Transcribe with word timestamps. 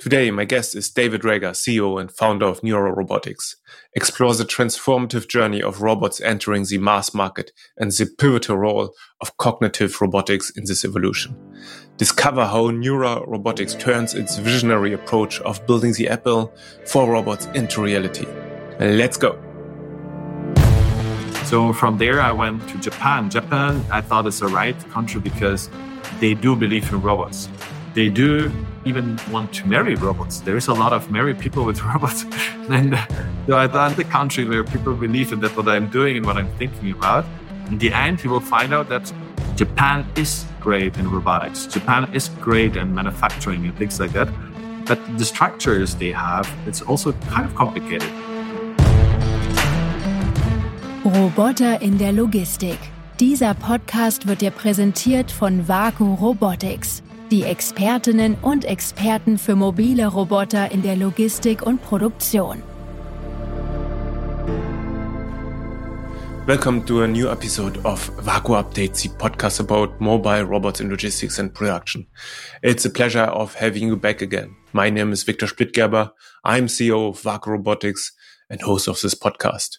Today, 0.00 0.30
my 0.30 0.46
guest 0.46 0.74
is 0.74 0.88
David 0.88 1.26
Reger, 1.26 1.50
CEO 1.50 2.00
and 2.00 2.10
founder 2.10 2.46
of 2.46 2.62
Neura 2.62 2.96
Robotics. 2.96 3.56
Explore 3.94 4.32
the 4.32 4.46
transformative 4.46 5.28
journey 5.28 5.60
of 5.60 5.82
robots 5.82 6.22
entering 6.22 6.64
the 6.64 6.78
mass 6.78 7.12
market 7.12 7.52
and 7.76 7.92
the 7.92 8.06
pivotal 8.18 8.56
role 8.56 8.94
of 9.20 9.36
cognitive 9.36 10.00
robotics 10.00 10.48
in 10.56 10.64
this 10.64 10.86
evolution. 10.86 11.36
Discover 11.98 12.46
how 12.46 12.70
Neura 12.70 13.28
Robotics 13.28 13.74
turns 13.74 14.14
its 14.14 14.38
visionary 14.38 14.94
approach 14.94 15.38
of 15.42 15.66
building 15.66 15.92
the 15.92 16.08
Apple 16.08 16.50
for 16.86 17.06
robots 17.06 17.44
into 17.54 17.82
reality. 17.82 18.24
Let's 18.78 19.18
go. 19.18 19.38
So 21.44 21.74
from 21.74 21.98
there, 21.98 22.22
I 22.22 22.32
went 22.32 22.66
to 22.70 22.78
Japan. 22.78 23.28
Japan, 23.28 23.84
I 23.92 24.00
thought 24.00 24.26
is 24.26 24.40
the 24.40 24.46
right 24.46 24.78
country 24.88 25.20
because 25.20 25.68
they 26.20 26.32
do 26.32 26.56
believe 26.56 26.90
in 26.90 27.02
robots 27.02 27.50
they 27.94 28.08
do 28.08 28.50
even 28.84 29.18
want 29.30 29.52
to 29.54 29.66
marry 29.66 29.94
robots. 29.94 30.40
There 30.40 30.56
is 30.56 30.68
a 30.68 30.74
lot 30.74 30.92
of 30.92 31.10
married 31.10 31.38
people 31.38 31.64
with 31.64 31.82
robots. 31.92 32.24
and 32.68 32.94
uh, 32.94 33.06
so 33.46 33.58
I 33.58 33.66
thought 33.66 33.96
the 33.96 34.04
country 34.04 34.44
where 34.44 34.64
people 34.64 34.94
believe 34.94 35.32
in 35.32 35.40
that 35.40 35.56
what 35.56 35.68
I'm 35.68 35.88
doing 35.88 36.16
and 36.16 36.26
what 36.26 36.36
I'm 36.36 36.50
thinking 36.56 36.92
about. 36.92 37.24
In 37.68 37.78
the 37.78 37.92
end, 37.92 38.22
you 38.24 38.30
will 38.30 38.40
find 38.40 38.72
out 38.72 38.88
that 38.88 39.12
Japan 39.56 40.06
is 40.16 40.44
great 40.60 40.96
in 40.96 41.10
robotics. 41.10 41.66
Japan 41.66 42.08
is 42.12 42.28
great 42.40 42.76
in 42.76 42.94
manufacturing 42.94 43.64
and 43.66 43.76
things 43.76 44.00
like 44.00 44.12
that. 44.12 44.28
But 44.86 44.98
the 45.18 45.24
structures 45.24 45.94
they 45.96 46.12
have, 46.12 46.48
it's 46.66 46.82
also 46.82 47.12
kind 47.30 47.44
of 47.44 47.54
complicated. 47.54 48.10
Roboter 51.04 51.80
in 51.80 51.98
der 51.98 52.12
Logistik. 52.12 52.78
Dieser 53.18 53.54
Podcast 53.54 54.26
wird 54.26 54.40
dir 54.40 54.50
präsentiert 54.50 55.30
von 55.30 55.68
WAKU 55.68 56.14
Robotics. 56.14 57.02
Die 57.30 57.44
Expertinnen 57.44 58.34
und 58.42 58.64
Experten 58.64 59.38
für 59.38 59.54
mobile 59.54 60.06
Roboter 60.08 60.72
in 60.72 60.82
der 60.82 60.96
Logistik 60.96 61.62
und 61.62 61.80
Produktion. 61.80 62.62
Welcome 66.46 66.84
to 66.86 67.02
a 67.02 67.06
new 67.06 67.28
episode 67.28 67.78
of 67.84 68.10
Vaku 68.16 68.56
Updates, 68.56 69.02
the 69.02 69.10
podcast 69.10 69.60
about 69.60 70.00
mobile 70.00 70.42
robots 70.42 70.80
in 70.80 70.90
logistics 70.90 71.38
and 71.38 71.54
production. 71.54 72.08
It's 72.62 72.84
a 72.84 72.90
pleasure 72.90 73.30
of 73.30 73.54
having 73.54 73.86
you 73.86 73.96
back 73.96 74.20
again. 74.22 74.56
My 74.72 74.90
name 74.90 75.12
is 75.12 75.22
Victor 75.22 75.46
Splittgerber. 75.46 76.10
I'm 76.44 76.66
CEO 76.66 77.10
of 77.10 77.22
Vaku 77.22 77.52
Robotics 77.52 78.10
and 78.48 78.60
host 78.62 78.88
of 78.88 79.00
this 79.00 79.14
podcast. 79.14 79.78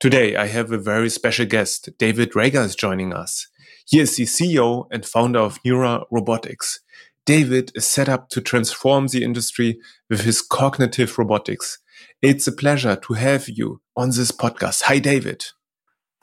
Today, 0.00 0.34
I 0.34 0.46
have 0.46 0.72
a 0.72 0.78
very 0.78 1.10
special 1.10 1.46
guest. 1.46 1.90
David 1.98 2.34
Reger 2.34 2.62
is 2.62 2.74
joining 2.74 3.12
us. 3.12 3.46
He 3.90 3.98
is 3.98 4.14
the 4.14 4.22
CEO 4.22 4.86
and 4.92 5.04
founder 5.04 5.40
of 5.40 5.60
Neura 5.64 6.04
Robotics. 6.12 6.78
David 7.26 7.72
is 7.74 7.88
set 7.88 8.08
up 8.08 8.28
to 8.28 8.40
transform 8.40 9.08
the 9.08 9.24
industry 9.24 9.80
with 10.08 10.20
his 10.20 10.40
cognitive 10.42 11.18
robotics. 11.18 11.80
It's 12.22 12.46
a 12.46 12.52
pleasure 12.52 12.94
to 12.94 13.14
have 13.14 13.48
you 13.48 13.82
on 13.96 14.10
this 14.10 14.30
podcast. 14.30 14.82
Hi, 14.82 15.00
David. 15.00 15.44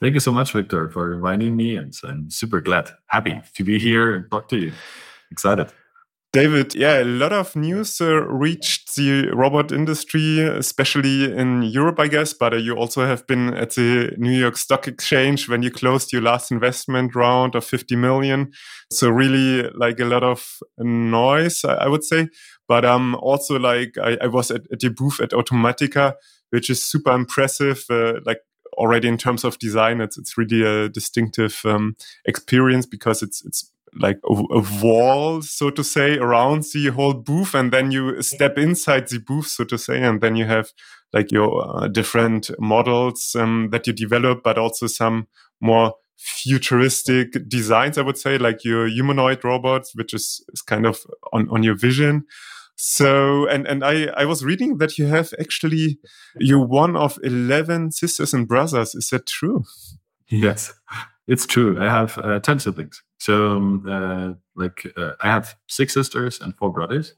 Thank 0.00 0.14
you 0.14 0.20
so 0.20 0.32
much, 0.32 0.52
Victor, 0.52 0.88
for 0.88 1.12
inviting 1.12 1.56
me. 1.56 1.76
And 1.76 1.92
I'm 2.04 2.30
super 2.30 2.62
glad, 2.62 2.88
happy 3.08 3.38
to 3.56 3.64
be 3.64 3.78
here 3.78 4.14
and 4.14 4.30
talk 4.30 4.48
to 4.48 4.56
you. 4.56 4.72
Excited. 5.30 5.70
David, 6.34 6.74
yeah, 6.74 7.02
a 7.02 7.04
lot 7.04 7.32
of 7.32 7.56
news 7.56 8.02
uh, 8.02 8.20
reached 8.26 8.96
the 8.96 9.30
robot 9.32 9.72
industry, 9.72 10.40
especially 10.40 11.24
in 11.24 11.62
Europe, 11.62 11.98
I 11.98 12.08
guess. 12.08 12.34
But 12.34 12.52
uh, 12.52 12.56
you 12.56 12.74
also 12.74 13.06
have 13.06 13.26
been 13.26 13.54
at 13.54 13.70
the 13.70 14.14
New 14.18 14.38
York 14.38 14.58
Stock 14.58 14.86
Exchange 14.86 15.48
when 15.48 15.62
you 15.62 15.70
closed 15.70 16.12
your 16.12 16.20
last 16.20 16.52
investment 16.52 17.14
round 17.14 17.54
of 17.54 17.64
50 17.64 17.96
million. 17.96 18.52
So 18.92 19.08
really 19.08 19.70
like 19.70 20.00
a 20.00 20.04
lot 20.04 20.22
of 20.22 20.58
noise, 20.76 21.64
I, 21.64 21.74
I 21.74 21.88
would 21.88 22.04
say. 22.04 22.28
But 22.66 22.84
um, 22.84 23.14
also 23.14 23.58
like 23.58 23.96
I, 23.96 24.18
I 24.20 24.26
was 24.26 24.50
at, 24.50 24.70
at, 24.70 24.82
your 24.82 24.92
booth 24.92 25.20
at 25.20 25.30
Automatica, 25.30 26.12
which 26.50 26.68
is 26.68 26.84
super 26.84 27.12
impressive. 27.12 27.84
Uh, 27.88 28.20
like 28.26 28.40
already 28.74 29.08
in 29.08 29.16
terms 29.16 29.44
of 29.44 29.58
design, 29.58 30.02
it's 30.02 30.18
it's 30.18 30.36
really 30.36 30.62
a 30.62 30.90
distinctive 30.90 31.62
um, 31.64 31.96
experience 32.26 32.84
because 32.84 33.22
it's 33.22 33.42
it's 33.46 33.72
like 33.94 34.18
a, 34.28 34.32
a, 34.32 34.82
wall, 34.82 35.42
so 35.42 35.70
to 35.70 35.84
say, 35.84 36.18
around 36.18 36.64
the 36.72 36.88
whole 36.88 37.14
booth, 37.14 37.54
and 37.54 37.72
then 37.72 37.90
you 37.90 38.20
step 38.22 38.58
inside 38.58 39.08
the 39.08 39.18
booth, 39.18 39.46
so 39.46 39.64
to 39.64 39.78
say, 39.78 40.02
and 40.02 40.20
then 40.20 40.36
you 40.36 40.44
have 40.44 40.72
like 41.12 41.32
your 41.32 41.64
uh, 41.66 41.88
different 41.88 42.50
models 42.58 43.34
um, 43.38 43.68
that 43.72 43.86
you 43.86 43.92
develop, 43.92 44.42
but 44.42 44.58
also 44.58 44.86
some 44.86 45.26
more 45.60 45.94
futuristic 46.16 47.48
designs, 47.48 47.96
I 47.96 48.02
would 48.02 48.18
say, 48.18 48.38
like 48.38 48.64
your 48.64 48.88
humanoid 48.88 49.44
robots, 49.44 49.94
which 49.94 50.12
is, 50.12 50.44
is 50.52 50.62
kind 50.62 50.84
of 50.84 50.98
on, 51.32 51.48
on 51.50 51.62
your 51.62 51.76
vision. 51.76 52.24
So, 52.76 53.46
and, 53.48 53.66
and 53.66 53.84
I, 53.84 54.06
I 54.16 54.24
was 54.24 54.44
reading 54.44 54.78
that 54.78 54.98
you 54.98 55.06
have 55.06 55.32
actually, 55.40 55.98
you're 56.38 56.64
one 56.64 56.96
of 56.96 57.18
11 57.22 57.92
sisters 57.92 58.34
and 58.34 58.46
brothers. 58.46 58.94
Is 58.94 59.08
that 59.10 59.26
true? 59.26 59.64
Yes, 60.28 60.74
it's 61.28 61.46
true. 61.46 61.80
I 61.80 61.84
have 61.84 62.18
uh, 62.18 62.40
10 62.40 62.60
siblings. 62.60 63.02
So, 63.18 63.56
um, 63.56 63.86
uh, 63.88 64.34
like, 64.56 64.86
uh, 64.96 65.12
I 65.20 65.28
have 65.28 65.56
six 65.68 65.94
sisters 65.94 66.40
and 66.40 66.56
four 66.56 66.72
brothers. 66.72 67.14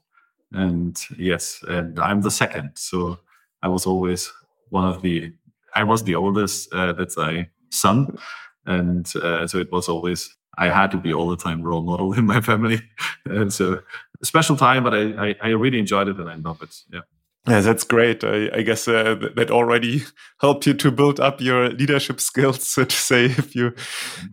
And 0.51 1.01
yes, 1.17 1.63
and 1.67 1.97
I'm 1.99 2.21
the 2.21 2.31
second. 2.31 2.73
So 2.75 3.19
I 3.63 3.69
was 3.69 3.85
always 3.87 4.31
one 4.69 4.85
of 4.85 5.01
the, 5.01 5.33
I 5.75 5.83
was 5.85 6.03
the 6.03 6.15
oldest, 6.15 6.73
uh, 6.73 6.93
that's 6.93 7.17
a 7.17 7.49
son. 7.71 8.17
And 8.65 9.11
uh, 9.15 9.47
so 9.47 9.59
it 9.59 9.71
was 9.71 9.89
always, 9.89 10.35
I 10.57 10.67
had 10.67 10.91
to 10.91 10.97
be 10.97 11.13
all 11.13 11.29
the 11.29 11.37
time 11.37 11.63
role 11.63 11.83
model 11.83 12.13
in 12.17 12.25
my 12.25 12.41
family. 12.41 12.81
and 13.25 13.53
so 13.53 13.81
special 14.23 14.57
time, 14.57 14.83
but 14.83 14.93
I, 14.93 15.29
I, 15.29 15.35
I 15.41 15.47
really 15.49 15.79
enjoyed 15.79 16.09
it 16.09 16.17
and 16.19 16.29
I 16.29 16.35
love 16.35 16.61
it. 16.61 16.75
Yeah. 16.91 17.01
Yeah, 17.47 17.61
that's 17.61 17.83
great. 17.83 18.23
I, 18.23 18.49
I 18.53 18.61
guess 18.61 18.87
uh, 18.87 19.15
that 19.35 19.49
already 19.49 20.03
helped 20.39 20.67
you 20.67 20.75
to 20.75 20.91
build 20.91 21.19
up 21.19 21.41
your 21.41 21.69
leadership 21.69 22.21
skills, 22.21 22.61
so 22.67 22.83
to 22.83 22.95
say. 22.95 23.25
If 23.37 23.55
you 23.55 23.73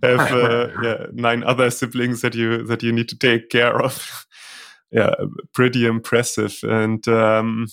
have 0.02 0.30
uh, 0.30 0.68
yeah, 0.82 1.06
nine 1.14 1.42
other 1.44 1.70
siblings 1.70 2.20
that 2.20 2.34
you 2.34 2.64
that 2.64 2.82
you 2.82 2.92
need 2.92 3.08
to 3.08 3.16
take 3.18 3.48
care 3.48 3.80
of, 3.80 4.26
yeah, 4.92 5.14
pretty 5.54 5.86
impressive. 5.86 6.58
And 6.62 7.06
um, 7.08 7.66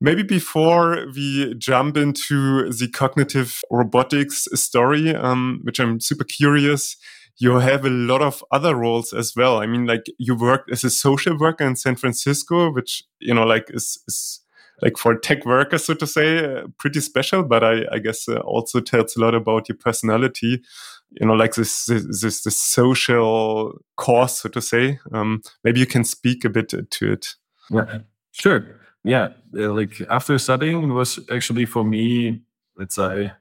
maybe 0.00 0.24
before 0.24 1.06
we 1.14 1.54
jump 1.54 1.96
into 1.96 2.68
the 2.72 2.88
cognitive 2.88 3.60
robotics 3.70 4.48
story, 4.54 5.14
um, 5.14 5.60
which 5.62 5.78
I'm 5.78 6.00
super 6.00 6.24
curious, 6.24 6.96
you 7.42 7.58
have 7.58 7.84
a 7.84 7.90
lot 7.90 8.22
of 8.22 8.44
other 8.52 8.76
roles 8.76 9.12
as 9.12 9.34
well. 9.34 9.58
I 9.58 9.66
mean, 9.66 9.84
like 9.84 10.06
you 10.16 10.36
worked 10.36 10.70
as 10.70 10.84
a 10.84 10.90
social 10.90 11.36
worker 11.36 11.66
in 11.66 11.74
San 11.74 11.96
Francisco, 11.96 12.70
which, 12.70 13.02
you 13.18 13.34
know, 13.34 13.42
like 13.42 13.66
is, 13.70 13.98
is 14.06 14.40
like 14.80 14.96
for 14.96 15.16
tech 15.18 15.44
workers, 15.44 15.84
so 15.84 15.94
to 15.94 16.06
say, 16.06 16.38
uh, 16.38 16.68
pretty 16.78 17.00
special, 17.00 17.42
but 17.42 17.64
I, 17.64 17.84
I 17.90 17.98
guess 17.98 18.28
uh, 18.28 18.36
also 18.36 18.78
tells 18.80 19.16
a 19.16 19.20
lot 19.20 19.34
about 19.34 19.68
your 19.68 19.76
personality. 19.76 20.62
You 21.10 21.26
know, 21.26 21.34
like 21.34 21.54
this, 21.54 21.86
this, 21.86 22.22
this, 22.22 22.44
this 22.44 22.56
social 22.56 23.72
cause, 23.96 24.38
so 24.38 24.48
to 24.48 24.62
say. 24.62 25.00
Um, 25.12 25.42
maybe 25.64 25.80
you 25.80 25.86
can 25.86 26.04
speak 26.04 26.44
a 26.44 26.48
bit 26.48 26.68
to 26.68 27.12
it. 27.12 27.34
Yeah, 27.70 27.98
sure. 28.30 28.80
Yeah, 29.02 29.30
like 29.52 30.00
after 30.08 30.38
studying, 30.38 30.82
it 30.84 30.92
was 30.92 31.18
actually 31.28 31.66
for 31.66 31.82
me, 31.82 32.42
let's 32.76 32.94
say, 32.94 33.32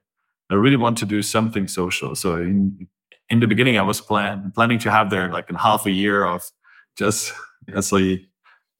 I 0.49 0.55
really 0.55 0.77
want 0.77 0.97
to 0.97 1.05
do 1.05 1.21
something 1.21 1.67
social. 1.67 2.15
So 2.15 2.37
in 2.37 2.87
in 3.31 3.39
the 3.39 3.47
beginning, 3.47 3.77
I 3.77 3.81
was 3.81 4.01
plan, 4.01 4.51
planning 4.53 4.77
to 4.79 4.91
have 4.91 5.09
there 5.09 5.31
like 5.31 5.49
in 5.49 5.55
half 5.55 5.85
a 5.85 5.91
year 5.91 6.25
of 6.25 6.43
just 6.97 7.33
as 7.73 7.91
a 7.93 8.19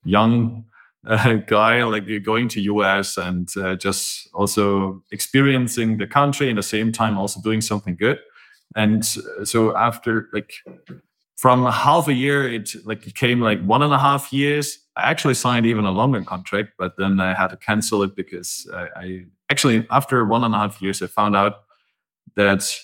young 0.03 0.65
uh, 1.07 1.33
guy, 1.47 1.83
like 1.83 2.05
going 2.23 2.49
to 2.49 2.61
US 2.61 3.17
and 3.17 3.49
uh, 3.57 3.75
just 3.75 4.29
also 4.33 5.03
experiencing 5.11 5.97
the 5.97 6.05
country 6.05 6.49
and 6.49 6.57
the 6.57 6.63
same 6.63 6.91
time 6.91 7.17
also 7.17 7.41
doing 7.41 7.61
something 7.61 7.95
good. 7.95 8.19
And 8.75 9.05
so 9.05 9.75
after 9.75 10.27
like 10.33 10.53
from 11.37 11.65
half 11.65 12.07
a 12.07 12.13
year, 12.13 12.47
it 12.51 12.69
like 12.85 13.07
it 13.07 13.15
came 13.15 13.39
like 13.39 13.63
one 13.63 13.81
and 13.81 13.93
a 13.93 13.99
half 13.99 14.31
years. 14.33 14.77
I 14.97 15.09
actually 15.09 15.33
signed 15.33 15.65
even 15.65 15.85
a 15.85 15.91
longer 15.91 16.21
contract, 16.23 16.73
but 16.77 16.97
then 16.97 17.21
I 17.21 17.33
had 17.33 17.47
to 17.47 17.57
cancel 17.57 18.03
it 18.03 18.15
because 18.15 18.69
I, 18.73 18.87
I 18.95 19.25
actually 19.49 19.87
after 19.89 20.25
one 20.25 20.43
and 20.43 20.53
a 20.53 20.57
half 20.57 20.81
years 20.81 21.01
I 21.01 21.07
found 21.07 21.35
out 21.35 21.63
that 22.35 22.77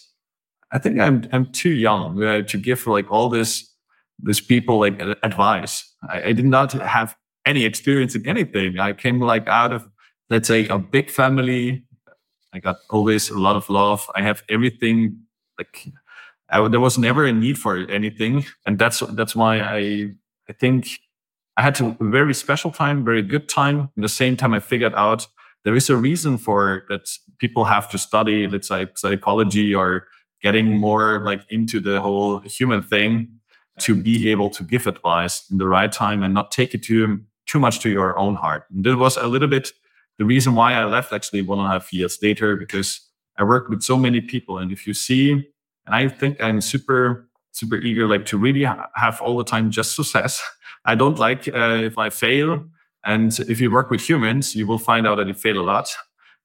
I 0.72 0.80
think 0.80 1.00
I'm 1.00 1.28
I'm 1.32 1.52
too 1.52 1.72
young 1.72 2.22
uh, 2.24 2.42
to 2.44 2.58
give 2.58 2.86
like 2.88 3.10
all 3.12 3.30
this 3.30 3.74
this 4.20 4.42
people 4.42 4.80
like 4.80 5.00
advice. 5.24 5.94
I, 6.10 6.24
I, 6.24 6.34
did 6.34 6.46
not 6.46 6.74
have 6.74 7.16
any 7.46 7.66
experience 7.66 8.16
in 8.16 8.28
anything. 8.28 8.80
I 8.80 8.94
came 8.94 9.22
like 9.22 9.48
out 9.48 9.72
of 9.72 9.88
let's 10.30 10.48
say 10.48 10.68
a 10.68 10.78
big 10.78 11.10
family. 11.10 11.86
I 12.54 12.60
got 12.60 12.78
always 12.90 13.30
a 13.30 13.38
lot 13.38 13.56
of 13.56 13.70
love. 13.70 14.10
I 14.16 14.22
have 14.24 14.44
everything. 14.50 15.20
Like 15.58 15.88
I, 16.50 16.68
there 16.68 16.80
was 16.80 16.98
never 16.98 17.26
a 17.26 17.34
need 17.34 17.58
for 17.58 17.78
anything, 17.90 18.46
and 18.66 18.78
that's 18.80 19.00
that's 19.00 19.36
why 19.36 19.60
I 19.60 20.12
I 20.50 20.54
think 20.54 20.88
I 21.56 21.62
had 21.62 21.80
a 21.82 21.96
very 22.00 22.34
special 22.34 22.72
time, 22.72 23.06
very 23.06 23.22
good 23.22 23.50
time. 23.50 23.90
At 23.98 24.02
the 24.02 24.10
same 24.10 24.36
time, 24.38 24.54
I 24.54 24.60
figured 24.60 24.94
out 24.96 25.28
there 25.64 25.76
is 25.76 25.90
a 25.90 25.98
reason 25.98 26.38
for 26.38 26.84
that 26.90 27.10
people 27.40 27.66
have 27.66 27.90
to 27.90 27.98
study, 27.98 28.48
let's 28.48 28.68
say 28.68 28.88
psychology 28.96 29.74
or 29.74 30.08
getting 30.42 30.78
more 30.78 31.24
like 31.26 31.42
into 31.50 31.80
the 31.80 32.02
whole 32.02 32.40
human 32.40 32.82
thing 32.82 33.28
to 33.80 33.96
be 33.96 34.30
able 34.30 34.50
to 34.50 34.64
give 34.64 34.88
advice 34.88 35.50
in 35.52 35.58
the 35.58 35.68
right 35.68 35.92
time 35.92 36.24
and 36.24 36.34
not 36.34 36.52
take 36.52 36.74
it 36.74 36.84
to 36.84 37.20
too 37.46 37.60
much 37.60 37.80
to 37.80 37.90
your 37.90 38.18
own 38.18 38.36
heart. 38.36 38.66
And 38.74 38.84
that 38.84 38.98
was 38.98 39.18
a 39.18 39.28
little 39.28 39.48
bit 39.48 39.72
the 40.18 40.26
reason 40.26 40.56
why 40.56 40.74
I 40.74 40.84
left 40.86 41.14
actually 41.14 41.44
one 41.44 41.60
and 41.60 41.68
a 41.68 41.72
half 41.72 41.94
years 41.94 42.18
later, 42.22 42.56
because 42.56 43.02
I 43.38 43.44
worked 43.44 43.70
with 43.70 43.84
so 43.84 43.98
many 43.98 44.20
people. 44.20 44.58
And 44.58 44.72
if 44.72 44.88
you 44.88 44.94
see, 44.94 45.32
and 45.32 45.96
I 45.96 46.08
think 46.08 46.42
I'm 46.42 46.60
super, 46.60 47.30
super 47.52 47.76
eager, 47.76 48.08
like 48.08 48.26
to 48.28 48.38
really 48.38 48.64
ha- 48.64 48.90
have 48.96 49.22
all 49.22 49.38
the 49.38 49.44
time 49.44 49.70
just 49.70 49.96
success. 49.96 50.42
I 50.86 50.96
don't 50.96 51.20
like 51.20 51.48
uh, 51.48 51.82
if 51.84 51.98
I 51.98 52.10
fail. 52.10 52.66
And 53.06 53.38
if 53.42 53.62
you 53.62 53.72
work 53.72 53.92
with 53.92 54.02
humans, 54.02 54.56
you 54.56 54.66
will 54.66 54.80
find 54.80 55.06
out 55.06 55.16
that 55.16 55.28
you 55.28 55.34
fail 55.34 55.60
a 55.60 55.62
lot 55.62 55.88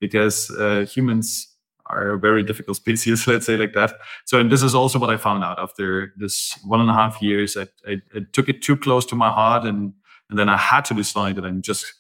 because 0.01 0.51
uh, 0.51 0.85
humans 0.89 1.52
are 1.93 2.13
a 2.15 2.19
very 2.19 2.43
difficult 2.43 2.77
species, 2.85 3.27
let's 3.27 3.47
say 3.47 3.57
like 3.57 3.75
that. 3.75 3.95
So, 4.25 4.39
and 4.39 4.51
this 4.51 4.63
is 4.63 4.75
also 4.75 4.99
what 4.99 5.11
I 5.11 5.17
found 5.17 5.45
out 5.45 5.59
after 5.59 6.13
this 6.17 6.59
one 6.65 6.81
and 6.81 6.91
a 6.91 6.95
half 6.95 7.21
years. 7.23 7.57
I, 7.57 7.67
I, 7.87 8.01
I 8.15 8.21
took 8.33 8.49
it 8.49 8.63
too 8.63 8.77
close 8.77 9.07
to 9.07 9.15
my 9.15 9.31
heart, 9.31 9.65
and 9.65 9.93
and 10.31 10.39
then 10.39 10.49
I 10.49 10.57
had 10.57 10.85
to 10.87 10.95
decide 10.95 11.37
that 11.37 11.45
I 11.45 11.51
just 11.51 11.93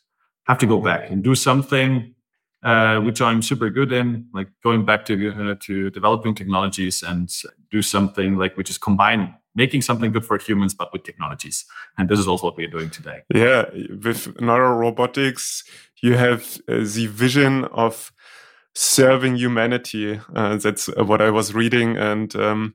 have 0.47 0.59
to 0.59 0.67
go 0.67 0.81
back 0.81 1.11
and 1.11 1.23
do 1.23 1.35
something 1.35 2.15
uh, 2.63 3.01
which 3.01 3.21
I'm 3.21 3.43
super 3.43 3.71
good 3.71 3.93
in, 3.93 4.27
like 4.33 4.49
going 4.63 4.85
back 4.85 5.05
to 5.07 5.51
uh, 5.51 5.55
to 5.61 5.91
developing 5.91 6.35
technologies 6.35 7.03
and 7.03 7.29
do 7.71 7.83
something 7.83 8.37
like 8.37 8.57
which 8.57 8.71
is 8.71 8.79
combine 8.79 9.35
making 9.55 9.83
something 9.83 10.13
good 10.13 10.25
for 10.25 10.39
humans, 10.39 10.73
but 10.73 10.93
with 10.93 11.03
technologies. 11.03 11.65
And 11.99 12.09
this 12.09 12.19
is 12.19 12.27
also 12.27 12.47
what 12.47 12.57
we 12.57 12.65
are 12.65 12.71
doing 12.71 12.89
today. 12.89 13.23
Yeah, 13.35 13.65
with 14.03 14.35
Neura 14.37 14.79
Robotics, 14.79 15.65
you 16.01 16.15
have 16.15 16.59
uh, 16.69 16.79
the 16.79 17.07
vision 17.07 17.65
of 17.65 18.13
serving 18.75 19.37
humanity. 19.37 20.21
Uh, 20.35 20.57
that's 20.57 20.87
what 20.97 21.21
I 21.21 21.31
was 21.31 21.55
reading, 21.55 21.97
and 21.97 22.35
um, 22.37 22.75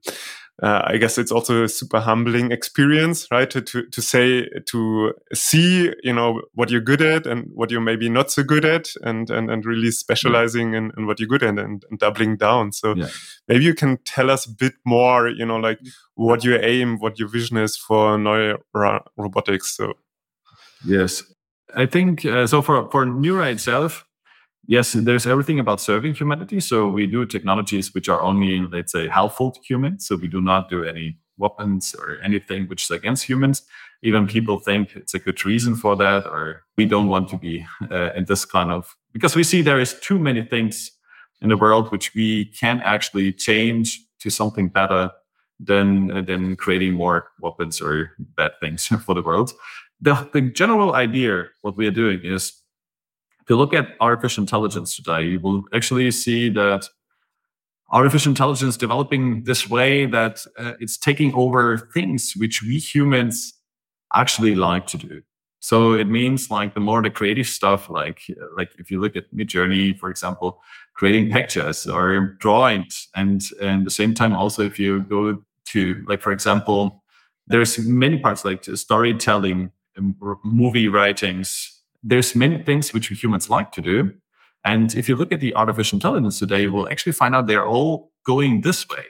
uh, 0.62 0.82
I 0.86 0.98
guess 0.98 1.20
it's 1.20 1.32
also 1.32 1.66
a 1.66 1.70
super 1.70 2.00
humbling 2.00 2.52
experience, 2.52 3.28
right? 3.30 3.50
To, 3.52 3.62
to, 3.62 3.86
to 3.86 4.02
say, 4.02 4.50
to 4.66 5.14
see, 5.32 5.94
you 6.02 6.14
know, 6.14 6.42
what 6.56 6.72
you're 6.72 6.82
good 6.82 7.02
at 7.02 7.28
and 7.28 7.48
what 7.54 7.70
you're 7.70 7.80
maybe 7.80 8.10
not 8.10 8.32
so 8.32 8.42
good 8.42 8.66
at 8.66 8.90
and, 9.04 9.30
and, 9.30 9.52
and 9.52 9.66
really 9.66 9.92
specializing 9.92 10.74
in, 10.74 10.92
in 10.98 11.06
what 11.06 11.20
you're 11.20 11.30
good 11.30 11.44
at 11.44 11.60
and, 11.60 11.86
and 11.90 12.00
doubling 12.00 12.38
down. 12.38 12.72
So 12.72 12.96
yeah. 12.96 13.10
maybe 13.48 13.66
you 13.66 13.76
can 13.76 13.98
tell 14.04 14.32
us 14.32 14.48
a 14.48 14.52
bit 14.52 14.74
more, 14.84 15.30
you 15.30 15.46
know, 15.46 15.58
like 15.58 15.80
what 16.16 16.44
your 16.44 16.64
aim, 16.64 16.98
what 16.98 17.20
your 17.20 17.28
vision 17.28 17.58
is 17.58 17.78
for 17.78 18.18
Neura 18.18 19.04
Robotics. 19.16 19.78
So, 19.78 19.94
yes, 20.84 21.22
I 21.76 21.86
think 21.86 22.26
uh, 22.26 22.48
so 22.48 22.64
for, 22.64 22.90
for 22.90 23.06
Neura 23.06 23.52
itself, 23.52 24.06
yes, 24.68 24.94
there's 24.94 25.25
everything 25.25 25.60
about 25.60 25.81
serving 25.81 26.14
humanity. 26.14 26.60
So 26.60 26.88
we 26.88 27.08
do 27.08 27.25
technologies 27.25 27.94
which 27.94 28.10
are 28.10 28.22
only, 28.22 28.62
let's 28.62 28.92
say, 28.92 29.08
helpful 29.08 29.52
to 29.52 29.60
humans. 29.62 30.08
So 30.08 30.16
we 30.18 30.28
do 30.28 30.42
not 30.42 30.69
do 30.69 30.84
any 30.84 31.18
weapons 31.38 31.96
or 31.98 32.18
anything 32.24 32.68
which 32.68 32.84
is 32.84 32.92
against 32.92 33.24
humans. 33.24 33.64
Even 34.04 34.28
people 34.28 34.60
think 34.60 34.96
it's 34.96 35.14
a 35.14 35.19
good 35.19 35.44
reason 35.46 35.75
for 35.75 35.96
that, 35.96 36.28
or 36.28 36.64
we 36.78 36.86
don't 36.86 37.08
want 37.08 37.30
to 37.30 37.38
be 37.38 37.66
uh, 37.90 38.12
in 38.14 38.25
this 38.25 38.46
kind 38.46 38.72
of 38.72 38.96
because 39.14 39.36
we 39.36 39.44
see 39.44 39.62
there 39.62 39.80
is 39.80 40.00
too 40.00 40.19
many 40.19 40.44
things 40.44 40.92
in 41.42 41.50
the 41.50 41.58
world 41.58 41.92
which 41.92 42.13
we 42.13 42.46
can 42.46 42.80
actually 42.81 43.34
change 43.34 44.00
to 44.20 44.30
something 44.30 44.70
better 44.70 45.10
than 45.60 46.12
uh, 46.12 46.22
than 46.22 46.56
creating 46.56 46.94
more 46.94 47.30
weapons 47.42 47.81
or 47.81 48.12
bad 48.20 48.52
things 48.60 48.88
for 49.06 49.16
the 49.16 49.24
world. 49.24 49.54
The, 50.00 50.30
the 50.31 50.42
general 50.42 50.94
idea, 50.94 51.46
what 51.62 51.75
we 51.75 51.88
are 51.88 51.92
doing 51.92 52.20
is 52.24 52.54
if 53.48 53.52
you 53.52 53.56
look 53.56 53.74
at 53.74 53.96
artificial 54.02 54.42
intelligence 54.42 54.98
today, 54.98 55.24
you 55.24 55.40
will 55.40 55.64
actually 55.74 56.12
see 56.12 56.50
that 56.50 56.90
artificial 57.90 58.32
intelligence 58.32 58.76
developing 58.76 59.46
this 59.46 59.70
way 59.70 60.06
that 60.06 60.46
uh, 60.60 60.74
it's 60.82 60.98
taking 60.98 61.34
over 61.34 61.78
things 61.94 62.34
which 62.36 62.62
we 62.62 62.78
humans 62.78 63.54
actually 64.14 64.54
like 64.54 64.86
to 64.88 64.98
do. 64.98 65.22
So 65.62 65.94
it 65.94 66.10
means 66.10 66.52
like 66.52 66.74
the 66.74 66.82
more 66.82 67.02
the 67.02 67.10
creative 67.10 67.48
stuff, 67.48 67.90
like 67.90 68.20
like 68.58 68.72
if 68.80 68.92
you 68.92 69.00
look 69.00 69.16
at 69.16 69.34
Midjourney, 69.34 69.98
for 69.98 70.10
example, 70.10 70.62
creating 70.94 71.32
pictures 71.32 71.88
or 71.88 72.36
drawings, 72.40 73.08
and 73.16 73.42
and 73.62 73.86
the 73.86 73.92
same 73.92 74.14
time 74.14 74.34
also 74.34 74.62
if 74.62 74.78
you 74.78 75.04
go 75.04 75.42
to 75.68 76.04
like 76.06 76.22
for 76.22 76.34
example, 76.34 77.02
there's 77.48 77.80
many 77.80 78.20
parts 78.20 78.44
like 78.44 78.66
storytelling, 78.66 79.72
movie 80.44 80.90
writings, 80.90 81.76
there's 82.04 82.36
many 82.36 82.64
things 82.64 82.94
which 82.94 83.08
humans 83.08 83.50
like 83.50 83.72
to 83.74 83.82
do. 83.82 84.14
And 84.66 84.94
if 84.96 85.08
you 85.08 85.16
look 85.16 85.32
at 85.32 85.40
the 85.40 85.56
artificial 85.56 85.98
intelligence 85.98 86.40
today, 86.40 86.64
you 86.64 86.72
will 86.72 86.90
actually 86.90 87.14
find 87.14 87.36
out 87.36 87.48
they're 87.48 87.66
all 87.66 88.12
going 88.26 88.62
this 88.62 88.88
way. 88.90 89.06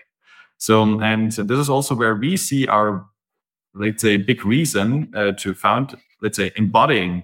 So, 0.57 0.99
and 1.01 1.31
this 1.31 1.59
is 1.59 1.69
also 1.69 1.95
where 1.95 2.15
we 2.15 2.37
see 2.37 2.67
our, 2.67 3.05
let's 3.73 4.01
say, 4.01 4.17
big 4.17 4.45
reason 4.45 5.11
uh, 5.15 5.31
to 5.33 5.53
found, 5.53 5.95
let's 6.21 6.37
say, 6.37 6.51
embodying 6.55 7.23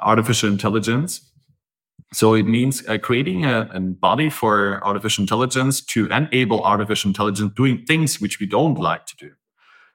artificial 0.00 0.50
intelligence. 0.50 1.28
So 2.12 2.34
it 2.34 2.44
means 2.44 2.86
uh, 2.88 2.98
creating 2.98 3.44
a, 3.44 3.70
a 3.72 3.80
body 3.80 4.30
for 4.30 4.84
artificial 4.84 5.22
intelligence 5.22 5.80
to 5.86 6.06
enable 6.08 6.62
artificial 6.62 7.08
intelligence 7.08 7.52
doing 7.56 7.84
things 7.86 8.20
which 8.20 8.38
we 8.38 8.46
don't 8.46 8.78
like 8.78 9.06
to 9.06 9.16
do. 9.16 9.30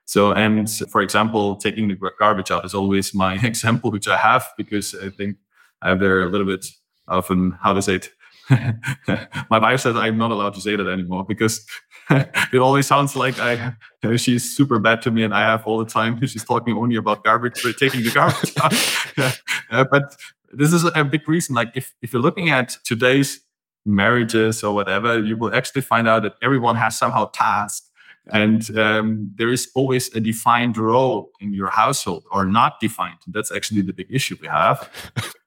So, 0.08 0.32
and 0.32 0.70
for 0.90 1.02
example, 1.02 1.58
taking 1.58 1.90
the 1.90 1.96
garbage 2.18 2.50
out 2.50 2.64
is 2.64 2.74
always 2.74 3.14
my 3.14 3.36
example, 3.44 3.92
which 3.92 4.08
I 4.08 4.18
have 4.18 4.48
because 4.58 4.96
I 4.96 5.10
think 5.10 5.38
I 5.82 5.90
have 5.90 6.00
there 6.00 6.22
a 6.22 6.30
little 6.30 6.48
bit 6.48 6.66
of 7.08 7.30
how 7.62 7.74
to 7.74 7.82
say 7.82 7.96
it. 7.96 8.10
my 9.50 9.60
wife 9.60 9.82
says 9.82 9.98
I'm 9.98 10.18
not 10.18 10.32
allowed 10.32 10.54
to 10.54 10.62
say 10.62 10.78
that 10.78 10.88
anymore 10.88 11.26
because 11.26 11.66
it 12.10 12.60
always 12.60 12.88
sounds 12.88 13.14
like 13.14 13.38
I 13.40 13.76
she's 14.16 14.56
super 14.56 14.80
bad 14.80 15.02
to 15.02 15.12
me 15.12 15.24
and 15.24 15.34
I 15.34 15.42
have 15.42 15.68
all 15.68 15.78
the 15.80 15.92
time. 15.92 16.26
She's 16.26 16.46
talking 16.46 16.78
only 16.78 16.96
about 16.96 17.26
garbage, 17.26 17.62
but 17.62 17.76
taking 17.78 18.04
the 18.04 18.12
garbage 18.12 18.54
out. 18.64 19.92
but 19.92 20.16
this 20.54 20.72
is 20.72 20.86
a 20.96 21.04
big 21.04 21.28
reason. 21.28 21.56
Like 21.56 21.74
if, 21.76 21.94
if 22.02 22.14
you're 22.14 22.22
looking 22.22 22.50
at 22.50 22.78
today's 22.86 23.42
marriages 23.86 24.64
or 24.64 24.74
whatever, 24.74 25.20
you 25.20 25.36
will 25.36 25.54
actually 25.54 25.82
find 25.82 26.08
out 26.08 26.24
that 26.24 26.36
everyone 26.42 26.78
has 26.78 26.98
somehow 26.98 27.26
tasks 27.34 27.87
and 28.32 28.78
um, 28.78 29.32
there 29.36 29.52
is 29.52 29.70
always 29.76 30.14
a 30.16 30.20
defined 30.20 30.78
role 30.78 31.32
in 31.40 31.54
your 31.54 31.70
household 31.70 32.24
or 32.32 32.46
not 32.46 32.80
defined. 32.80 33.20
That's 33.28 33.52
actually 33.52 33.82
the 33.82 33.94
big 33.94 34.08
issue 34.10 34.38
we 34.42 34.48
have. 34.48 34.90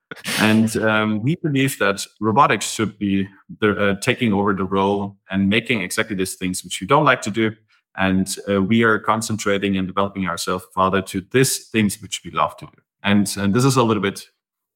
and 0.40 0.76
um, 0.78 1.22
we 1.22 1.36
believe 1.36 1.78
that 1.78 2.04
robotics 2.20 2.70
should 2.70 2.98
be 2.98 3.28
the, 3.60 3.90
uh, 3.90 3.94
taking 4.00 4.32
over 4.32 4.54
the 4.54 4.64
role 4.64 5.16
and 5.30 5.48
making 5.48 5.82
exactly 5.82 6.16
these 6.16 6.34
things 6.34 6.64
which 6.64 6.80
you 6.80 6.86
don't 6.86 7.04
like 7.04 7.22
to 7.22 7.30
do. 7.30 7.52
And 7.96 8.34
uh, 8.48 8.62
we 8.62 8.82
are 8.82 8.98
concentrating 8.98 9.76
and 9.76 9.86
developing 9.86 10.26
ourselves 10.26 10.64
further 10.74 11.02
to 11.02 11.26
these 11.32 11.68
things 11.68 12.00
which 12.00 12.22
we 12.24 12.30
love 12.30 12.56
to 12.58 12.66
do. 12.66 12.82
And, 13.02 13.32
and 13.36 13.54
this 13.54 13.64
is 13.64 13.76
a 13.76 13.82
little 13.82 14.02
bit, 14.02 14.26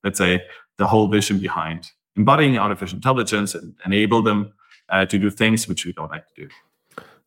let's 0.03 0.19
say, 0.19 0.43
the 0.79 0.87
whole 0.87 1.09
vision 1.09 1.39
behind 1.39 1.91
embodying 2.17 2.59
artificial 2.59 2.97
intelligence 2.97 3.55
and 3.55 3.75
enable 3.85 4.23
them 4.23 4.53
uh, 4.89 5.05
to 5.07 5.19
do 5.19 5.31
things 5.31 5.67
which 5.67 5.85
we 5.85 5.93
don't 5.93 6.11
like 6.11 6.27
to 6.29 6.43
do. 6.43 6.49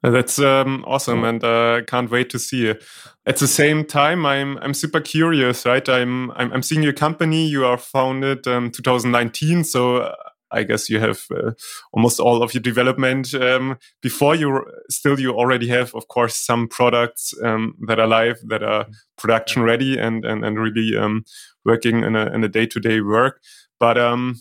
That's 0.03 0.37
um, 0.39 0.83
awesome, 0.87 1.23
and 1.23 1.43
I 1.43 1.79
uh, 1.79 1.81
can't 1.81 2.11
wait 2.11 2.29
to 2.29 2.39
see 2.39 2.67
it. 2.67 2.83
At 3.25 3.37
the 3.37 3.47
same 3.47 3.83
time, 3.83 4.25
I'm 4.27 4.57
I'm 4.59 4.75
super 4.75 5.01
curious, 5.01 5.65
right? 5.65 5.87
I'm 5.89 6.31
I'm, 6.31 6.53
I'm 6.53 6.61
seeing 6.61 6.83
your 6.83 6.93
company. 6.93 7.47
You 7.47 7.65
are 7.65 7.77
founded 7.77 8.47
um, 8.47 8.69
2019, 8.69 9.63
so 9.63 9.97
uh, 9.97 10.15
I 10.51 10.63
guess 10.63 10.87
you 10.87 10.99
have 10.99 11.25
uh, 11.35 11.51
almost 11.93 12.19
all 12.19 12.43
of 12.43 12.53
your 12.53 12.61
development 12.61 13.33
um, 13.33 13.77
before 14.01 14.35
you. 14.35 14.63
Still, 14.89 15.19
you 15.19 15.31
already 15.33 15.67
have, 15.69 15.95
of 15.95 16.07
course, 16.09 16.35
some 16.35 16.67
products 16.67 17.33
um, 17.43 17.73
that 17.87 17.99
are 17.99 18.07
live, 18.07 18.37
that 18.45 18.61
are 18.63 18.85
production 19.17 19.63
ready, 19.63 19.97
and 19.97 20.23
and 20.25 20.45
and 20.45 20.59
really 20.59 20.95
um, 20.95 21.25
working 21.65 22.03
in 22.03 22.15
a 22.15 22.27
in 22.27 22.43
a 22.43 22.49
day 22.49 22.67
to 22.67 22.79
day 22.79 23.01
work. 23.01 23.41
But 23.79 23.97
um, 23.97 24.35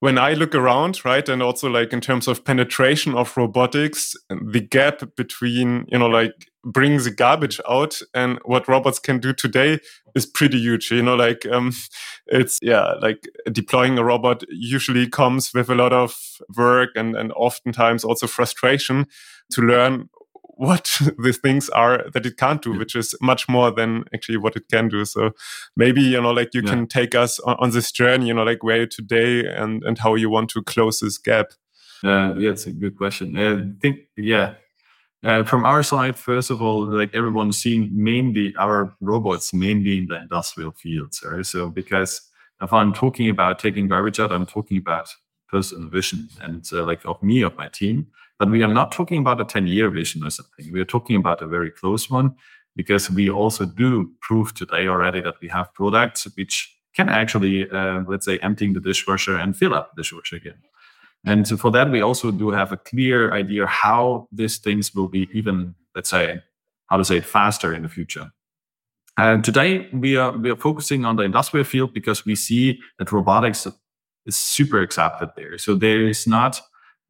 when 0.00 0.18
I 0.18 0.34
look 0.34 0.54
around, 0.54 1.04
right, 1.04 1.26
and 1.28 1.42
also 1.42 1.68
like 1.70 1.92
in 1.92 2.00
terms 2.00 2.28
of 2.28 2.44
penetration 2.44 3.14
of 3.14 3.36
robotics, 3.36 4.14
the 4.28 4.60
gap 4.60 5.02
between, 5.16 5.86
you 5.88 5.98
know, 5.98 6.06
like 6.06 6.50
bringing 6.64 6.98
the 6.98 7.10
garbage 7.10 7.60
out 7.68 8.00
and 8.12 8.38
what 8.44 8.68
robots 8.68 8.98
can 8.98 9.18
do 9.18 9.32
today 9.32 9.78
is 10.14 10.26
pretty 10.26 10.58
huge. 10.58 10.90
You 10.90 11.02
know, 11.02 11.14
like 11.14 11.46
um, 11.46 11.72
it's 12.26 12.58
yeah, 12.60 12.92
like 13.00 13.26
deploying 13.50 13.96
a 13.98 14.04
robot 14.04 14.42
usually 14.50 15.08
comes 15.08 15.54
with 15.54 15.70
a 15.70 15.74
lot 15.74 15.92
of 15.92 16.14
work 16.56 16.90
and 16.94 17.16
and 17.16 17.32
oftentimes 17.32 18.04
also 18.04 18.26
frustration 18.26 19.06
to 19.52 19.62
learn 19.62 20.08
what 20.56 20.98
the 21.18 21.32
things 21.32 21.68
are 21.70 22.04
that 22.12 22.26
it 22.26 22.36
can't 22.36 22.62
do, 22.62 22.72
yeah. 22.72 22.78
which 22.78 22.96
is 22.96 23.14
much 23.20 23.48
more 23.48 23.70
than 23.70 24.04
actually 24.12 24.38
what 24.38 24.56
it 24.56 24.68
can 24.70 24.88
do. 24.88 25.04
So 25.04 25.30
maybe, 25.76 26.02
you 26.02 26.20
know, 26.20 26.32
like 26.32 26.54
you 26.54 26.62
yeah. 26.62 26.70
can 26.70 26.86
take 26.86 27.14
us 27.14 27.38
on, 27.40 27.56
on, 27.60 27.70
this 27.70 27.92
journey, 27.92 28.28
you 28.28 28.34
know, 28.34 28.42
like 28.42 28.62
where 28.62 28.86
today 28.86 29.46
and, 29.46 29.82
and 29.84 29.98
how 29.98 30.14
you 30.14 30.30
want 30.30 30.50
to 30.50 30.62
close 30.62 31.00
this 31.00 31.18
gap. 31.18 31.52
Uh, 32.02 32.34
yeah, 32.36 32.50
it's 32.50 32.66
a 32.66 32.72
good 32.72 32.96
question. 32.96 33.36
Uh, 33.36 33.56
I 33.56 33.80
think, 33.80 34.00
yeah, 34.16 34.54
uh, 35.24 35.44
from 35.44 35.64
our 35.64 35.82
side, 35.82 36.16
first 36.16 36.50
of 36.50 36.62
all, 36.62 36.84
like 36.86 37.14
everyone's 37.14 37.58
seeing 37.58 37.90
mainly 37.92 38.54
our 38.58 38.94
robots 39.00 39.52
mainly 39.52 39.98
in 39.98 40.06
the 40.06 40.20
industrial 40.20 40.72
fields, 40.72 41.22
right? 41.24 41.44
So 41.44 41.68
because 41.68 42.20
if 42.62 42.72
I'm 42.72 42.92
talking 42.92 43.28
about 43.28 43.58
taking 43.58 43.88
garbage 43.88 44.20
out, 44.20 44.32
I'm 44.32 44.46
talking 44.46 44.78
about 44.78 45.08
personal 45.48 45.88
vision 45.88 46.28
and 46.40 46.64
uh, 46.72 46.84
like 46.84 47.04
of 47.04 47.22
me, 47.22 47.42
of 47.42 47.56
my 47.56 47.68
team. 47.68 48.06
But 48.38 48.50
we 48.50 48.62
are 48.62 48.72
not 48.72 48.92
talking 48.92 49.20
about 49.20 49.40
a 49.40 49.44
10 49.44 49.66
year 49.66 49.90
vision 49.90 50.24
or 50.24 50.30
something. 50.30 50.72
We 50.72 50.80
are 50.80 50.84
talking 50.86 51.16
about 51.16 51.42
a 51.42 51.46
very 51.46 51.70
close 51.70 52.10
one 52.10 52.34
because 52.74 53.10
we 53.10 53.30
also 53.30 53.64
do 53.64 54.10
prove 54.20 54.54
today 54.54 54.86
already 54.86 55.20
that 55.22 55.36
we 55.40 55.48
have 55.48 55.72
products 55.72 56.26
which 56.36 56.72
can 56.94 57.08
actually, 57.08 57.70
uh, 57.70 58.02
let's 58.06 58.26
say, 58.26 58.38
emptying 58.38 58.72
the 58.72 58.80
dishwasher 58.80 59.36
and 59.36 59.56
fill 59.56 59.74
up 59.74 59.94
the 59.94 60.02
dishwasher 60.02 60.36
again. 60.36 60.58
And 61.24 61.46
so 61.46 61.56
for 61.56 61.70
that, 61.72 61.90
we 61.90 62.00
also 62.00 62.30
do 62.30 62.50
have 62.50 62.72
a 62.72 62.76
clear 62.76 63.32
idea 63.32 63.66
how 63.66 64.28
these 64.30 64.58
things 64.58 64.94
will 64.94 65.08
be 65.08 65.28
even, 65.32 65.74
let's 65.94 66.10
say, 66.10 66.40
how 66.86 66.96
to 66.96 67.04
say 67.04 67.16
it 67.16 67.24
faster 67.24 67.74
in 67.74 67.82
the 67.82 67.88
future. 67.88 68.30
And 69.18 69.42
today 69.42 69.88
we 69.92 70.16
are 70.16 70.36
we 70.36 70.50
are 70.50 70.56
focusing 70.56 71.04
on 71.04 71.16
the 71.16 71.22
industrial 71.22 71.64
field 71.64 71.94
because 71.94 72.26
we 72.26 72.34
see 72.34 72.78
that 72.98 73.12
robotics 73.12 73.66
is 74.26 74.36
super 74.36 74.80
accepted 74.80 75.30
there. 75.36 75.56
So 75.58 75.74
there 75.74 76.06
is 76.06 76.26
not 76.26 76.60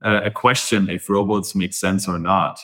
uh, 0.05 0.21
a 0.25 0.31
question 0.31 0.91
if 0.91 1.09
robots 1.09 1.55
make 1.55 1.73
sense 1.73 2.09
or 2.09 2.19
not. 2.19 2.61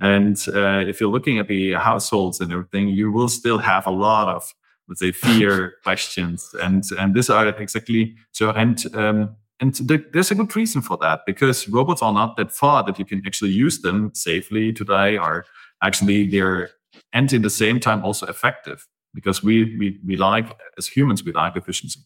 And 0.00 0.36
uh, 0.48 0.82
if 0.86 1.00
you're 1.00 1.10
looking 1.10 1.38
at 1.38 1.48
the 1.48 1.74
households 1.74 2.40
and 2.40 2.52
everything, 2.52 2.88
you 2.88 3.12
will 3.12 3.28
still 3.28 3.58
have 3.58 3.86
a 3.86 3.90
lot 3.92 4.28
of 4.28 4.52
let's 4.88 5.00
say 5.00 5.12
fear 5.12 5.74
questions, 5.82 6.54
and 6.60 6.84
and 6.98 7.14
these 7.14 7.30
are 7.30 7.48
exactly 7.48 8.16
so. 8.32 8.50
And 8.50 8.84
um, 8.94 9.36
and 9.60 9.74
there's 10.12 10.30
a 10.30 10.34
good 10.34 10.54
reason 10.56 10.82
for 10.82 10.96
that 10.98 11.20
because 11.26 11.68
robots 11.68 12.02
are 12.02 12.12
not 12.12 12.36
that 12.36 12.50
far 12.50 12.82
that 12.84 12.98
you 12.98 13.04
can 13.04 13.22
actually 13.24 13.52
use 13.52 13.80
them 13.80 14.10
safely 14.14 14.72
today, 14.72 15.16
or 15.16 15.46
actually 15.82 16.28
they're 16.28 16.70
and 17.12 17.32
in 17.32 17.42
the 17.42 17.50
same 17.50 17.80
time 17.80 18.04
also 18.04 18.26
effective 18.26 18.86
because 19.14 19.42
we 19.42 19.76
we 19.78 20.00
we 20.04 20.16
like 20.16 20.56
as 20.76 20.86
humans 20.86 21.24
we 21.24 21.32
like 21.32 21.56
efficiency. 21.56 22.00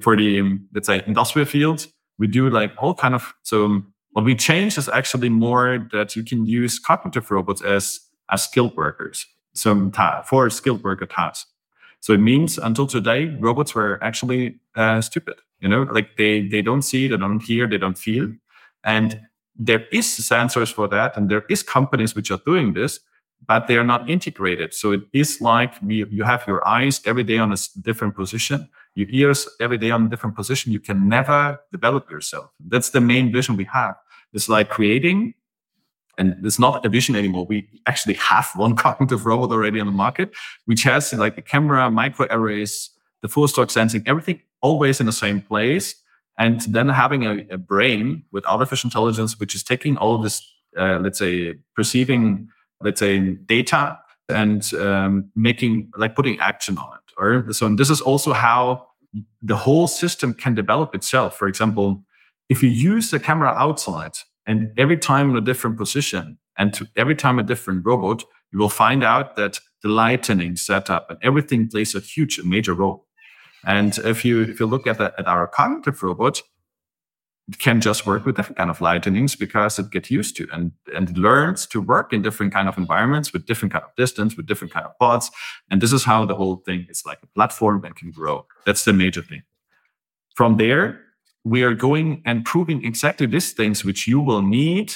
For 0.00 0.16
the 0.16 0.58
let's 0.74 0.86
say 0.86 1.02
industrial 1.06 1.46
field, 1.46 1.86
we 2.18 2.26
do 2.26 2.50
like 2.50 2.72
all 2.78 2.94
kind 2.94 3.14
of 3.14 3.34
so 3.42 3.64
um, 3.64 3.89
what 4.12 4.24
we 4.24 4.34
changed 4.34 4.78
is 4.78 4.88
actually 4.88 5.28
more 5.28 5.88
that 5.92 6.16
you 6.16 6.24
can 6.24 6.46
use 6.46 6.78
cognitive 6.78 7.30
robots 7.30 7.62
as 7.62 8.00
as 8.32 8.44
skilled 8.44 8.76
workers, 8.76 9.26
so 9.54 9.90
for 10.26 10.50
skilled 10.50 10.82
worker 10.84 11.06
tasks. 11.06 11.50
So 12.00 12.12
it 12.14 12.18
means 12.18 12.58
until 12.58 12.86
today, 12.86 13.26
robots 13.40 13.74
were 13.74 14.02
actually 14.02 14.58
uh, 14.74 15.00
stupid. 15.00 15.36
You 15.60 15.68
know, 15.68 15.82
like 15.82 16.16
they 16.16 16.48
they 16.48 16.62
don't 16.62 16.82
see, 16.82 17.08
they 17.08 17.16
don't 17.16 17.42
hear, 17.42 17.66
they 17.68 17.78
don't 17.78 17.98
feel, 17.98 18.32
and 18.84 19.20
there 19.56 19.86
is 19.92 20.06
sensors 20.06 20.72
for 20.72 20.88
that, 20.88 21.16
and 21.16 21.28
there 21.28 21.44
is 21.50 21.62
companies 21.62 22.14
which 22.14 22.30
are 22.30 22.40
doing 22.46 22.72
this, 22.72 23.00
but 23.46 23.66
they 23.66 23.76
are 23.76 23.84
not 23.84 24.08
integrated. 24.08 24.72
So 24.72 24.92
it 24.92 25.02
is 25.12 25.40
like 25.40 25.74
we, 25.82 26.06
you 26.06 26.24
have 26.24 26.44
your 26.46 26.66
eyes 26.66 27.02
every 27.04 27.24
day 27.24 27.38
on 27.38 27.52
a 27.52 27.56
different 27.82 28.16
position, 28.16 28.68
your 28.94 29.08
ears 29.10 29.48
every 29.60 29.78
day 29.78 29.90
on 29.90 30.06
a 30.06 30.08
different 30.08 30.36
position. 30.36 30.72
You 30.72 30.80
can 30.80 31.08
never 31.08 31.58
develop 31.72 32.10
yourself. 32.10 32.50
That's 32.60 32.90
the 32.90 33.00
main 33.00 33.32
vision 33.32 33.56
we 33.56 33.64
have. 33.64 33.94
It's 34.32 34.48
like 34.48 34.68
creating, 34.68 35.34
and 36.18 36.36
it's 36.44 36.58
not 36.58 36.84
a 36.84 36.88
vision 36.88 37.16
anymore. 37.16 37.46
We 37.46 37.68
actually 37.86 38.14
have 38.14 38.50
one 38.54 38.76
cognitive 38.76 39.26
robot 39.26 39.50
already 39.50 39.80
on 39.80 39.86
the 39.86 39.92
market, 39.92 40.32
which 40.66 40.82
has 40.84 41.12
like 41.12 41.38
a 41.38 41.42
camera, 41.42 41.90
micro 41.90 42.26
arrays, 42.30 42.90
the 43.22 43.28
force 43.28 43.52
torque 43.52 43.70
sensing, 43.70 44.02
everything 44.06 44.40
always 44.62 45.00
in 45.00 45.06
the 45.06 45.12
same 45.12 45.40
place. 45.40 45.94
And 46.38 46.60
then 46.62 46.88
having 46.88 47.26
a, 47.26 47.46
a 47.50 47.58
brain 47.58 48.24
with 48.32 48.46
artificial 48.46 48.88
intelligence, 48.88 49.38
which 49.38 49.54
is 49.54 49.62
taking 49.62 49.98
all 49.98 50.16
this, 50.18 50.42
uh, 50.78 50.98
let's 50.98 51.18
say, 51.18 51.54
perceiving 51.74 52.48
let's 52.80 53.00
say 53.00 53.20
data 53.46 53.98
and 54.28 54.72
um, 54.74 55.30
making 55.34 55.90
like 55.96 56.14
putting 56.14 56.38
action 56.40 56.78
on 56.78 56.94
it 56.94 56.99
or 57.20 57.52
so 57.52 57.66
and 57.66 57.78
this 57.78 57.90
is 57.90 58.00
also 58.00 58.32
how 58.32 58.86
the 59.42 59.56
whole 59.56 59.88
system 59.88 60.32
can 60.32 60.54
develop 60.54 60.94
itself. 60.94 61.36
For 61.36 61.46
example 61.48 62.04
if 62.48 62.62
you 62.62 62.70
use 62.70 63.10
the 63.10 63.20
camera 63.20 63.50
outside 63.50 64.12
and 64.46 64.72
every 64.76 64.96
time 64.96 65.30
in 65.30 65.36
a 65.36 65.40
different 65.40 65.76
position 65.76 66.38
and 66.58 66.74
to 66.74 66.88
every 66.96 67.14
time 67.14 67.38
a 67.38 67.42
different 67.42 67.86
robot 67.86 68.24
you 68.52 68.58
will 68.58 68.68
find 68.68 69.04
out 69.04 69.36
that 69.36 69.60
the 69.82 69.88
lighting 69.88 70.56
setup 70.56 71.10
and 71.10 71.18
everything 71.22 71.68
plays 71.68 71.94
a 71.94 72.00
huge 72.00 72.40
major 72.42 72.74
role. 72.74 73.06
And 73.64 73.96
if 73.98 74.24
you 74.24 74.42
if 74.42 74.58
you 74.60 74.66
look 74.66 74.86
at, 74.86 74.98
the, 74.98 75.12
at 75.18 75.26
our 75.26 75.46
cognitive 75.46 76.02
robot 76.02 76.42
can 77.58 77.80
just 77.80 78.06
work 78.06 78.24
with 78.24 78.36
different 78.36 78.58
kind 78.58 78.70
of 78.70 78.80
lightnings 78.80 79.34
because 79.34 79.78
it 79.78 79.90
gets 79.90 80.10
used 80.10 80.36
to 80.36 80.46
and 80.52 80.72
and 80.94 81.16
learns 81.16 81.66
to 81.66 81.80
work 81.80 82.12
in 82.12 82.22
different 82.22 82.52
kind 82.52 82.68
of 82.68 82.78
environments 82.78 83.32
with 83.32 83.46
different 83.46 83.72
kind 83.72 83.84
of 83.84 83.94
distance 83.96 84.36
with 84.36 84.46
different 84.46 84.72
kind 84.72 84.86
of 84.86 84.96
pods. 84.98 85.30
And 85.70 85.80
this 85.80 85.92
is 85.92 86.04
how 86.04 86.24
the 86.24 86.34
whole 86.34 86.56
thing 86.56 86.86
is 86.88 87.04
like 87.06 87.18
a 87.22 87.26
platform 87.26 87.84
and 87.84 87.96
can 87.96 88.10
grow. 88.10 88.46
That's 88.66 88.84
the 88.84 88.92
major 88.92 89.22
thing. 89.22 89.42
From 90.34 90.56
there 90.56 91.00
we 91.44 91.62
are 91.62 91.74
going 91.74 92.22
and 92.26 92.44
proving 92.44 92.84
exactly 92.84 93.26
these 93.26 93.52
things 93.52 93.84
which 93.84 94.06
you 94.06 94.20
will 94.20 94.42
need 94.42 94.92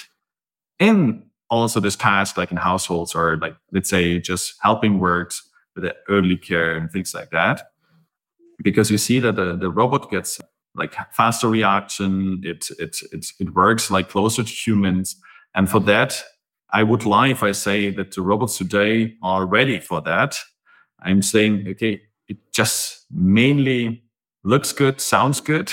in 0.79 1.25
also 1.49 1.81
this 1.81 1.97
task 1.97 2.37
like 2.37 2.51
in 2.51 2.57
households 2.57 3.15
or 3.15 3.37
like 3.39 3.57
let's 3.73 3.89
say 3.89 4.19
just 4.19 4.55
helping 4.61 4.99
works 4.99 5.49
with 5.75 5.85
the 5.85 5.95
early 6.09 6.37
care 6.37 6.77
and 6.77 6.91
things 6.91 7.15
like 7.15 7.31
that. 7.31 7.71
Because 8.63 8.91
you 8.91 8.99
see 8.99 9.19
that 9.21 9.37
the, 9.37 9.57
the 9.57 9.71
robot 9.71 10.11
gets 10.11 10.41
like 10.75 10.95
faster 11.13 11.49
reaction. 11.49 12.41
It 12.45 12.69
it 12.79 12.99
it 13.13 13.27
it 13.39 13.55
works 13.55 13.91
like 13.91 14.09
closer 14.09 14.43
to 14.43 14.51
humans, 14.51 15.17
and 15.55 15.69
for 15.71 15.81
that, 15.81 16.23
I 16.73 16.83
would 16.83 17.05
lie 17.05 17.29
if 17.29 17.43
I 17.43 17.53
say 17.53 17.91
that 17.91 18.15
the 18.15 18.23
robots 18.23 18.59
today 18.59 19.15
are 19.23 19.47
ready 19.47 19.81
for 19.81 20.01
that. 20.03 20.37
I'm 21.01 21.23
saying 21.23 21.67
okay, 21.69 22.03
it 22.29 22.39
just 22.53 23.07
mainly 23.11 24.05
looks 24.43 24.73
good, 24.73 25.01
sounds 25.01 25.41
good. 25.41 25.73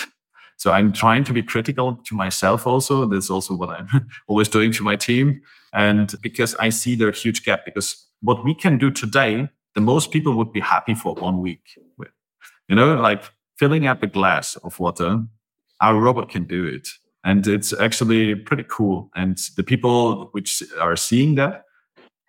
So 0.57 0.71
I'm 0.71 0.93
trying 0.93 1.23
to 1.23 1.33
be 1.33 1.41
critical 1.41 1.95
to 2.05 2.15
myself 2.15 2.67
also. 2.67 3.07
That's 3.07 3.31
also 3.31 3.55
what 3.55 3.69
I'm 3.69 3.87
always 4.27 4.47
doing 4.47 4.71
to 4.73 4.83
my 4.83 4.95
team. 4.95 5.41
And 5.73 6.13
because 6.21 6.53
I 6.55 6.69
see 6.69 6.95
the 6.95 7.11
huge 7.11 7.43
gap, 7.43 7.65
because 7.65 8.05
what 8.21 8.45
we 8.45 8.53
can 8.53 8.77
do 8.77 8.91
today, 8.91 9.49
the 9.73 9.81
most 9.81 10.11
people 10.11 10.35
would 10.35 10.53
be 10.53 10.59
happy 10.59 10.93
for 10.93 11.15
one 11.15 11.39
week 11.39 11.63
with. 11.97 12.09
You 12.67 12.75
know, 12.75 12.95
like 12.95 13.23
filling 13.61 13.85
up 13.85 14.01
a 14.01 14.07
glass 14.07 14.55
of 14.63 14.79
water, 14.79 15.23
our 15.81 15.99
robot 15.99 16.29
can 16.29 16.45
do 16.45 16.65
it. 16.65 16.87
And 17.23 17.45
it's 17.45 17.71
actually 17.79 18.33
pretty 18.33 18.65
cool. 18.67 19.11
And 19.15 19.37
the 19.55 19.61
people 19.63 20.29
which 20.31 20.63
are 20.79 20.95
seeing 20.95 21.35
that 21.35 21.65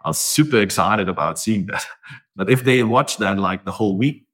are 0.04 0.12
super 0.12 0.60
excited 0.60 1.08
about 1.08 1.38
seeing 1.38 1.66
that. 1.66 1.84
But 2.36 2.50
if 2.50 2.64
they 2.64 2.82
watch 2.82 3.16
that 3.18 3.38
like 3.38 3.64
the 3.64 3.72
whole 3.72 3.96
week, 3.96 4.26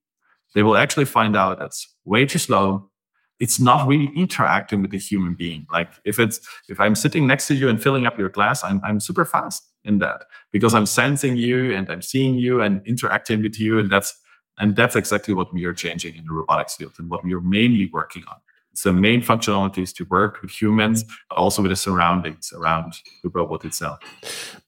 they 0.55 0.63
will 0.63 0.77
actually 0.77 1.05
find 1.05 1.37
out 1.37 1.59
that's 1.59 1.87
way 2.05 2.27
too 2.27 2.39
slow. 2.39 2.91
It's 3.39 3.61
not 3.61 3.89
really 3.89 4.11
interacting 4.17 4.83
with 4.83 4.91
the 4.91 4.99
human 4.99 5.35
being. 5.35 5.67
Like 5.73 5.91
if 6.05 6.19
it's 6.19 6.41
if 6.69 6.79
I'm 6.81 6.95
sitting 6.95 7.27
next 7.27 7.47
to 7.49 7.55
you 7.55 7.69
and 7.69 7.83
filling 7.83 8.07
up 8.07 8.19
your 8.19 8.29
glass, 8.29 8.65
I'm 8.65 8.81
I'm 8.85 9.01
super 9.01 9.25
fast 9.25 9.63
in 9.85 9.99
that 9.99 10.25
because 10.53 10.75
I'm 10.75 10.87
sensing 10.87 11.37
you 11.37 11.75
and 11.77 11.91
I'm 11.91 12.03
seeing 12.03 12.35
you 12.37 12.63
and 12.63 12.81
interacting 12.87 13.43
with 13.43 13.59
you. 13.61 13.81
And 13.81 13.91
that's 13.91 14.15
and 14.59 14.77
that's 14.77 14.97
exactly 14.97 15.35
what 15.35 15.53
we 15.53 15.65
are 15.65 15.75
changing 15.75 16.17
in 16.17 16.25
the 16.27 16.33
robotics 16.33 16.77
field 16.77 16.93
and 16.99 17.11
what 17.11 17.25
we 17.25 17.35
are 17.35 17.41
mainly 17.41 17.89
working 17.93 18.25
on. 18.29 18.37
So 18.75 18.93
main 18.93 19.23
functionality 19.23 19.79
is 19.79 19.93
to 19.95 20.05
work 20.05 20.41
with 20.41 20.53
humans, 20.53 21.05
also 21.33 21.63
with 21.63 21.71
the 21.71 21.77
surroundings 21.77 22.53
around 22.53 22.95
the 23.25 23.29
robot 23.29 23.65
itself. 23.65 23.99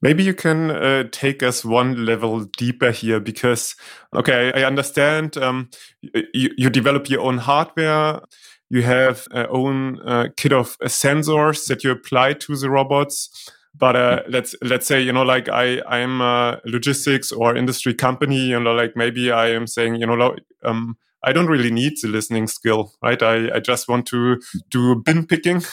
Maybe 0.03 0.25
you 0.25 0.35
can 0.35 0.73
uh, 0.73 1.05
take 1.13 1.45
us 1.45 1.65
one 1.65 2.05
level 2.05 2.41
deeper 2.59 2.91
here 2.91 3.21
because, 3.21 3.77
okay, 4.13 4.53
I 4.53 4.65
understand 4.65 5.37
um, 5.37 5.71
you, 6.03 6.51
you 6.57 6.71
develop 6.71 7.09
your 7.09 7.21
own 7.21 7.39
hardware. 7.39 8.21
You 8.69 8.83
have 8.83 9.29
a 9.31 9.47
own 9.49 10.01
uh, 10.01 10.29
kit 10.37 10.53
of 10.53 10.77
uh, 10.83 10.87
sensors 10.87 11.69
that 11.69 11.85
you 11.85 11.93
apply 11.93 12.33
to 12.33 12.57
the 12.57 12.69
robots 12.69 13.53
but 13.75 13.97
uh, 13.97 14.23
let's 14.29 14.55
let's 14.63 14.87
say 14.87 15.01
you 15.01 15.13
know 15.13 15.23
like 15.23 15.49
i 15.49 15.81
i'm 15.87 16.21
a 16.21 16.61
logistics 16.65 17.33
or 17.33 17.57
industry 17.57 17.95
company 17.95 18.47
you 18.47 18.61
know 18.61 18.73
like 18.73 18.97
maybe 18.97 19.31
i 19.31 19.49
am 19.49 19.67
saying 19.67 19.97
you 19.97 20.07
know 20.07 20.37
um, 20.65 20.97
i 21.25 21.33
don't 21.33 21.47
really 21.47 21.71
need 21.71 21.93
the 22.03 22.09
listening 22.09 22.47
skill 22.47 22.93
right? 23.03 23.23
I, 23.23 23.57
I 23.57 23.61
just 23.61 23.89
want 23.89 24.07
to 24.07 24.41
do 24.71 24.97
bin 24.97 25.27
picking. 25.27 25.63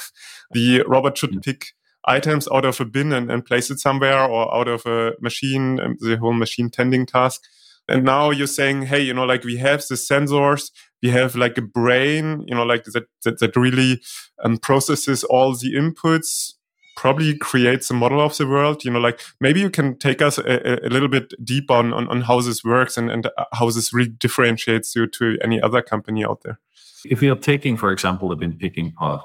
The 0.51 0.83
robot 0.87 1.17
should 1.17 1.41
pick 1.41 1.73
items 2.05 2.47
out 2.53 2.63
of 2.63 2.79
a 2.79 2.85
bin 2.85 3.11
and, 3.11 3.29
and 3.29 3.45
place 3.45 3.69
it 3.69 3.79
somewhere 3.79 4.23
or 4.23 4.55
out 4.55 4.69
of 4.69 4.85
a 4.85 5.11
machine 5.19 5.77
um, 5.81 5.97
the 5.99 6.15
whole 6.15 6.31
machine 6.31 6.69
tending 6.69 7.05
task. 7.05 7.41
And 7.89 8.05
now 8.05 8.31
you're 8.31 8.47
saying 8.47 8.83
hey 8.83 9.01
you 9.01 9.13
know 9.13 9.25
like 9.25 9.43
we 9.43 9.57
have 9.57 9.81
the 9.89 9.95
sensors 9.95 10.71
we 11.03 11.09
have 11.09 11.35
like 11.35 11.57
a 11.57 11.61
brain 11.61 12.45
you 12.47 12.55
know 12.55 12.63
like 12.63 12.85
that 12.85 13.07
that, 13.25 13.39
that 13.39 13.57
really 13.57 14.01
um, 14.41 14.57
processes 14.57 15.25
all 15.25 15.53
the 15.53 15.73
inputs 15.73 16.53
probably 16.97 17.37
creates 17.37 17.89
a 17.91 17.93
model 17.93 18.19
of 18.19 18.35
the 18.37 18.47
world 18.47 18.83
you 18.83 18.91
know 18.91 18.99
like 18.99 19.21
maybe 19.39 19.61
you 19.61 19.69
can 19.69 19.95
take 19.97 20.21
us 20.21 20.37
a, 20.39 20.85
a 20.85 20.89
little 20.89 21.07
bit 21.07 21.31
deep 21.45 21.69
on, 21.71 21.93
on, 21.93 22.07
on 22.09 22.21
how 22.21 22.41
this 22.41 22.63
works 22.63 22.97
and, 22.97 23.09
and 23.09 23.29
how 23.53 23.69
this 23.69 23.93
really 23.93 24.09
differentiates 24.09 24.95
you 24.95 25.05
to 25.07 25.37
any 25.43 25.61
other 25.61 25.81
company 25.81 26.25
out 26.25 26.41
there. 26.43 26.59
If 27.05 27.21
we 27.21 27.29
are 27.29 27.35
taking 27.35 27.77
for 27.77 27.91
example 27.91 28.27
the 28.29 28.35
bin 28.35 28.57
picking 28.57 28.91
part 28.91 29.21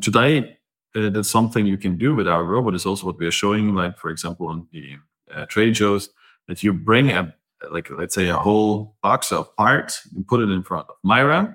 today 0.00 0.58
uh, 0.96 1.10
that's 1.10 1.28
something 1.28 1.66
you 1.66 1.76
can 1.76 1.96
do 1.96 2.14
with 2.14 2.26
our 2.26 2.42
robot 2.42 2.74
is 2.74 2.86
also 2.86 3.06
what 3.06 3.18
we 3.18 3.26
are 3.26 3.38
showing 3.42 3.74
like 3.74 3.98
for 3.98 4.10
example 4.10 4.48
on 4.48 4.66
the 4.72 4.96
uh, 5.32 5.44
trade 5.46 5.76
shows 5.76 6.08
that 6.48 6.62
you 6.62 6.72
bring 6.72 7.10
a 7.10 7.34
like 7.70 7.90
let's 7.90 8.14
say 8.14 8.28
a 8.28 8.38
whole 8.38 8.96
box 9.02 9.30
of 9.30 9.54
parts 9.56 10.08
and 10.16 10.26
put 10.26 10.40
it 10.40 10.50
in 10.50 10.62
front 10.62 10.88
of 10.88 10.96
MAiRA 11.06 11.54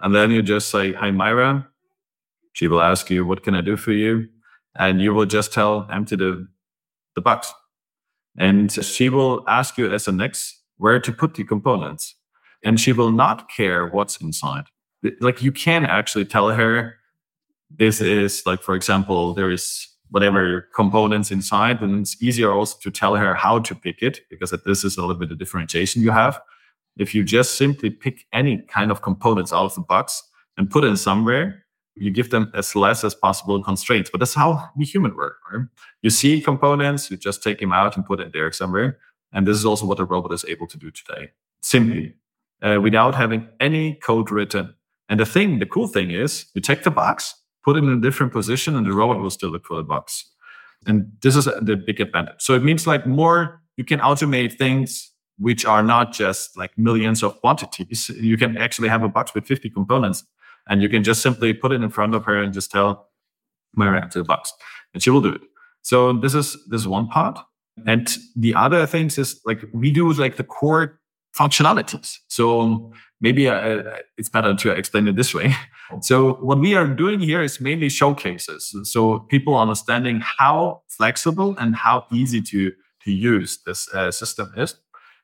and 0.00 0.14
then 0.14 0.30
you 0.30 0.42
just 0.42 0.68
say 0.68 0.92
hi 0.92 1.10
MAiRA. 1.10 1.66
She 2.52 2.68
will 2.68 2.82
ask 2.82 3.10
you 3.10 3.24
what 3.24 3.42
can 3.42 3.54
i 3.54 3.62
do 3.62 3.76
for 3.76 3.92
you 3.92 4.28
and 4.76 5.00
you 5.00 5.14
will 5.14 5.26
just 5.26 5.52
tell 5.52 5.86
empty 5.90 6.16
the, 6.16 6.46
the 7.14 7.20
box. 7.20 7.52
And 8.36 8.72
she 8.72 9.08
will 9.08 9.44
ask 9.48 9.78
you 9.78 9.92
as 9.92 10.08
a 10.08 10.12
next 10.12 10.60
where 10.78 11.00
to 11.00 11.12
put 11.12 11.34
the 11.34 11.44
components. 11.44 12.16
and 12.64 12.80
she 12.80 12.92
will 12.92 13.12
not 13.12 13.48
care 13.48 13.86
what's 13.86 14.16
inside. 14.16 14.64
Like 15.20 15.42
you 15.42 15.52
can 15.52 15.84
actually 15.84 16.24
tell 16.24 16.48
her 16.48 16.94
this 17.70 18.00
is 18.00 18.42
like, 18.46 18.62
for 18.62 18.74
example, 18.74 19.34
there 19.34 19.50
is 19.50 19.88
whatever 20.10 20.68
components 20.74 21.30
inside, 21.30 21.82
and 21.82 22.00
it's 22.00 22.22
easier 22.22 22.52
also 22.52 22.78
to 22.82 22.90
tell 22.90 23.16
her 23.16 23.34
how 23.34 23.58
to 23.58 23.74
pick 23.74 24.02
it 24.02 24.20
because 24.30 24.50
this 24.64 24.84
is 24.84 24.96
a 24.96 25.00
little 25.00 25.16
bit 25.16 25.32
of 25.32 25.38
differentiation 25.38 26.02
you 26.02 26.10
have. 26.10 26.40
If 26.96 27.14
you 27.14 27.24
just 27.24 27.56
simply 27.56 27.90
pick 27.90 28.24
any 28.32 28.58
kind 28.68 28.90
of 28.90 29.02
components 29.02 29.52
out 29.52 29.64
of 29.64 29.74
the 29.74 29.80
box 29.80 30.22
and 30.56 30.70
put 30.70 30.84
it 30.84 30.96
somewhere, 30.96 31.63
you 31.96 32.10
give 32.10 32.30
them 32.30 32.50
as 32.54 32.74
less 32.74 33.04
as 33.04 33.14
possible 33.14 33.62
constraints. 33.62 34.10
But 34.10 34.18
that's 34.18 34.34
how 34.34 34.68
we 34.76 34.84
human 34.84 35.16
work. 35.16 35.36
Right? 35.52 35.66
You 36.02 36.10
see 36.10 36.40
components, 36.40 37.10
you 37.10 37.16
just 37.16 37.42
take 37.42 37.60
them 37.60 37.72
out 37.72 37.96
and 37.96 38.04
put 38.04 38.20
it 38.20 38.32
there 38.32 38.50
somewhere. 38.52 38.98
And 39.32 39.46
this 39.46 39.56
is 39.56 39.64
also 39.64 39.86
what 39.86 40.00
a 40.00 40.04
robot 40.04 40.32
is 40.32 40.44
able 40.46 40.66
to 40.68 40.78
do 40.78 40.90
today, 40.90 41.30
simply 41.60 42.14
uh, 42.62 42.78
without 42.80 43.14
having 43.14 43.48
any 43.60 43.94
code 43.96 44.30
written. 44.30 44.74
And 45.08 45.20
the 45.20 45.26
thing, 45.26 45.58
the 45.58 45.66
cool 45.66 45.88
thing 45.88 46.10
is, 46.10 46.46
you 46.54 46.60
take 46.60 46.84
the 46.84 46.90
box, 46.90 47.34
put 47.64 47.76
it 47.76 47.84
in 47.84 47.90
a 47.90 48.00
different 48.00 48.32
position, 48.32 48.76
and 48.76 48.86
the 48.86 48.92
robot 48.92 49.20
will 49.20 49.30
still 49.30 49.50
look 49.50 49.66
for 49.66 49.76
the 49.76 49.82
box. 49.82 50.30
And 50.86 51.12
this 51.20 51.36
is 51.36 51.46
the 51.46 51.76
big 51.76 52.00
advantage. 52.00 52.36
So 52.38 52.54
it 52.54 52.62
means 52.62 52.86
like 52.86 53.06
more, 53.06 53.60
you 53.76 53.84
can 53.84 54.00
automate 54.00 54.56
things 54.56 55.10
which 55.38 55.64
are 55.64 55.82
not 55.82 56.12
just 56.12 56.56
like 56.56 56.76
millions 56.78 57.22
of 57.22 57.40
quantities. 57.40 58.08
You 58.08 58.36
can 58.36 58.56
actually 58.56 58.88
have 58.88 59.02
a 59.02 59.08
box 59.08 59.34
with 59.34 59.46
50 59.46 59.68
components 59.70 60.24
and 60.68 60.82
you 60.82 60.88
can 60.88 61.02
just 61.02 61.22
simply 61.22 61.52
put 61.52 61.72
it 61.72 61.82
in 61.82 61.90
front 61.90 62.14
of 62.14 62.24
her 62.24 62.42
and 62.42 62.52
just 62.52 62.70
tell 62.70 63.08
Mary 63.76 64.00
to 64.10 64.18
the 64.18 64.24
box 64.24 64.52
and 64.92 65.02
she 65.02 65.10
will 65.10 65.20
do 65.20 65.32
it. 65.32 65.42
So 65.82 66.12
this 66.14 66.34
is 66.34 66.56
this 66.68 66.80
is 66.80 66.88
one 66.88 67.08
part. 67.08 67.38
And 67.86 68.08
the 68.36 68.54
other 68.54 68.86
things 68.86 69.18
is 69.18 69.40
like 69.44 69.64
we 69.72 69.90
do 69.90 70.12
like 70.12 70.36
the 70.36 70.44
core 70.44 71.00
functionalities. 71.36 72.18
So 72.28 72.92
maybe 73.20 73.48
uh, 73.48 73.82
it's 74.16 74.28
better 74.28 74.54
to 74.54 74.70
explain 74.70 75.08
it 75.08 75.16
this 75.16 75.34
way. 75.34 75.54
So 76.00 76.34
what 76.36 76.58
we 76.58 76.74
are 76.74 76.86
doing 76.86 77.20
here 77.20 77.42
is 77.42 77.60
mainly 77.60 77.90
showcases. 77.90 78.74
So 78.84 79.20
people 79.28 79.56
understanding 79.56 80.22
how 80.22 80.82
flexible 80.88 81.54
and 81.58 81.76
how 81.76 82.06
easy 82.10 82.40
to 82.40 82.72
to 83.04 83.12
use 83.12 83.58
this 83.66 83.92
uh, 83.94 84.10
system 84.10 84.50
is. 84.56 84.74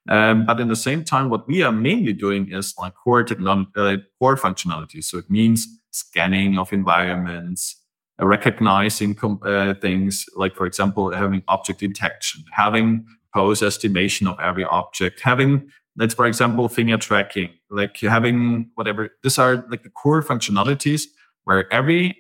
Um, 0.09 0.47
but 0.47 0.61
in 0.61 0.69
the 0.69 0.77
same 0.77 1.05
time, 1.05 1.29
what 1.29 1.47
we 1.47 1.63
are 1.63 1.73
mainly 1.73 2.13
doing 2.13 2.51
is 2.51 2.75
like 2.79 2.95
core 2.95 3.23
technology, 3.23 3.71
uh, 3.77 3.97
core 4.19 4.37
functionality. 4.37 5.05
So 5.05 5.19
it 5.19 5.31
means 5.31 5.69
scanning 5.91 6.59
of 6.59 6.73
environments, 6.73 7.77
uh, 8.21 8.27
recognizing 8.27 9.17
uh, 9.45 9.75
things 9.75 10.25
like, 10.37 10.55
for 10.55 10.67
example, 10.67 11.13
having 11.13 11.43
object 11.49 11.81
detection, 11.81 12.45
having 12.53 13.05
pose 13.35 13.63
estimation 13.63 14.27
of 14.27 14.39
every 14.41 14.65
object, 14.65 15.21
having 15.21 15.71
let's 15.97 16.15
for 16.15 16.27
example 16.27 16.69
finger 16.69 16.97
tracking, 16.97 17.51
like 17.71 17.99
having 17.99 18.71
whatever. 18.75 19.11
These 19.23 19.39
are 19.39 19.67
like 19.71 19.83
the 19.83 19.91
core 19.91 20.23
functionalities 20.23 21.05
where 21.45 21.73
every 21.73 22.17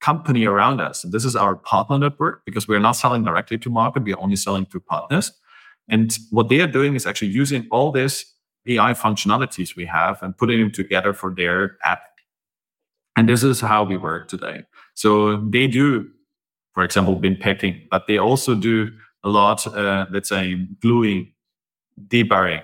company 0.00 0.44
around 0.44 0.80
us, 0.80 1.02
and 1.02 1.12
this 1.12 1.24
is 1.24 1.34
our 1.34 1.56
partner 1.56 1.98
network 1.98 2.44
because 2.44 2.68
we're 2.68 2.78
not 2.78 2.92
selling 2.92 3.24
directly 3.24 3.58
to 3.58 3.70
market, 3.70 4.04
we're 4.04 4.18
only 4.18 4.36
selling 4.36 4.66
to 4.66 4.80
partners 4.80 5.32
and 5.88 6.16
what 6.30 6.48
they 6.48 6.60
are 6.60 6.66
doing 6.66 6.94
is 6.94 7.06
actually 7.06 7.28
using 7.28 7.66
all 7.70 7.92
these 7.92 8.24
AI 8.66 8.94
functionalities 8.94 9.76
we 9.76 9.84
have 9.86 10.22
and 10.22 10.36
putting 10.36 10.60
them 10.60 10.70
together 10.70 11.12
for 11.12 11.34
their 11.34 11.76
app. 11.84 12.00
And 13.16 13.28
this 13.28 13.42
is 13.42 13.60
how 13.60 13.84
we 13.84 13.96
work 13.96 14.28
today. 14.28 14.64
So 14.94 15.36
they 15.36 15.66
do, 15.66 16.08
for 16.72 16.82
example, 16.82 17.14
bin 17.16 17.36
packing, 17.36 17.86
but 17.90 18.06
they 18.08 18.18
also 18.18 18.54
do 18.54 18.90
a 19.22 19.28
lot, 19.28 19.66
uh, 19.66 20.06
let's 20.10 20.28
say, 20.28 20.66
gluing, 20.80 21.32
deburring, 22.08 22.62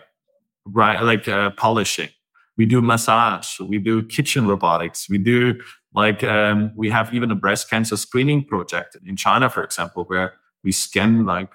right, 0.66 1.00
like 1.02 1.28
uh, 1.28 1.50
polishing. 1.50 2.08
We 2.56 2.66
do 2.66 2.82
massage. 2.82 3.60
We 3.60 3.78
do 3.78 4.02
kitchen 4.02 4.46
robotics. 4.46 5.08
We 5.08 5.18
do 5.18 5.60
like 5.94 6.22
um, 6.24 6.72
we 6.76 6.90
have 6.90 7.12
even 7.14 7.30
a 7.30 7.34
breast 7.34 7.70
cancer 7.70 7.96
screening 7.96 8.44
project 8.44 8.96
in 9.06 9.16
China, 9.16 9.48
for 9.48 9.62
example, 9.62 10.04
where 10.04 10.34
we 10.62 10.72
scan 10.72 11.24
like 11.24 11.50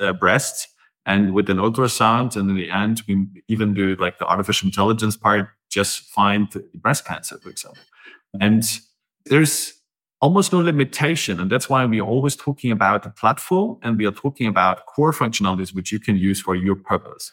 uh, 0.00 0.12
breasts 0.12 0.68
and 1.06 1.32
with 1.32 1.48
an 1.48 1.58
ultrasound, 1.58 2.36
and 2.36 2.50
in 2.50 2.56
the 2.56 2.70
end, 2.70 3.02
we 3.06 3.26
even 3.48 3.72
do 3.72 3.94
like 3.96 4.18
the 4.18 4.26
artificial 4.26 4.66
intelligence 4.66 5.16
part, 5.16 5.48
just 5.70 6.00
find 6.00 6.48
breast 6.74 7.04
cancer, 7.06 7.38
for 7.38 7.48
example. 7.48 7.82
And 8.40 8.64
there's 9.24 9.72
almost 10.20 10.52
no 10.52 10.58
limitation. 10.58 11.38
And 11.40 11.50
that's 11.50 11.68
why 11.68 11.84
we're 11.84 12.02
always 12.02 12.34
talking 12.34 12.72
about 12.72 13.02
the 13.02 13.10
platform 13.10 13.78
and 13.82 13.96
we 13.98 14.06
are 14.06 14.12
talking 14.12 14.46
about 14.46 14.86
core 14.86 15.12
functionalities 15.12 15.74
which 15.74 15.92
you 15.92 16.00
can 16.00 16.16
use 16.16 16.40
for 16.40 16.56
your 16.56 16.74
purpose. 16.74 17.32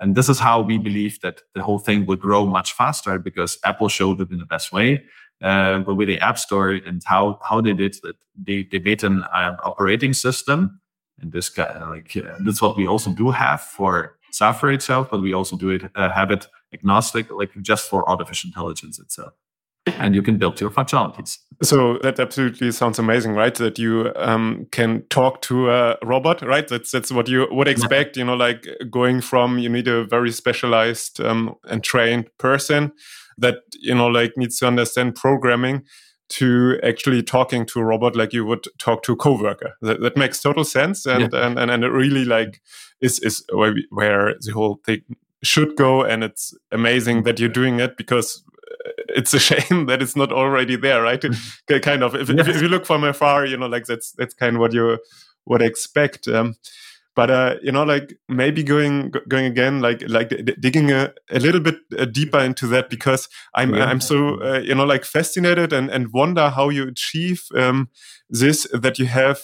And 0.00 0.14
this 0.14 0.28
is 0.28 0.38
how 0.38 0.62
we 0.62 0.78
believe 0.78 1.20
that 1.20 1.42
the 1.54 1.62
whole 1.62 1.78
thing 1.78 2.06
will 2.06 2.16
grow 2.16 2.46
much 2.46 2.72
faster 2.72 3.18
because 3.18 3.58
Apple 3.64 3.88
showed 3.88 4.20
it 4.20 4.30
in 4.30 4.38
the 4.38 4.46
best 4.46 4.72
way. 4.72 5.04
Uh, 5.42 5.80
but 5.80 5.96
with 5.96 6.08
the 6.08 6.18
App 6.20 6.38
Store 6.38 6.70
and 6.70 7.02
how, 7.04 7.38
how 7.42 7.60
they 7.60 7.72
did 7.72 7.96
that, 8.02 8.16
they, 8.36 8.62
they 8.70 8.78
made 8.78 9.02
an 9.04 9.24
uh, 9.24 9.56
operating 9.64 10.12
system 10.12 10.80
and 11.22 11.32
this 11.32 11.48
of 11.58 11.88
like 11.88 12.16
uh, 12.16 12.36
that's 12.44 12.60
what 12.60 12.76
we 12.76 12.86
also 12.86 13.10
do 13.12 13.30
have 13.30 13.60
for 13.60 14.16
software 14.32 14.72
itself, 14.72 15.10
but 15.10 15.22
we 15.22 15.32
also 15.32 15.56
do 15.56 15.70
it 15.70 15.84
uh, 15.94 16.10
have 16.10 16.30
it 16.30 16.46
agnostic, 16.72 17.30
like 17.30 17.50
just 17.62 17.88
for 17.88 18.08
artificial 18.08 18.48
intelligence 18.48 18.98
itself. 18.98 19.32
And 19.86 20.14
you 20.14 20.22
can 20.22 20.38
build 20.38 20.60
your 20.60 20.70
functionalities. 20.70 21.38
So 21.60 21.98
that 22.02 22.20
absolutely 22.20 22.70
sounds 22.70 23.00
amazing, 23.00 23.32
right? 23.34 23.54
That 23.56 23.80
you 23.80 24.12
um, 24.14 24.68
can 24.70 25.04
talk 25.10 25.42
to 25.42 25.70
a 25.70 25.96
robot, 26.04 26.40
right? 26.42 26.66
That's 26.68 26.92
that's 26.92 27.10
what 27.10 27.28
you 27.28 27.48
would 27.50 27.66
expect. 27.66 28.16
You 28.16 28.24
know, 28.24 28.34
like 28.34 28.66
going 28.90 29.20
from 29.20 29.58
you 29.58 29.68
need 29.68 29.88
a 29.88 30.04
very 30.04 30.30
specialized 30.30 31.20
um, 31.20 31.56
and 31.64 31.82
trained 31.82 32.30
person 32.38 32.92
that 33.38 33.56
you 33.80 33.94
know 33.94 34.06
like 34.06 34.36
needs 34.36 34.58
to 34.58 34.66
understand 34.66 35.16
programming 35.16 35.82
to 36.30 36.80
actually 36.82 37.22
talking 37.22 37.66
to 37.66 37.80
a 37.80 37.84
robot 37.84 38.16
like 38.16 38.32
you 38.32 38.44
would 38.44 38.66
talk 38.78 39.02
to 39.02 39.12
a 39.12 39.16
coworker. 39.16 39.74
That, 39.82 40.00
that 40.00 40.16
makes 40.16 40.40
total 40.40 40.64
sense, 40.64 41.06
and, 41.06 41.32
yeah. 41.32 41.46
and, 41.46 41.58
and 41.58 41.70
and 41.70 41.84
it 41.84 41.90
really 41.90 42.24
like 42.24 42.60
is 43.00 43.18
is 43.18 43.44
where, 43.52 43.74
we, 43.74 43.86
where 43.90 44.34
the 44.40 44.52
whole 44.52 44.80
thing 44.84 45.02
should 45.42 45.76
go. 45.76 46.02
And 46.02 46.24
it's 46.24 46.54
amazing 46.70 47.24
that 47.24 47.38
you're 47.38 47.48
doing 47.48 47.80
it 47.80 47.96
because 47.96 48.42
uh, 48.86 48.90
it's 49.08 49.34
a 49.34 49.38
shame 49.50 49.86
that 49.86 50.00
it's 50.00 50.16
not 50.16 50.32
already 50.32 50.76
there, 50.76 51.02
right? 51.02 51.20
kind 51.82 52.02
of 52.02 52.14
if, 52.14 52.28
yes. 52.30 52.48
if, 52.48 52.62
you 52.62 52.68
look 52.68 52.86
from 52.86 53.04
afar, 53.04 53.44
you 53.44 53.56
know, 53.56 53.66
like 53.66 53.86
that's 53.86 54.12
that's 54.12 54.34
kind 54.34 54.56
of 54.56 54.60
what 54.60 54.72
you 54.72 54.98
would 55.46 55.62
expect. 55.62 56.28
Um, 56.28 56.54
but 57.14 57.30
uh, 57.30 57.56
you 57.62 57.72
know 57.72 57.82
like 57.82 58.14
maybe 58.28 58.62
going 58.62 59.12
going 59.28 59.46
again 59.46 59.80
like 59.80 60.02
like 60.08 60.28
digging 60.60 60.90
a, 60.90 61.12
a 61.30 61.38
little 61.38 61.60
bit 61.60 61.76
uh, 61.98 62.04
deeper 62.04 62.38
into 62.38 62.66
that 62.66 62.88
because 62.88 63.28
i'm 63.54 63.74
yeah. 63.74 63.84
i'm 63.84 64.00
so 64.00 64.40
uh, 64.42 64.58
you 64.58 64.74
know 64.74 64.84
like 64.84 65.04
fascinated 65.04 65.72
and 65.72 65.90
and 65.90 66.12
wonder 66.12 66.50
how 66.50 66.68
you 66.68 66.88
achieve 66.88 67.44
um, 67.54 67.88
this 68.30 68.66
that 68.72 68.98
you 68.98 69.06
have 69.06 69.40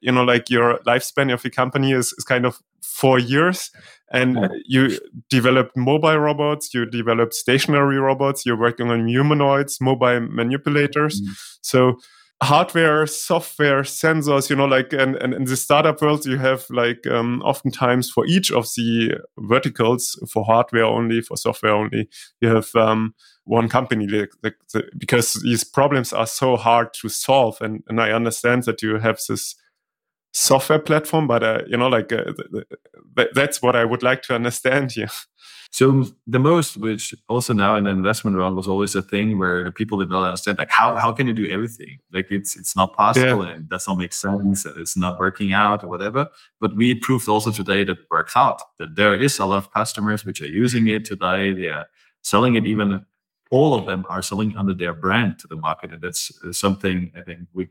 you 0.00 0.12
know 0.12 0.24
like 0.24 0.50
your 0.50 0.78
lifespan 0.86 1.32
of 1.32 1.44
your 1.44 1.50
company 1.50 1.92
is, 1.92 2.12
is 2.18 2.24
kind 2.24 2.44
of 2.44 2.60
four 2.82 3.18
years 3.18 3.70
and 4.12 4.38
you 4.66 4.98
developed 5.30 5.76
mobile 5.76 6.18
robots 6.18 6.72
you 6.74 6.86
developed 6.86 7.34
stationary 7.34 7.98
robots 7.98 8.46
you're 8.46 8.58
working 8.58 8.90
on 8.90 9.08
humanoids 9.08 9.80
mobile 9.80 10.20
manipulators. 10.20 11.20
Mm. 11.20 11.28
So 11.62 11.98
hardware, 12.44 13.06
software, 13.06 13.82
sensors, 13.82 14.48
you 14.48 14.56
know, 14.56 14.66
like, 14.66 14.92
and, 14.92 15.16
and 15.16 15.34
in 15.34 15.44
the 15.44 15.56
startup 15.56 16.00
world, 16.00 16.24
you 16.24 16.38
have 16.38 16.64
like, 16.70 17.06
um, 17.06 17.42
oftentimes 17.42 18.10
for 18.10 18.26
each 18.26 18.52
of 18.52 18.66
the 18.76 19.18
verticals, 19.38 20.18
for 20.30 20.44
hardware 20.44 20.84
only, 20.84 21.20
for 21.20 21.36
software 21.36 21.72
only, 21.72 22.08
you 22.40 22.48
have, 22.48 22.74
um, 22.76 23.14
one 23.44 23.68
company 23.68 24.06
like, 24.06 24.30
like 24.42 24.56
the, 24.72 24.84
because 24.96 25.34
these 25.42 25.64
problems 25.64 26.12
are 26.12 26.26
so 26.26 26.56
hard 26.56 26.94
to 26.94 27.08
solve. 27.08 27.58
And, 27.60 27.82
and 27.88 28.00
I 28.00 28.12
understand 28.12 28.62
that 28.64 28.80
you 28.80 28.98
have 28.98 29.18
this 29.28 29.54
software 30.34 30.80
platform, 30.80 31.26
but, 31.26 31.42
uh, 31.42 31.62
you 31.66 31.76
know, 31.76 31.88
like, 31.88 32.12
uh, 32.12 32.24
that's 33.34 33.62
what 33.62 33.76
I 33.76 33.84
would 33.84 34.02
like 34.02 34.22
to 34.22 34.34
understand 34.34 34.92
here. 34.92 35.08
So 35.70 36.06
the 36.28 36.38
most, 36.38 36.76
which 36.76 37.12
also 37.28 37.52
now 37.52 37.74
in 37.74 37.82
the 37.82 37.90
investment 37.90 38.36
round 38.36 38.54
was 38.54 38.68
always 38.68 38.94
a 38.94 39.02
thing 39.02 39.40
where 39.40 39.72
people 39.72 39.98
did 39.98 40.08
not 40.08 40.22
understand, 40.22 40.58
like 40.58 40.70
how 40.70 40.94
how 40.94 41.10
can 41.10 41.26
you 41.26 41.32
do 41.32 41.50
everything? 41.50 41.98
Like 42.12 42.30
it's 42.30 42.54
it's 42.54 42.76
not 42.76 42.92
possible 42.94 43.44
yeah. 43.44 43.54
and 43.54 43.62
it 43.64 43.68
does 43.70 43.88
not 43.88 43.98
make 43.98 44.12
sense 44.12 44.64
and 44.64 44.76
it's 44.78 44.96
not 44.96 45.18
working 45.18 45.52
out 45.52 45.82
or 45.82 45.88
whatever. 45.88 46.28
But 46.60 46.76
we 46.76 46.94
proved 46.94 47.28
also 47.28 47.50
today 47.50 47.82
that 47.82 47.98
it 47.98 48.06
works 48.08 48.36
out. 48.36 48.62
That 48.78 48.94
there 48.94 49.16
is 49.16 49.40
a 49.40 49.46
lot 49.46 49.56
of 49.56 49.72
customers 49.72 50.24
which 50.24 50.40
are 50.40 50.46
using 50.46 50.86
it 50.86 51.04
today. 51.04 51.52
They 51.52 51.70
are 51.70 51.86
selling 52.22 52.54
it 52.54 52.66
even 52.66 53.04
all 53.50 53.74
of 53.74 53.84
them 53.86 54.06
are 54.08 54.22
selling 54.22 54.56
under 54.56 54.74
their 54.74 54.94
brand 54.94 55.40
to 55.40 55.48
the 55.48 55.56
market. 55.56 55.92
And 55.92 56.00
that's 56.00 56.30
something 56.52 57.10
I 57.16 57.22
think 57.22 57.48
we 57.52 57.66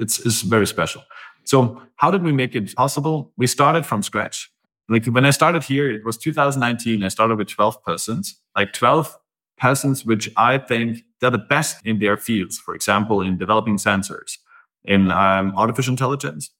it's, 0.00 0.18
it's 0.20 0.42
very 0.42 0.66
special. 0.66 1.02
So 1.44 1.82
how 1.96 2.10
did 2.10 2.22
we 2.22 2.32
make 2.32 2.54
it 2.54 2.74
possible? 2.74 3.32
We 3.36 3.46
started 3.46 3.84
from 3.86 4.02
scratch 4.02 4.50
like 4.90 5.06
when 5.06 5.24
I 5.24 5.30
started 5.30 5.62
here, 5.62 5.88
it 5.88 6.04
was 6.04 6.18
2019. 6.18 7.04
I 7.04 7.08
started 7.08 7.38
with 7.38 7.48
12 7.48 7.82
persons, 7.84 8.40
like 8.56 8.72
12 8.72 9.16
persons, 9.56 10.04
which 10.04 10.28
I 10.36 10.58
think 10.58 11.04
they're 11.20 11.30
the 11.30 11.38
best 11.38 11.86
in 11.86 12.00
their 12.00 12.16
fields. 12.16 12.58
For 12.58 12.74
example, 12.74 13.22
in 13.22 13.38
developing 13.38 13.76
sensors, 13.76 14.38
in 14.84 15.12
um, 15.12 15.54
artificial 15.56 15.92
intelligence, 15.92 16.50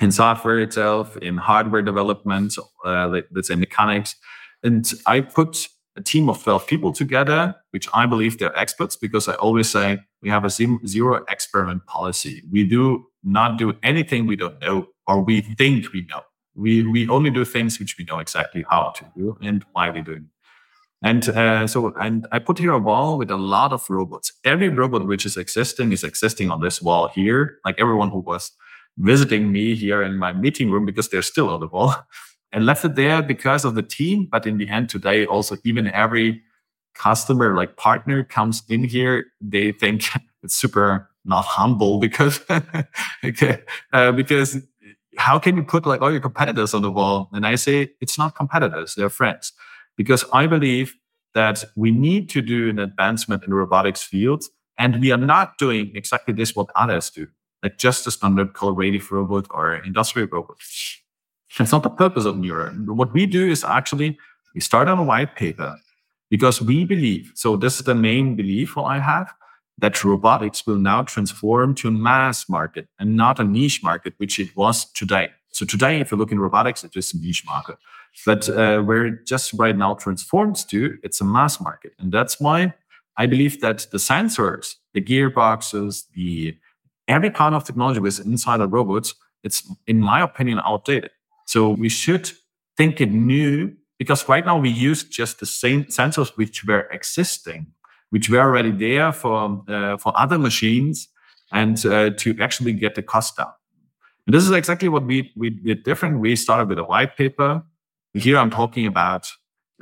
in 0.00 0.10
software 0.10 0.58
itself, 0.58 1.16
in 1.18 1.36
hardware 1.36 1.82
development, 1.82 2.54
uh, 2.84 3.20
let's 3.30 3.48
say 3.48 3.54
mechanics. 3.54 4.16
And 4.64 4.92
I 5.06 5.20
put 5.20 5.68
a 5.96 6.02
team 6.02 6.28
of 6.28 6.42
12 6.42 6.66
people 6.66 6.92
together, 6.92 7.54
which 7.70 7.88
I 7.94 8.06
believe 8.06 8.38
they're 8.38 8.56
experts 8.58 8.96
because 8.96 9.28
I 9.28 9.34
always 9.34 9.70
say 9.70 10.00
we 10.22 10.28
have 10.28 10.44
a 10.44 10.50
zero 10.50 11.24
experiment 11.28 11.86
policy. 11.86 12.42
We 12.50 12.64
do 12.64 13.06
not 13.22 13.58
do 13.58 13.74
anything 13.82 14.26
we 14.26 14.36
don't 14.36 14.60
know 14.60 14.88
or 15.06 15.22
we 15.22 15.40
think 15.40 15.92
we 15.92 16.06
know. 16.06 16.22
We, 16.56 16.86
we 16.86 17.08
only 17.08 17.30
do 17.30 17.44
things 17.44 17.78
which 17.78 17.96
we 17.98 18.04
know 18.04 18.18
exactly 18.18 18.64
how 18.68 18.92
to 18.96 19.04
do 19.16 19.36
and 19.42 19.64
why 19.72 19.90
we're 19.90 20.02
doing. 20.02 20.28
And 21.02 21.28
uh, 21.28 21.66
so, 21.66 21.92
and 22.00 22.26
I 22.32 22.38
put 22.38 22.58
here 22.58 22.72
a 22.72 22.78
wall 22.78 23.18
with 23.18 23.30
a 23.30 23.36
lot 23.36 23.72
of 23.72 23.84
robots. 23.90 24.32
Every 24.44 24.68
robot 24.68 25.06
which 25.06 25.26
is 25.26 25.36
existing 25.36 25.92
is 25.92 26.02
existing 26.02 26.50
on 26.50 26.60
this 26.60 26.80
wall 26.80 27.08
here. 27.08 27.58
Like 27.64 27.78
everyone 27.78 28.10
who 28.10 28.20
was 28.20 28.52
visiting 28.96 29.52
me 29.52 29.74
here 29.74 30.02
in 30.02 30.16
my 30.16 30.32
meeting 30.32 30.70
room 30.70 30.86
because 30.86 31.08
they're 31.08 31.22
still 31.22 31.50
on 31.50 31.60
the 31.60 31.66
wall 31.66 31.94
and 32.54 32.64
left 32.64 32.84
it 32.84 32.94
there 32.94 33.20
because 33.20 33.64
of 33.64 33.74
the 33.74 33.82
team. 33.82 34.28
But 34.30 34.46
in 34.46 34.56
the 34.58 34.68
end, 34.68 34.88
today, 34.88 35.26
also 35.26 35.56
even 35.64 35.88
every 35.88 36.40
customer, 36.94 37.54
like 37.56 37.76
partner, 37.76 38.22
comes 38.22 38.62
in 38.68 38.84
here, 38.84 39.26
they 39.40 39.72
think 39.72 40.04
it's 40.42 40.54
super 40.54 41.10
not 41.26 41.44
humble 41.44 41.98
because 41.98 42.40
okay, 43.24 43.62
uh, 43.92 44.12
because 44.12 44.58
how 45.16 45.38
can 45.38 45.56
you 45.56 45.64
put 45.64 45.84
like 45.84 46.00
all 46.00 46.12
your 46.12 46.20
competitors 46.20 46.74
on 46.74 46.82
the 46.82 46.90
wall? 46.90 47.28
And 47.32 47.46
I 47.46 47.56
say 47.56 47.90
it's 48.00 48.16
not 48.16 48.36
competitors; 48.36 48.94
they're 48.94 49.10
friends, 49.10 49.52
because 49.96 50.24
I 50.32 50.46
believe 50.46 50.94
that 51.34 51.64
we 51.74 51.90
need 51.90 52.28
to 52.30 52.40
do 52.40 52.70
an 52.70 52.78
advancement 52.78 53.42
in 53.42 53.50
the 53.50 53.56
robotics 53.56 54.02
field, 54.02 54.44
and 54.78 55.00
we 55.00 55.10
are 55.10 55.18
not 55.18 55.58
doing 55.58 55.90
exactly 55.96 56.32
this 56.32 56.54
what 56.54 56.68
others 56.76 57.10
do, 57.10 57.26
like 57.64 57.78
just 57.78 58.06
a 58.06 58.12
standard 58.12 58.52
collaborative 58.52 59.10
robot 59.10 59.46
or 59.50 59.74
industrial 59.74 60.28
robot. 60.28 60.58
That's 61.58 61.72
not 61.72 61.82
the 61.82 61.90
purpose 61.90 62.24
of 62.24 62.36
Mirror. 62.36 62.70
What 62.86 63.12
we 63.12 63.26
do 63.26 63.48
is 63.48 63.64
actually 63.64 64.18
we 64.54 64.60
start 64.60 64.88
on 64.88 64.98
a 64.98 65.04
white 65.04 65.36
paper 65.36 65.76
because 66.30 66.60
we 66.60 66.84
believe. 66.84 67.32
So 67.34 67.56
this 67.56 67.78
is 67.78 67.84
the 67.84 67.94
main 67.94 68.34
belief 68.34 68.76
I 68.76 68.98
have 68.98 69.32
that 69.78 70.04
robotics 70.04 70.66
will 70.66 70.78
now 70.78 71.02
transform 71.02 71.74
to 71.76 71.88
a 71.88 71.90
mass 71.90 72.48
market 72.48 72.88
and 72.98 73.16
not 73.16 73.40
a 73.40 73.44
niche 73.44 73.82
market, 73.82 74.14
which 74.18 74.38
it 74.38 74.56
was 74.56 74.84
today. 74.92 75.28
So 75.50 75.64
today, 75.64 76.00
if 76.00 76.10
you 76.10 76.16
look 76.16 76.32
in 76.32 76.40
robotics, 76.40 76.84
it's 76.84 76.94
just 76.94 77.14
a 77.14 77.18
niche 77.18 77.44
market. 77.46 77.76
But 78.24 78.48
uh, 78.48 78.82
where 78.82 79.06
it 79.06 79.26
just 79.26 79.52
right 79.54 79.76
now 79.76 79.94
transforms 79.94 80.64
to, 80.66 80.98
it's 81.02 81.20
a 81.20 81.24
mass 81.24 81.60
market. 81.60 81.92
And 81.98 82.12
that's 82.12 82.40
why 82.40 82.74
I 83.16 83.26
believe 83.26 83.60
that 83.60 83.86
the 83.90 83.98
sensors, 83.98 84.74
the 84.92 85.00
gearboxes, 85.00 86.04
the 86.14 86.56
every 87.06 87.30
kind 87.30 87.54
of 87.54 87.64
technology 87.64 88.00
with 88.00 88.24
inside 88.24 88.60
of 88.60 88.72
robots, 88.72 89.14
it's 89.42 89.68
in 89.86 90.00
my 90.00 90.22
opinion 90.22 90.60
outdated. 90.64 91.10
So 91.44 91.70
we 91.70 91.88
should 91.88 92.30
think 92.76 93.00
it 93.00 93.10
new 93.12 93.74
because 93.98 94.28
right 94.28 94.44
now 94.44 94.58
we 94.58 94.70
use 94.70 95.04
just 95.04 95.40
the 95.40 95.46
same 95.46 95.84
sensors 95.84 96.36
which 96.36 96.64
were 96.64 96.88
existing, 96.90 97.66
which 98.10 98.28
were 98.28 98.40
already 98.40 98.72
there 98.72 99.12
for 99.12 99.62
uh, 99.68 99.96
for 99.96 100.12
other 100.16 100.38
machines, 100.38 101.08
and 101.52 101.84
uh, 101.86 102.10
to 102.10 102.36
actually 102.40 102.72
get 102.72 102.94
the 102.94 103.02
cost 103.02 103.36
down. 103.36 103.52
And 104.26 104.34
this 104.34 104.44
is 104.44 104.50
exactly 104.50 104.88
what 104.88 105.04
we 105.04 105.32
we 105.36 105.50
did 105.50 105.84
different. 105.84 106.20
We 106.20 106.36
started 106.36 106.68
with 106.68 106.78
a 106.78 106.84
white 106.84 107.16
paper. 107.16 107.62
Here 108.14 108.38
I'm 108.38 108.50
talking 108.50 108.86
about 108.86 109.30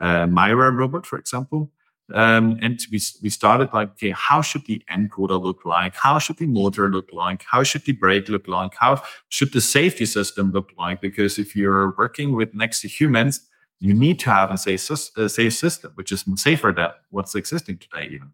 uh, 0.01 0.27
MAiRA 0.27 0.77
robot, 0.77 1.07
for 1.07 1.19
example. 1.19 1.71
Um, 2.15 2.59
and 2.61 2.79
we, 2.91 3.01
we 3.23 3.31
started 3.31 3.71
like, 3.73 3.91
okay, 3.93 4.11
how 4.11 4.43
should 4.43 4.67
the 4.67 4.83
encoder 4.91 5.41
look 5.43 5.65
like? 5.65 5.95
How 5.95 6.19
should 6.19 6.37
the 6.37 6.47
motor 6.47 6.91
look 6.91 7.09
like? 7.13 7.45
How 7.45 7.63
should 7.63 7.85
the 7.85 7.93
brake 7.93 8.29
look 8.29 8.49
like? 8.49 8.75
How 8.75 9.03
should 9.29 9.53
the 9.53 9.61
safety 9.61 10.07
system 10.07 10.53
look 10.53 10.71
like? 10.79 11.01
Because 11.01 11.39
if 11.39 11.57
you're 11.57 11.95
working 11.97 12.35
with 12.35 12.55
next 12.55 12.83
to 12.83 12.89
humans, 12.89 13.41
you 13.79 13.95
need 13.95 14.19
to 14.21 14.31
have 14.31 14.51
a 14.51 14.59
safe, 14.59 14.91
a 15.17 15.29
safe 15.29 15.55
system, 15.55 15.93
which 15.95 16.13
is 16.13 16.25
safer 16.37 16.73
than 16.73 16.91
what's 17.11 17.35
existing 17.35 17.79
today, 17.79 18.09
even. 18.13 18.31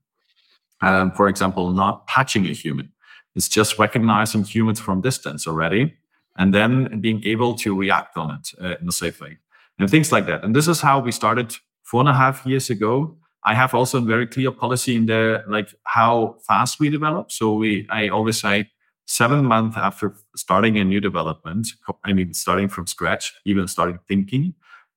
Um, 0.81 1.13
for 1.13 1.29
example, 1.29 1.71
not 1.73 2.07
touching 2.09 2.47
a 2.47 2.53
human. 2.53 2.93
It's 3.35 3.49
just 3.49 3.79
recognizing 3.79 4.45
humans 4.45 4.81
from 4.81 5.01
distance 5.01 5.47
already, 5.47 5.95
and 6.37 6.53
then 6.53 7.01
being 7.01 7.23
able 7.25 7.55
to 7.57 7.77
react 7.77 8.17
on 8.17 8.35
it 8.35 8.51
uh, 8.61 8.77
in 8.81 8.89
a 8.89 8.93
safe 8.93 9.21
way, 9.21 9.39
and 9.79 9.89
things 9.91 10.13
like 10.13 10.27
that. 10.27 10.45
And 10.45 10.55
this 10.55 10.69
is 10.69 10.81
how 10.81 11.01
we 11.01 11.13
started 11.13 11.57
four 11.83 12.01
and 12.01 12.09
a 12.09 12.15
half 12.15 12.45
years 12.45 12.71
ago 12.71 13.17
I 13.45 13.55
have 13.55 13.75
also 13.75 13.99
a 13.99 14.03
very 14.03 14.27
clear 14.27 14.51
policy 14.51 14.97
in 14.97 15.07
there, 15.07 15.45
like 15.49 15.75
how 15.85 16.37
fast 16.47 16.81
we 16.81 16.91
develop. 16.91 17.31
So 17.31 17.55
we, 17.55 17.87
I 17.91 18.09
always 18.09 18.41
say 18.41 18.71
seven 19.07 19.45
months 19.45 19.77
after 19.77 20.15
starting 20.37 20.79
a 20.79 20.85
new 20.85 21.01
development, 21.01 21.69
I 22.05 22.13
mean, 22.13 22.35
starting 22.35 22.69
from 22.69 22.87
scratch, 22.87 23.33
even 23.45 23.67
starting 23.69 23.99
thinking, 24.07 24.55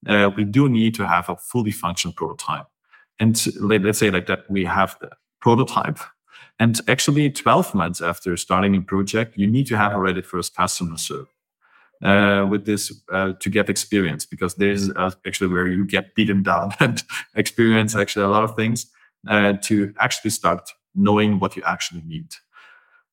uh, 0.07 0.31
we 0.35 0.43
do 0.43 0.67
need 0.67 0.95
to 0.95 1.07
have 1.07 1.29
a 1.29 1.37
fully 1.37 1.71
functional 1.71 2.13
prototype. 2.13 2.65
And 3.19 3.41
let's 3.59 3.99
say 3.99 4.09
like 4.09 4.25
that, 4.27 4.49
we 4.49 4.65
have 4.65 4.97
the 4.99 5.11
prototype. 5.39 5.99
And 6.59 6.79
actually 6.87 7.29
12 7.29 7.73
months 7.73 8.01
after 8.01 8.35
starting 8.37 8.75
a 8.75 8.81
project, 8.81 9.37
you 9.37 9.47
need 9.47 9.67
to 9.67 9.77
have 9.77 9.93
already 9.93 10.21
first 10.21 10.55
customer 10.55 10.97
served 10.97 11.29
uh, 12.03 12.47
with 12.49 12.65
this 12.65 12.91
uh, 13.11 13.33
to 13.39 13.49
get 13.49 13.69
experience 13.69 14.25
because 14.25 14.55
this 14.55 14.81
is 14.81 14.91
actually 15.25 15.47
where 15.47 15.67
you 15.67 15.85
get 15.85 16.15
beaten 16.15 16.43
down 16.43 16.73
and 16.79 17.03
experience 17.35 17.95
actually 17.95 18.25
a 18.25 18.29
lot 18.29 18.43
of 18.43 18.55
things 18.55 18.87
uh, 19.27 19.53
to 19.61 19.93
actually 19.99 20.31
start 20.31 20.69
knowing 20.95 21.39
what 21.39 21.55
you 21.55 21.63
actually 21.65 22.01
need. 22.05 22.27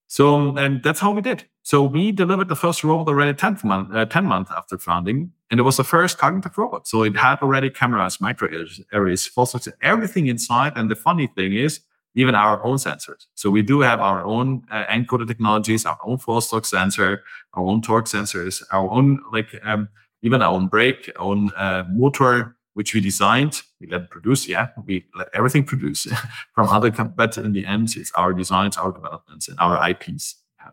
So, 0.08 0.56
and 0.56 0.82
that's 0.82 1.00
how 1.00 1.10
we 1.10 1.20
did. 1.20 1.44
So 1.62 1.82
we 1.82 2.12
delivered 2.12 2.48
the 2.48 2.56
first 2.56 2.82
robot 2.82 3.08
already 3.08 3.34
10 3.34 3.58
month, 3.62 3.94
uh, 3.94 4.06
10 4.06 4.24
months 4.24 4.50
after 4.56 4.78
founding. 4.78 5.32
And 5.50 5.60
it 5.60 5.64
was 5.64 5.76
the 5.76 5.84
first 5.84 6.16
cognitive 6.16 6.56
robot. 6.56 6.88
So 6.88 7.02
it 7.02 7.14
had 7.16 7.40
already 7.40 7.68
cameras, 7.68 8.20
micro 8.20 8.48
arrays, 8.92 9.26
false 9.26 9.68
everything 9.82 10.26
inside. 10.26 10.72
And 10.76 10.90
the 10.90 10.96
funny 10.96 11.26
thing 11.26 11.52
is, 11.52 11.80
even 12.18 12.34
our 12.34 12.62
own 12.64 12.76
sensors. 12.76 13.26
So 13.36 13.48
we 13.48 13.62
do 13.62 13.80
have 13.80 14.00
our 14.00 14.24
own 14.24 14.64
uh, 14.72 14.84
encoder 14.86 15.26
technologies, 15.26 15.86
our 15.86 15.98
own 16.02 16.18
force 16.18 16.50
torque 16.50 16.64
sensor, 16.64 17.22
our 17.54 17.64
own 17.64 17.80
torque 17.80 18.06
sensors, 18.06 18.60
our 18.72 18.90
own 18.90 19.20
like 19.32 19.54
um, 19.62 19.88
even 20.22 20.42
our 20.42 20.52
own 20.52 20.66
brake, 20.66 21.12
our 21.16 21.26
own 21.26 21.52
uh, 21.56 21.84
motor, 21.88 22.56
which 22.74 22.92
we 22.92 23.00
designed. 23.00 23.62
We 23.80 23.86
let 23.86 24.10
produce, 24.10 24.48
yeah, 24.48 24.68
we 24.84 25.04
let 25.14 25.28
everything 25.32 25.62
produce 25.62 26.08
from 26.54 26.68
other, 26.68 26.90
com- 26.90 27.14
but 27.16 27.38
in 27.38 27.52
the 27.52 27.64
end, 27.64 27.94
it's 27.96 28.10
our 28.16 28.32
designs, 28.32 28.76
our 28.76 28.90
developments, 28.90 29.46
and 29.46 29.56
our 29.60 29.88
IPs. 29.88 30.34
Yeah. 30.58 30.70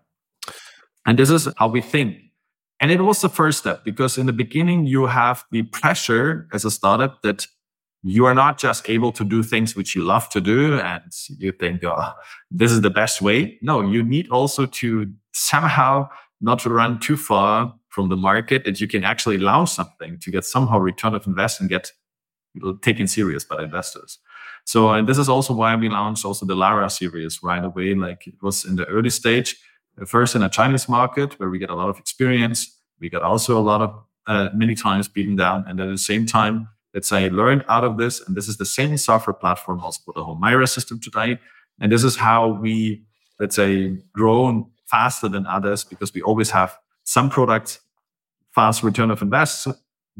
And 1.05 1.19
this 1.19 1.29
is 1.29 1.47
how 1.57 1.67
we 1.67 1.81
think. 1.81 2.17
And 2.79 2.91
it 2.91 3.01
was 3.01 3.21
the 3.21 3.29
first 3.29 3.59
step 3.59 3.85
because 3.85 4.17
in 4.17 4.25
the 4.25 4.33
beginning, 4.33 4.87
you 4.87 5.05
have 5.05 5.45
the 5.51 5.61
pressure 5.61 6.47
as 6.51 6.65
a 6.65 6.71
startup 6.71 7.21
that 7.21 7.45
you 8.07 8.25
are 8.25 8.35
not 8.35 8.59
just 8.59 8.87
able 8.87 9.11
to 9.11 9.23
do 9.23 9.41
things 9.41 9.75
which 9.75 9.95
you 9.95 10.03
love 10.03 10.29
to 10.29 10.39
do 10.39 10.79
and 10.79 11.01
you 11.39 11.51
think, 11.51 11.83
oh, 11.83 12.11
this 12.51 12.71
is 12.71 12.81
the 12.81 12.89
best 12.91 13.19
way. 13.19 13.57
No, 13.63 13.81
you 13.81 14.03
need 14.03 14.29
also 14.29 14.67
to 14.67 15.11
somehow 15.33 16.07
not 16.39 16.59
to 16.59 16.69
run 16.69 16.99
too 16.99 17.17
far 17.17 17.73
from 17.89 18.09
the 18.09 18.15
market 18.15 18.63
that 18.63 18.79
you 18.79 18.87
can 18.87 19.03
actually 19.03 19.39
launch 19.39 19.71
something 19.71 20.19
to 20.19 20.29
get 20.29 20.45
somehow 20.45 20.77
return 20.77 21.15
of 21.15 21.25
invest 21.25 21.59
and 21.59 21.67
get 21.67 21.91
taken 22.83 23.07
serious 23.07 23.43
by 23.43 23.63
investors. 23.63 24.19
So, 24.65 24.91
and 24.91 25.09
this 25.09 25.17
is 25.17 25.27
also 25.27 25.55
why 25.55 25.75
we 25.75 25.89
launched 25.89 26.25
also 26.25 26.45
the 26.45 26.55
Lara 26.55 26.91
series 26.91 27.41
right 27.41 27.63
away. 27.63 27.95
Like 27.95 28.27
it 28.27 28.35
was 28.39 28.65
in 28.65 28.75
the 28.75 28.85
early 28.85 29.09
stage, 29.09 29.55
first 30.05 30.35
in 30.35 30.43
a 30.43 30.49
Chinese 30.49 30.87
market 30.87 31.39
where 31.39 31.49
we 31.49 31.57
get 31.57 31.71
a 31.71 31.75
lot 31.75 31.89
of 31.89 31.97
experience. 31.97 32.79
We 32.99 33.09
got 33.09 33.23
also 33.23 33.57
a 33.57 33.65
lot 33.65 33.81
of 33.81 34.03
uh, 34.27 34.49
many 34.53 34.75
times 34.75 35.07
beaten 35.07 35.35
down. 35.35 35.65
And 35.67 35.79
at 35.79 35.87
the 35.87 35.97
same 35.97 36.27
time, 36.27 36.67
let's 36.95 37.09
say, 37.09 37.29
learned 37.29 37.65
out 37.67 37.83
of 37.83 37.97
this. 37.97 38.25
And 38.25 38.35
this 38.35 38.47
is 38.47 38.57
the 38.57 38.65
same 38.65 38.97
software 38.97 39.33
platform 39.33 39.81
also 39.81 40.01
for 40.05 40.13
the 40.15 40.23
whole 40.23 40.37
MAiRA 40.37 40.67
system 40.67 40.99
today. 40.99 41.37
And 41.79 41.91
this 41.91 42.03
is 42.03 42.15
how 42.15 42.47
we, 42.47 43.03
let's 43.39 43.57
say, 43.57 43.97
grown 44.13 44.65
faster 44.85 45.27
than 45.27 45.45
others 45.45 45.83
because 45.83 46.13
we 46.13 46.21
always 46.21 46.49
have 46.51 46.77
some 47.03 47.29
products 47.29 47.79
fast 48.53 48.81
return 48.81 49.11
of 49.11 49.21
invest 49.21 49.67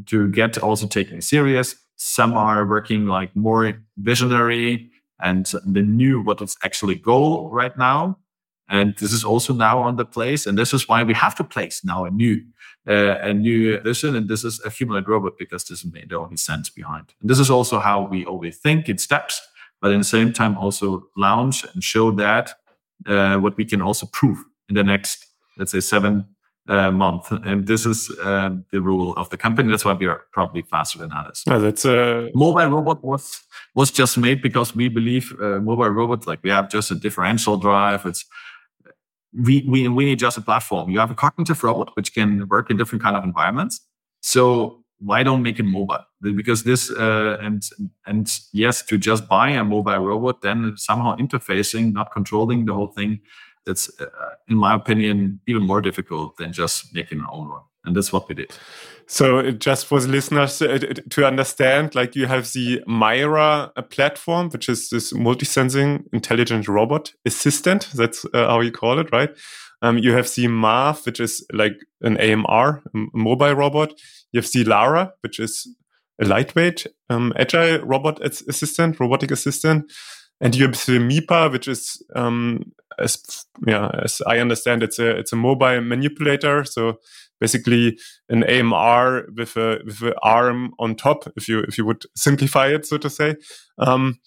to 0.07 0.29
get 0.29 0.57
also 0.57 0.85
taken 0.85 1.21
serious. 1.21 1.75
Some 1.95 2.33
are 2.33 2.65
working 2.67 3.07
like 3.07 3.33
more 3.35 3.73
visionary 3.97 4.91
and 5.21 5.45
the 5.65 5.81
new 5.81 6.21
what 6.21 6.41
is 6.41 6.57
actually 6.63 6.95
goal 6.95 7.49
right 7.49 7.75
now. 7.77 8.17
And 8.67 8.95
this 8.97 9.13
is 9.13 9.23
also 9.23 9.53
now 9.53 9.79
on 9.79 9.95
the 9.95 10.05
place. 10.05 10.45
And 10.45 10.57
this 10.57 10.73
is 10.73 10.87
why 10.87 11.03
we 11.03 11.13
have 11.13 11.35
to 11.35 11.43
place 11.43 11.83
now 11.83 12.05
a 12.05 12.11
new, 12.11 12.41
uh, 12.87 13.17
a 13.21 13.33
new 13.33 13.79
vision. 13.81 14.15
And 14.15 14.27
this 14.27 14.43
is 14.43 14.59
a 14.65 14.69
humanoid 14.69 15.07
robot 15.07 15.33
because 15.37 15.65
this 15.65 15.85
made 15.85 16.09
the 16.09 16.17
only 16.17 16.37
sense 16.37 16.69
behind. 16.69 17.13
And 17.21 17.29
this 17.29 17.39
is 17.39 17.49
also 17.49 17.79
how 17.79 18.07
we 18.07 18.25
always 18.25 18.57
think 18.57 18.89
in 18.89 18.97
steps, 18.97 19.41
but 19.81 19.91
in 19.91 19.99
the 19.99 20.03
same 20.03 20.33
time 20.33 20.57
also 20.57 21.07
launch 21.15 21.63
and 21.73 21.83
show 21.83 22.11
that 22.11 22.53
uh, 23.07 23.37
what 23.37 23.57
we 23.57 23.65
can 23.65 23.81
also 23.81 24.07
prove 24.07 24.43
in 24.69 24.75
the 24.75 24.83
next, 24.83 25.27
let's 25.57 25.71
say, 25.71 25.79
seven 25.79 26.25
uh, 26.67 26.91
month. 26.91 27.31
And 27.31 27.67
this 27.67 27.85
is 27.85 28.09
uh, 28.23 28.49
the 28.71 28.81
rule 28.81 29.13
of 29.17 29.29
the 29.29 29.37
company. 29.37 29.69
That's 29.69 29.85
why 29.85 29.93
we 29.93 30.07
are 30.07 30.23
probably 30.31 30.63
faster 30.63 30.99
than 30.99 31.11
others. 31.11 31.43
Yeah, 31.47 31.59
that's 31.59 31.85
a 31.85 32.31
mobile 32.33 32.67
robot 32.69 33.03
was 33.03 33.41
was 33.75 33.91
just 33.91 34.17
made 34.17 34.41
because 34.41 34.75
we 34.75 34.89
believe 34.89 35.35
uh, 35.39 35.59
mobile 35.59 35.89
robot 35.89 36.25
like 36.25 36.39
we 36.43 36.49
have 36.49 36.69
just 36.69 36.91
a 36.91 36.95
differential 36.95 37.57
drive. 37.57 38.05
It's 38.05 38.25
we, 39.43 39.65
we, 39.67 39.87
we 39.87 40.05
need 40.05 40.19
just 40.19 40.37
a 40.37 40.41
platform. 40.41 40.89
You 40.89 40.99
have 40.99 41.11
a 41.11 41.15
cognitive 41.15 41.63
robot, 41.63 41.95
which 41.95 42.13
can 42.13 42.47
work 42.47 42.69
in 42.69 42.77
different 42.77 43.03
kind 43.03 43.15
of 43.15 43.23
environments. 43.23 43.81
So 44.21 44.83
why 44.99 45.23
don't 45.23 45.43
make 45.43 45.59
it 45.59 45.63
mobile? 45.63 46.03
Because 46.21 46.63
this 46.63 46.89
uh, 46.89 47.37
and 47.41 47.63
and 48.05 48.39
yes, 48.53 48.81
to 48.83 48.97
just 48.97 49.27
buy 49.27 49.49
a 49.49 49.63
mobile 49.63 49.99
robot, 49.99 50.41
then 50.41 50.73
somehow 50.77 51.15
interfacing, 51.17 51.93
not 51.93 52.11
controlling 52.11 52.65
the 52.65 52.73
whole 52.73 52.87
thing, 52.87 53.19
that's 53.65 53.89
uh, 53.99 54.05
in 54.47 54.57
my 54.57 54.73
opinion 54.73 55.41
even 55.47 55.63
more 55.63 55.81
difficult 55.81 56.37
than 56.37 56.53
just 56.53 56.93
making 56.93 57.21
our 57.21 57.31
own 57.31 57.49
one. 57.49 57.61
And 57.83 57.95
that's 57.95 58.11
what 58.13 58.27
we 58.27 58.35
did. 58.35 58.51
So 59.07 59.51
just 59.51 59.85
for 59.85 59.99
the 59.99 60.07
listeners 60.07 60.61
uh, 60.61 60.79
to 61.11 61.25
understand, 61.25 61.93
like 61.93 62.15
you 62.15 62.25
have 62.25 62.51
the 62.53 62.81
MAiRA 62.87 63.71
uh, 63.75 63.81
platform, 63.83 64.49
which 64.49 64.67
is 64.67 64.89
this 64.89 65.13
multi-sensing 65.13 66.05
intelligent 66.11 66.67
robot 66.67 67.13
assistant. 67.25 67.89
That's 67.93 68.25
uh, 68.33 68.47
how 68.47 68.61
you 68.61 68.71
call 68.71 68.99
it, 68.99 69.11
right? 69.11 69.29
Um, 69.81 69.99
you 69.99 70.13
have 70.13 70.33
the 70.33 70.47
Mav, 70.47 71.05
which 71.05 71.19
is 71.19 71.45
like 71.53 71.75
an 72.01 72.17
AMR, 72.17 72.81
mobile 73.13 73.53
robot. 73.53 73.93
You 74.31 74.41
have 74.41 74.51
the 74.51 74.63
Lara, 74.63 75.13
which 75.21 75.39
is 75.39 75.67
a 76.19 76.25
lightweight, 76.25 76.87
um, 77.09 77.33
agile 77.35 77.85
robot 77.85 78.19
assistant, 78.23 78.99
robotic 78.99 79.31
assistant. 79.31 79.91
And 80.41 80.55
you 80.55 80.65
have 80.65 80.73
the 80.73 80.99
MIPA, 80.99 81.51
which 81.51 81.67
is, 81.67 82.03
um, 82.15 82.71
as 82.99 83.45
yeah, 83.65 83.89
as 84.03 84.21
I 84.27 84.39
understand, 84.39 84.83
it's 84.83 84.99
a 84.99 85.17
it's 85.17 85.33
a 85.33 85.37
mobile 85.37 85.81
manipulator. 85.81 86.65
So 86.65 86.97
basically 87.39 87.97
an 88.29 88.43
AMR 88.43 89.27
with 89.35 89.55
a 89.57 89.79
with 89.85 90.01
an 90.01 90.13
arm 90.23 90.73
on 90.79 90.95
top, 90.95 91.31
if 91.35 91.47
you 91.47 91.59
if 91.61 91.77
you 91.77 91.85
would 91.85 92.03
simplify 92.15 92.67
it, 92.67 92.85
so 92.85 92.97
to 92.97 93.09
say. 93.09 93.35
Um, 93.77 94.19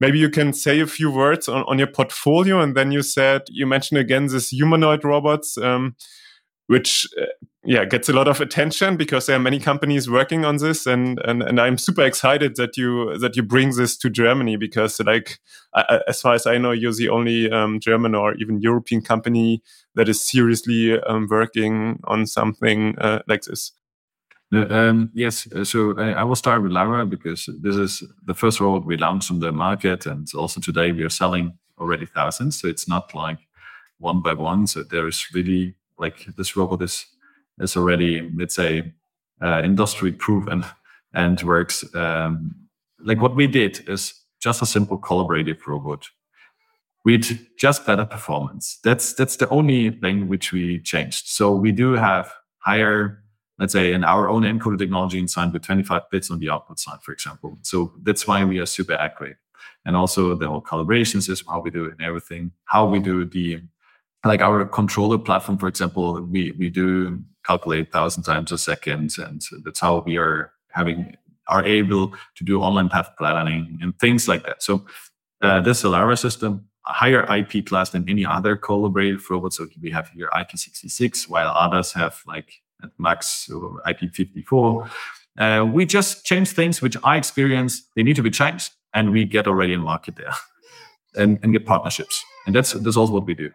maybe 0.00 0.18
you 0.18 0.30
can 0.30 0.52
say 0.52 0.80
a 0.80 0.86
few 0.86 1.10
words 1.10 1.48
on, 1.48 1.64
on 1.66 1.78
your 1.78 1.88
portfolio, 1.88 2.60
and 2.60 2.76
then 2.76 2.92
you 2.92 3.02
said 3.02 3.42
you 3.48 3.66
mentioned 3.66 3.98
again 3.98 4.26
this 4.26 4.50
humanoid 4.50 5.04
robots. 5.04 5.58
Um, 5.58 5.96
which 6.68 7.06
uh, 7.20 7.26
yeah 7.66 7.84
gets 7.84 8.08
a 8.08 8.12
lot 8.12 8.28
of 8.28 8.40
attention 8.40 8.96
because 8.96 9.26
there 9.26 9.36
are 9.36 9.40
many 9.40 9.58
companies 9.58 10.08
working 10.08 10.44
on 10.44 10.56
this 10.58 10.86
and 10.86 11.18
and, 11.24 11.42
and 11.42 11.60
i'm 11.60 11.76
super 11.76 12.02
excited 12.02 12.56
that 12.56 12.76
you 12.76 13.18
that 13.18 13.36
you 13.36 13.42
bring 13.42 13.74
this 13.76 13.96
to 13.96 14.08
germany 14.08 14.56
because 14.56 15.00
like 15.00 15.38
I, 15.74 16.00
as 16.06 16.20
far 16.20 16.34
as 16.34 16.46
i 16.46 16.58
know 16.58 16.70
you're 16.70 16.92
the 16.92 17.08
only 17.08 17.50
um, 17.50 17.80
german 17.80 18.14
or 18.14 18.34
even 18.34 18.60
european 18.60 19.02
company 19.02 19.62
that 19.94 20.08
is 20.08 20.22
seriously 20.22 20.98
um, 21.00 21.26
working 21.28 22.00
on 22.04 22.26
something 22.26 22.96
uh, 22.98 23.20
like 23.26 23.42
this 23.42 23.72
um, 24.52 25.10
yes, 25.12 25.48
uh, 25.52 25.64
so 25.64 25.98
I, 25.98 26.12
I, 26.12 26.22
will 26.22 26.36
start 26.36 26.62
with 26.62 26.70
Lara 26.70 27.04
because 27.04 27.50
this 27.60 27.74
is 27.74 28.04
the 28.24 28.32
first 28.32 28.60
robot 28.60 28.86
we 28.86 28.96
launched 28.96 29.28
on 29.32 29.40
the 29.40 29.50
market, 29.50 30.06
and 30.06 30.24
also 30.36 30.60
today 30.60 30.92
we 30.92 31.02
are 31.02 31.10
selling 31.10 31.58
already 31.80 32.06
thousands. 32.06 32.60
So 32.60 32.68
it's 32.68 32.86
not 32.86 33.12
like 33.12 33.38
one 33.98 34.22
by 34.22 34.34
one. 34.34 34.68
So 34.68 34.84
there 34.84 35.08
is 35.08 35.26
really 35.34 35.74
like 35.98 36.26
this 36.36 36.56
robot 36.56 36.80
is 36.82 37.06
is 37.60 37.76
already 37.76 38.30
let's 38.36 38.54
say 38.54 38.92
uh, 39.42 39.62
industry 39.62 40.12
proof 40.12 40.48
and 41.14 41.42
works 41.42 41.84
um, 41.94 42.54
like 43.00 43.20
what 43.20 43.36
we 43.36 43.46
did 43.46 43.88
is 43.88 44.14
just 44.40 44.62
a 44.62 44.66
simple 44.66 44.98
collaborative 44.98 45.66
robot 45.66 46.08
with 47.04 47.38
just 47.56 47.86
better 47.86 48.04
performance. 48.04 48.78
That's 48.82 49.14
that's 49.14 49.36
the 49.36 49.48
only 49.48 49.90
thing 49.90 50.28
which 50.28 50.52
we 50.52 50.80
changed. 50.80 51.28
So 51.28 51.54
we 51.54 51.72
do 51.72 51.92
have 51.92 52.32
higher 52.58 53.22
let's 53.58 53.72
say 53.72 53.92
in 53.94 54.04
our 54.04 54.28
own 54.28 54.42
encoder 54.42 54.78
technology 54.78 55.18
inside 55.18 55.50
with 55.50 55.62
25 55.62 56.02
bits 56.10 56.30
on 56.30 56.38
the 56.38 56.50
output 56.50 56.78
side 56.78 56.98
for 57.02 57.12
example. 57.12 57.58
So 57.62 57.92
that's 58.02 58.26
why 58.26 58.44
we 58.44 58.58
are 58.58 58.66
super 58.66 58.92
accurate. 58.92 59.38
And 59.86 59.96
also 59.96 60.34
the 60.34 60.48
whole 60.48 60.62
calibration 60.62 61.22
system 61.22 61.46
how 61.48 61.60
we 61.60 61.70
do 61.70 61.86
it 61.86 61.92
and 61.92 62.02
everything 62.02 62.52
how 62.64 62.86
we 62.86 62.98
do 62.98 63.24
the 63.24 63.62
like 64.26 64.40
our 64.40 64.64
controller 64.64 65.18
platform, 65.18 65.58
for 65.58 65.68
example, 65.68 66.20
we, 66.22 66.52
we 66.58 66.68
do 66.68 67.22
calculate 67.46 67.92
thousand 67.92 68.22
times 68.22 68.52
a 68.52 68.58
second. 68.58 69.12
And 69.18 69.42
that's 69.64 69.80
how 69.80 70.02
we 70.06 70.16
are 70.16 70.52
having, 70.70 71.16
are 71.48 71.64
able 71.64 72.14
to 72.36 72.44
do 72.44 72.60
online 72.60 72.88
path 72.88 73.10
planning 73.18 73.78
and 73.80 73.98
things 73.98 74.28
like 74.28 74.44
that. 74.44 74.62
So 74.62 74.84
uh, 75.42 75.60
this 75.60 75.80
so 75.80 75.90
Lara 75.90 76.16
system, 76.16 76.66
higher 76.82 77.22
IP 77.34 77.66
class 77.66 77.90
than 77.90 78.08
any 78.08 78.24
other 78.24 78.56
collaborative 78.56 79.28
robot. 79.30 79.52
So 79.52 79.66
we 79.80 79.90
have 79.90 80.08
here 80.10 80.28
IP66, 80.34 81.28
while 81.28 81.48
others 81.48 81.92
have 81.92 82.22
like 82.26 82.52
at 82.82 82.90
max 82.98 83.48
IP54. 83.86 84.90
Uh, 85.38 85.66
we 85.70 85.84
just 85.84 86.24
change 86.24 86.50
things 86.50 86.80
which 86.80 86.96
I 87.04 87.16
experience, 87.16 87.82
they 87.94 88.02
need 88.02 88.16
to 88.16 88.22
be 88.22 88.30
changed, 88.30 88.72
and 88.94 89.10
we 89.10 89.24
get 89.26 89.46
already 89.46 89.74
in 89.74 89.80
market 89.80 90.16
there 90.16 90.32
and, 91.16 91.38
and 91.42 91.52
get 91.52 91.66
partnerships. 91.66 92.24
And 92.46 92.54
that's, 92.54 92.72
that's 92.72 92.96
also 92.96 93.12
what 93.12 93.26
we 93.26 93.34
do 93.34 93.50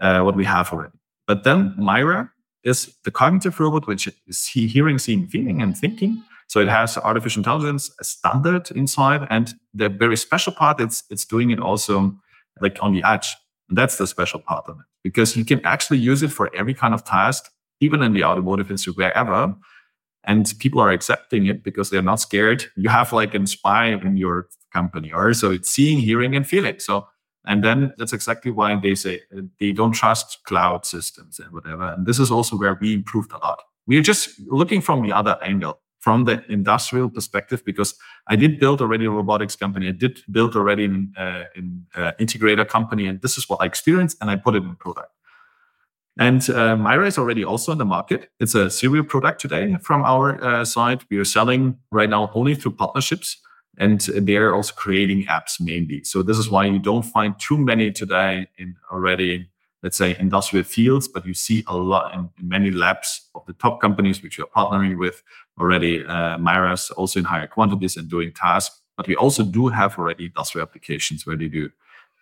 uh, 0.00 0.22
what 0.22 0.36
we 0.36 0.44
have 0.44 0.72
already. 0.72 0.92
But 1.26 1.44
then 1.44 1.74
MAiRA 1.78 2.30
is 2.64 2.94
the 3.04 3.10
cognitive 3.10 3.58
robot, 3.58 3.86
which 3.86 4.08
is 4.26 4.46
hearing, 4.46 4.98
seeing, 4.98 5.26
feeling, 5.26 5.62
and 5.62 5.76
thinking. 5.76 6.22
So 6.48 6.60
it 6.60 6.68
has 6.68 6.98
artificial 6.98 7.40
intelligence 7.40 7.90
a 8.00 8.04
standard 8.04 8.70
inside, 8.72 9.26
and 9.30 9.54
the 9.72 9.88
very 9.88 10.16
special 10.16 10.52
part 10.52 10.80
it's 10.80 11.04
it's 11.10 11.24
doing 11.24 11.50
it 11.50 11.60
also 11.60 12.14
like 12.60 12.78
on 12.82 12.92
the 12.92 13.02
edge. 13.04 13.34
And 13.68 13.78
that's 13.78 13.96
the 13.96 14.06
special 14.06 14.40
part 14.40 14.68
of 14.68 14.78
it 14.78 14.86
because 15.02 15.36
you 15.36 15.44
can 15.44 15.64
actually 15.64 15.98
use 15.98 16.22
it 16.22 16.30
for 16.30 16.54
every 16.54 16.74
kind 16.74 16.94
of 16.94 17.04
task, 17.04 17.50
even 17.80 18.02
in 18.02 18.12
the 18.12 18.24
automotive 18.24 18.68
industry, 18.70 18.92
wherever. 18.92 19.54
And 20.24 20.52
people 20.60 20.80
are 20.80 20.90
accepting 20.90 21.46
it 21.46 21.64
because 21.64 21.90
they're 21.90 22.02
not 22.02 22.20
scared. 22.20 22.66
You 22.76 22.90
have 22.90 23.12
like 23.12 23.34
a 23.34 23.46
spy 23.46 23.86
in 23.86 24.16
your 24.16 24.48
company, 24.72 25.12
or 25.12 25.34
so 25.34 25.50
it's 25.50 25.70
seeing, 25.70 25.98
hearing, 25.98 26.36
and 26.36 26.46
feeling. 26.46 26.78
So 26.78 27.08
and 27.46 27.64
then 27.64 27.92
that's 27.98 28.12
exactly 28.12 28.50
why 28.50 28.76
they 28.76 28.94
say 28.94 29.20
uh, 29.36 29.42
they 29.58 29.72
don't 29.72 29.92
trust 29.92 30.38
cloud 30.44 30.86
systems 30.86 31.38
and 31.40 31.52
whatever. 31.52 31.92
And 31.92 32.06
this 32.06 32.18
is 32.18 32.30
also 32.30 32.56
where 32.56 32.78
we 32.80 32.94
improved 32.94 33.32
a 33.32 33.38
lot. 33.38 33.62
We 33.86 33.98
are 33.98 34.02
just 34.02 34.30
looking 34.46 34.80
from 34.80 35.02
the 35.02 35.12
other 35.12 35.36
angle, 35.42 35.80
from 35.98 36.24
the 36.24 36.44
industrial 36.48 37.10
perspective, 37.10 37.64
because 37.64 37.94
I 38.28 38.36
did 38.36 38.60
build 38.60 38.80
already 38.80 39.06
a 39.06 39.10
robotics 39.10 39.56
company. 39.56 39.88
I 39.88 39.92
did 39.92 40.20
build 40.30 40.54
already 40.54 40.84
an 40.84 41.12
uh, 41.18 41.44
uh, 41.96 42.12
integrator 42.20 42.66
company. 42.68 43.06
And 43.06 43.20
this 43.22 43.36
is 43.36 43.48
what 43.48 43.60
I 43.60 43.66
experienced 43.66 44.18
and 44.20 44.30
I 44.30 44.36
put 44.36 44.54
it 44.54 44.62
in 44.62 44.76
product. 44.76 45.10
And 46.18 46.42
uh, 46.50 46.76
MAiRA 46.76 47.08
is 47.08 47.18
already 47.18 47.42
also 47.42 47.72
in 47.72 47.78
the 47.78 47.86
market. 47.86 48.30
It's 48.38 48.54
a 48.54 48.70
serial 48.70 49.02
product 49.02 49.40
today 49.40 49.76
from 49.80 50.04
our 50.04 50.44
uh, 50.44 50.64
side. 50.64 51.02
We 51.10 51.16
are 51.16 51.24
selling 51.24 51.78
right 51.90 52.08
now 52.08 52.30
only 52.34 52.54
through 52.54 52.72
partnerships 52.72 53.38
and 53.78 54.00
they're 54.00 54.54
also 54.54 54.74
creating 54.74 55.24
apps 55.26 55.60
mainly. 55.60 56.04
So 56.04 56.22
this 56.22 56.38
is 56.38 56.50
why 56.50 56.66
you 56.66 56.78
don't 56.78 57.02
find 57.02 57.38
too 57.38 57.56
many 57.56 57.90
today 57.90 58.46
in 58.58 58.76
already, 58.90 59.48
let's 59.82 59.96
say, 59.96 60.16
industrial 60.18 60.64
fields, 60.64 61.08
but 61.08 61.26
you 61.26 61.34
see 61.34 61.64
a 61.66 61.76
lot 61.76 62.14
in, 62.14 62.28
in 62.38 62.48
many 62.48 62.70
labs 62.70 63.28
of 63.34 63.44
the 63.46 63.54
top 63.54 63.80
companies 63.80 64.22
which 64.22 64.38
we 64.38 64.44
are 64.44 64.46
partnering 64.54 64.98
with 64.98 65.22
already. 65.58 66.04
Uh, 66.04 66.36
MAiRA's 66.38 66.90
also 66.90 67.18
in 67.18 67.24
higher 67.24 67.46
quantities 67.46 67.96
and 67.96 68.10
doing 68.10 68.32
tasks, 68.32 68.80
but 68.96 69.08
we 69.08 69.16
also 69.16 69.42
do 69.42 69.68
have 69.68 69.98
already 69.98 70.26
industrial 70.26 70.66
applications 70.66 71.26
where 71.26 71.36
they 71.36 71.48
do 71.48 71.70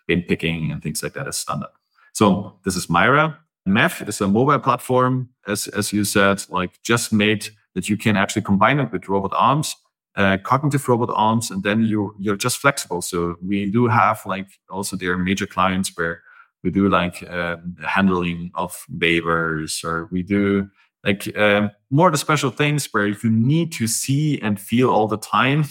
bin 0.06 0.22
picking 0.22 0.70
and 0.70 0.82
things 0.82 1.02
like 1.02 1.14
that 1.14 1.26
as 1.26 1.36
standard. 1.36 1.70
So 2.12 2.58
this 2.64 2.76
is 2.76 2.86
MAiRA. 2.86 3.36
MAV 3.66 4.08
is 4.08 4.20
a 4.20 4.28
mobile 4.28 4.58
platform, 4.58 5.28
as 5.46 5.68
as 5.68 5.92
you 5.92 6.04
said, 6.04 6.42
like 6.48 6.80
just 6.82 7.12
made 7.12 7.48
that 7.74 7.88
you 7.88 7.96
can 7.96 8.16
actually 8.16 8.42
combine 8.42 8.80
it 8.80 8.90
with 8.90 9.08
robot 9.08 9.32
arms 9.34 9.76
uh, 10.16 10.38
cognitive 10.42 10.88
robot 10.88 11.10
arms, 11.14 11.50
and 11.50 11.62
then 11.62 11.82
you 11.82 12.14
you're 12.18 12.36
just 12.36 12.58
flexible. 12.58 13.02
So 13.02 13.36
we 13.46 13.70
do 13.70 13.86
have 13.88 14.24
like 14.26 14.48
also 14.68 14.96
there 14.96 15.16
major 15.16 15.46
clients 15.46 15.96
where 15.96 16.22
we 16.62 16.70
do 16.70 16.88
like 16.88 17.22
uh, 17.28 17.56
handling 17.86 18.50
of 18.54 18.76
wafers, 18.88 19.82
or 19.84 20.08
we 20.10 20.22
do 20.22 20.68
like 21.04 21.36
um, 21.38 21.70
more 21.90 22.10
the 22.10 22.18
special 22.18 22.50
things 22.50 22.88
where 22.92 23.06
you 23.06 23.30
need 23.30 23.72
to 23.72 23.86
see 23.86 24.40
and 24.42 24.60
feel 24.60 24.90
all 24.90 25.08
the 25.08 25.16
time, 25.16 25.64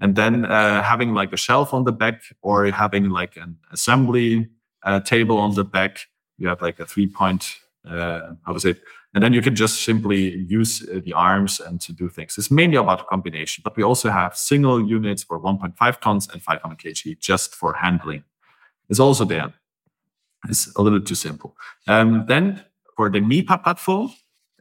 and 0.00 0.16
then 0.16 0.44
uh, 0.44 0.82
having 0.82 1.14
like 1.14 1.32
a 1.32 1.36
shelf 1.38 1.72
on 1.72 1.84
the 1.84 1.92
back 1.92 2.22
or 2.42 2.66
having 2.66 3.10
like 3.10 3.36
an 3.36 3.56
assembly 3.72 4.48
uh, 4.82 5.00
table 5.00 5.38
on 5.38 5.54
the 5.54 5.64
back. 5.64 6.00
You 6.36 6.48
have 6.48 6.60
like 6.60 6.80
a 6.80 6.86
three 6.86 7.06
point 7.06 7.56
uh, 7.88 8.32
how 8.44 8.52
to 8.52 8.60
say 8.60 8.74
and 9.14 9.22
then 9.22 9.32
you 9.32 9.40
can 9.40 9.54
just 9.54 9.82
simply 9.84 10.36
use 10.48 10.82
uh, 10.82 11.00
the 11.04 11.12
arms 11.12 11.60
and 11.60 11.80
to 11.80 11.92
do 11.92 12.08
things. 12.08 12.36
It's 12.36 12.50
mainly 12.50 12.76
about 12.76 13.06
combination, 13.06 13.62
but 13.64 13.76
we 13.76 13.84
also 13.84 14.10
have 14.10 14.36
single 14.36 14.84
units 14.84 15.22
for 15.22 15.40
1.5 15.40 16.00
tons 16.00 16.28
and 16.32 16.42
500 16.42 16.78
kg 16.78 17.18
just 17.20 17.54
for 17.54 17.74
handling. 17.74 18.24
It's 18.88 18.98
also 18.98 19.24
there. 19.24 19.54
It's 20.48 20.74
a 20.74 20.82
little 20.82 21.00
too 21.00 21.14
simple. 21.14 21.56
Um, 21.86 22.24
then 22.26 22.64
for 22.96 23.08
the 23.08 23.20
MIPA 23.20 23.62
platform, 23.62 24.10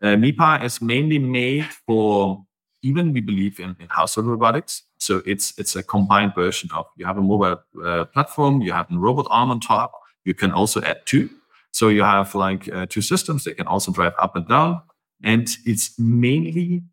uh, 0.01 0.15
MIPA 0.15 0.63
is 0.63 0.81
mainly 0.81 1.17
made 1.17 1.65
for 1.87 2.45
even 2.83 3.11
we 3.11 3.21
believe 3.21 3.59
in, 3.59 3.75
in 3.79 3.87
household 3.89 4.27
robotics. 4.27 4.83
So 4.97 5.21
it's 5.25 5.57
it's 5.57 5.75
a 5.75 5.83
combined 5.83 6.35
version 6.35 6.69
of 6.75 6.85
you 6.95 7.05
have 7.05 7.17
a 7.17 7.21
mobile 7.21 7.61
uh, 7.83 8.05
platform, 8.05 8.61
you 8.61 8.71
have 8.71 8.91
a 8.91 8.97
robot 8.97 9.27
arm 9.29 9.51
on 9.51 9.59
top. 9.59 9.93
You 10.25 10.33
can 10.33 10.51
also 10.51 10.81
add 10.81 11.05
two 11.05 11.29
so 11.73 11.89
you 11.89 12.03
have 12.03 12.36
like 12.36 12.71
uh, 12.71 12.86
two 12.88 13.01
systems. 13.01 13.43
They 13.43 13.53
can 13.53 13.67
also 13.67 13.91
drive 13.91 14.13
up 14.19 14.36
and 14.36 14.47
down. 14.47 14.81
And 15.23 15.49
it's 15.65 15.97
mainly 15.99 16.83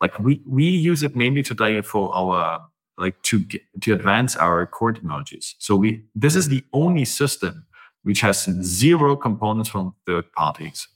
like 0.00 0.18
we, 0.18 0.42
we 0.46 0.64
use 0.64 1.02
it 1.04 1.14
mainly 1.14 1.42
today 1.42 1.80
for 1.82 2.14
our 2.14 2.60
like 2.98 3.22
to 3.22 3.38
get, 3.40 3.62
to 3.80 3.94
advance 3.94 4.36
our 4.36 4.66
core 4.66 4.92
technologies. 4.92 5.54
So 5.58 5.76
we 5.76 6.04
this 6.14 6.34
is 6.34 6.48
the 6.48 6.64
only 6.72 7.04
system 7.04 7.64
which 8.02 8.20
has 8.20 8.44
zero 8.62 9.14
components 9.14 9.70
from 9.70 9.94
third 10.04 10.30
parties. 10.32 10.88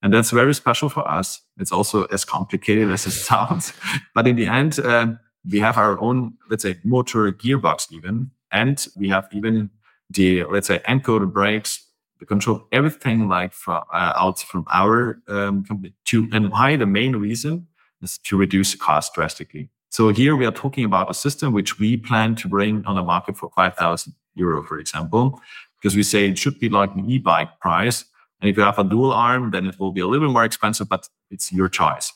And 0.00 0.12
that's 0.12 0.30
very 0.30 0.54
special 0.54 0.88
for 0.88 1.08
us. 1.08 1.40
It's 1.58 1.72
also 1.72 2.04
as 2.04 2.24
complicated 2.24 2.90
as 2.90 3.06
it 3.06 3.10
sounds. 3.28 3.72
but 4.14 4.28
in 4.28 4.36
the 4.36 4.46
end, 4.46 4.78
uh, 4.78 5.08
we 5.50 5.58
have 5.58 5.76
our 5.76 6.00
own, 6.00 6.34
let's 6.48 6.62
say, 6.62 6.78
motor 6.84 7.32
gearbox 7.32 7.90
even. 7.92 8.30
And 8.52 8.84
we 8.96 9.08
have 9.08 9.28
even 9.32 9.70
the, 10.10 10.44
let's 10.44 10.68
say, 10.68 10.78
encoder 10.88 11.32
brakes 11.32 11.84
control 12.26 12.66
everything 12.72 13.28
like 13.28 13.52
from, 13.52 13.82
uh, 13.92 14.12
out 14.16 14.40
from 14.40 14.64
our 14.72 15.20
um, 15.28 15.64
company 15.64 15.94
to, 16.06 16.28
and 16.32 16.50
why 16.50 16.76
the 16.76 16.86
main 16.86 17.16
reason 17.16 17.66
is 18.02 18.18
to 18.18 18.36
reduce 18.36 18.74
cost 18.74 19.14
drastically. 19.14 19.70
So 19.90 20.08
here 20.08 20.36
we 20.36 20.46
are 20.46 20.52
talking 20.52 20.84
about 20.84 21.10
a 21.10 21.14
system 21.14 21.52
which 21.52 21.78
we 21.78 21.96
plan 21.96 22.34
to 22.36 22.48
bring 22.48 22.84
on 22.86 22.96
the 22.96 23.02
market 23.02 23.36
for 23.36 23.50
5,000 23.54 24.14
euro, 24.34 24.62
for 24.62 24.78
example, 24.78 25.40
because 25.80 25.94
we 25.94 26.02
say 26.02 26.28
it 26.28 26.38
should 26.38 26.58
be 26.58 26.68
like 26.68 26.94
an 26.94 27.08
e-bike 27.10 27.60
price. 27.60 28.04
And 28.40 28.48
if 28.48 28.56
you 28.56 28.62
have 28.62 28.78
a 28.78 28.84
dual 28.84 29.12
arm, 29.12 29.50
then 29.50 29.66
it 29.66 29.78
will 29.78 29.92
be 29.92 30.00
a 30.00 30.06
little 30.06 30.26
bit 30.26 30.32
more 30.32 30.44
expensive, 30.44 30.88
but 30.88 31.08
it's 31.30 31.52
your 31.52 31.68
choice. 31.68 32.12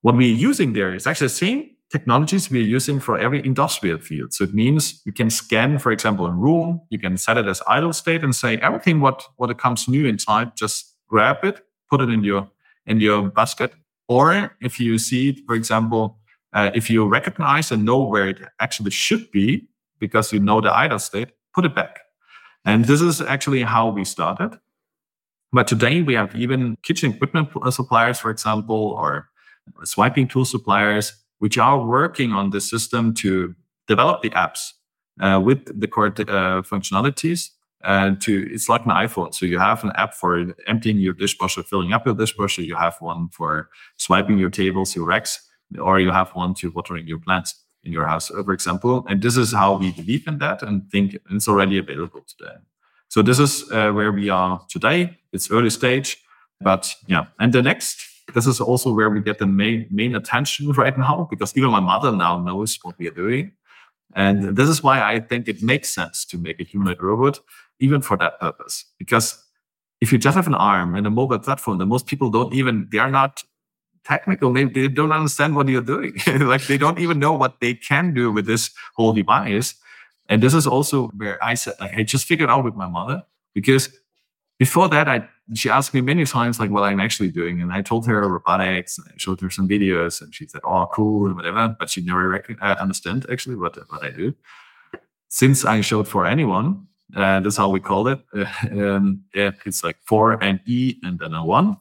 What 0.00 0.16
we're 0.16 0.34
using 0.34 0.72
there 0.72 0.94
is 0.94 1.06
actually 1.06 1.26
the 1.26 1.34
same 1.34 1.73
technologies 1.94 2.50
we're 2.50 2.74
using 2.76 2.98
for 2.98 3.16
every 3.16 3.40
industrial 3.46 3.98
field. 3.98 4.34
So 4.34 4.42
it 4.42 4.52
means 4.52 5.00
you 5.06 5.12
can 5.12 5.30
scan, 5.30 5.78
for 5.78 5.92
example, 5.92 6.26
a 6.26 6.32
room, 6.32 6.80
you 6.90 6.98
can 6.98 7.16
set 7.16 7.38
it 7.38 7.46
as 7.46 7.62
idle 7.68 7.92
state 7.92 8.24
and 8.24 8.34
say 8.34 8.56
everything 8.56 9.00
what, 9.00 9.18
what 9.36 9.48
it 9.50 9.58
comes 9.58 9.86
new 9.86 10.04
inside, 10.04 10.56
just 10.56 10.96
grab 11.08 11.44
it, 11.44 11.60
put 11.88 12.00
it 12.00 12.10
in 12.10 12.24
your 12.24 12.48
in 12.86 13.00
your 13.00 13.30
basket. 13.30 13.72
Or 14.08 14.56
if 14.60 14.80
you 14.80 14.98
see 14.98 15.28
it, 15.30 15.36
for 15.46 15.54
example, 15.54 16.18
uh, 16.52 16.70
if 16.74 16.90
you 16.90 17.06
recognize 17.06 17.70
and 17.72 17.84
know 17.84 18.02
where 18.02 18.28
it 18.28 18.38
actually 18.58 18.90
should 18.90 19.30
be, 19.30 19.68
because 20.00 20.32
you 20.32 20.40
know 20.40 20.60
the 20.60 20.74
idle 20.84 20.98
state, 20.98 21.30
put 21.54 21.64
it 21.64 21.74
back. 21.74 22.00
And 22.64 22.84
this 22.86 23.00
is 23.00 23.20
actually 23.20 23.62
how 23.62 23.88
we 23.88 24.04
started. 24.04 24.58
But 25.52 25.68
today 25.68 26.02
we 26.02 26.14
have 26.14 26.34
even 26.34 26.76
kitchen 26.82 27.12
equipment 27.12 27.48
suppliers, 27.70 28.18
for 28.18 28.30
example, 28.30 28.82
or 28.98 29.28
swiping 29.84 30.28
tool 30.28 30.44
suppliers, 30.44 31.23
which 31.38 31.58
are 31.58 31.84
working 31.84 32.32
on 32.32 32.50
the 32.50 32.60
system 32.60 33.14
to 33.14 33.54
develop 33.86 34.22
the 34.22 34.30
apps 34.30 34.72
uh, 35.20 35.40
with 35.42 35.80
the 35.80 35.88
core 35.88 36.06
uh, 36.06 36.62
functionalities. 36.62 37.50
And 37.82 38.18
to 38.22 38.48
it's 38.50 38.68
like 38.70 38.86
an 38.86 38.92
iPhone. 38.92 39.34
So 39.34 39.44
you 39.44 39.58
have 39.58 39.84
an 39.84 39.92
app 39.96 40.14
for 40.14 40.46
emptying 40.66 40.98
your 40.98 41.12
dishwasher, 41.12 41.62
filling 41.62 41.92
up 41.92 42.06
your 42.06 42.14
dishwasher. 42.14 42.62
You 42.62 42.76
have 42.76 42.96
one 43.00 43.28
for 43.28 43.68
swiping 43.98 44.38
your 44.38 44.48
tables, 44.48 44.96
your 44.96 45.04
racks, 45.04 45.46
or 45.78 46.00
you 46.00 46.10
have 46.10 46.30
one 46.30 46.54
to 46.54 46.70
watering 46.70 47.06
your 47.06 47.18
plants 47.18 47.54
in 47.82 47.92
your 47.92 48.06
house, 48.06 48.28
for 48.28 48.52
example. 48.52 49.04
And 49.08 49.20
this 49.20 49.36
is 49.36 49.52
how 49.52 49.76
we 49.76 49.92
believe 49.92 50.26
in 50.26 50.38
that 50.38 50.62
and 50.62 50.90
think 50.90 51.18
it's 51.30 51.46
already 51.46 51.76
available 51.78 52.24
today. 52.26 52.54
So 53.08 53.22
this 53.22 53.38
is 53.38 53.70
uh, 53.70 53.92
where 53.92 54.10
we 54.10 54.30
are 54.30 54.64
today. 54.68 55.18
It's 55.32 55.50
early 55.50 55.70
stage, 55.70 56.22
but 56.60 56.94
yeah. 57.06 57.26
And 57.38 57.52
the 57.52 57.62
next, 57.62 58.04
this 58.32 58.46
is 58.46 58.60
also 58.60 58.92
where 58.92 59.10
we 59.10 59.20
get 59.20 59.38
the 59.38 59.46
main 59.46 59.86
main 59.90 60.14
attention 60.14 60.72
right 60.72 60.96
now 60.96 61.28
because 61.30 61.56
even 61.56 61.70
my 61.70 61.80
mother 61.80 62.12
now 62.12 62.38
knows 62.38 62.78
what 62.82 62.98
we 62.98 63.08
are 63.08 63.14
doing. 63.14 63.52
And 64.14 64.56
this 64.56 64.68
is 64.68 64.82
why 64.82 65.02
I 65.02 65.20
think 65.20 65.48
it 65.48 65.62
makes 65.62 65.88
sense 65.92 66.24
to 66.26 66.38
make 66.38 66.60
a 66.60 66.64
humanoid 66.64 67.02
robot, 67.02 67.40
even 67.80 68.00
for 68.00 68.16
that 68.18 68.38
purpose. 68.40 68.84
Because 68.98 69.42
if 70.00 70.12
you 70.12 70.18
just 70.18 70.36
have 70.36 70.46
an 70.46 70.54
arm 70.54 70.94
and 70.94 71.06
a 71.06 71.10
mobile 71.10 71.38
platform, 71.38 71.78
then 71.78 71.88
most 71.88 72.06
people 72.06 72.30
don't 72.30 72.54
even, 72.54 72.88
they 72.92 72.98
are 72.98 73.10
not 73.10 73.42
technical. 74.04 74.52
They, 74.52 74.64
they 74.64 74.88
don't 74.88 75.12
understand 75.12 75.56
what 75.56 75.68
you're 75.68 75.82
doing. 75.82 76.14
like 76.40 76.66
they 76.66 76.78
don't 76.78 76.98
even 76.98 77.18
know 77.18 77.32
what 77.32 77.60
they 77.60 77.74
can 77.74 78.14
do 78.14 78.30
with 78.30 78.46
this 78.46 78.70
whole 78.94 79.12
device. 79.12 79.74
And 80.28 80.42
this 80.42 80.54
is 80.54 80.66
also 80.66 81.08
where 81.08 81.42
I 81.42 81.54
said, 81.54 81.74
like, 81.80 81.94
I 81.94 82.02
just 82.02 82.26
figured 82.26 82.50
out 82.50 82.64
with 82.64 82.74
my 82.74 82.86
mother 82.86 83.24
because 83.54 83.88
before 84.64 84.88
that, 84.88 85.06
I 85.08 85.28
she 85.54 85.68
asked 85.68 85.92
me 85.92 86.00
many 86.00 86.24
times, 86.24 86.58
like, 86.58 86.70
what 86.70 86.84
I'm 86.84 87.00
actually 87.00 87.30
doing. 87.30 87.60
And 87.60 87.70
I 87.70 87.82
told 87.82 88.06
her 88.06 88.26
robotics 88.36 88.96
and 88.96 89.06
I 89.08 89.14
showed 89.18 89.40
her 89.42 89.50
some 89.50 89.68
videos 89.68 90.22
and 90.22 90.34
she 90.34 90.46
said, 90.46 90.62
oh, 90.64 90.86
cool, 90.96 91.26
and 91.26 91.36
whatever. 91.36 91.76
But 91.78 91.90
she 91.90 92.00
never 92.02 92.28
rec- 92.30 92.58
uh, 92.62 92.76
understand 92.80 93.26
actually 93.30 93.56
what, 93.56 93.76
what 93.90 94.02
I 94.02 94.10
do. 94.10 94.34
Since 95.28 95.66
I 95.66 95.82
showed 95.82 96.06
4NE-1, 96.06 96.86
uh, 97.14 97.40
that's 97.40 97.58
how 97.58 97.68
we 97.68 97.80
call 97.80 98.08
it. 98.08 98.20
Uh, 98.34 98.46
um, 98.70 99.24
yeah, 99.34 99.50
it's 99.66 99.84
like 99.84 99.98
four 100.06 100.42
and 100.42 100.60
E 100.66 100.96
and 101.02 101.18
then 101.18 101.34
a 101.34 101.44
one 101.44 101.76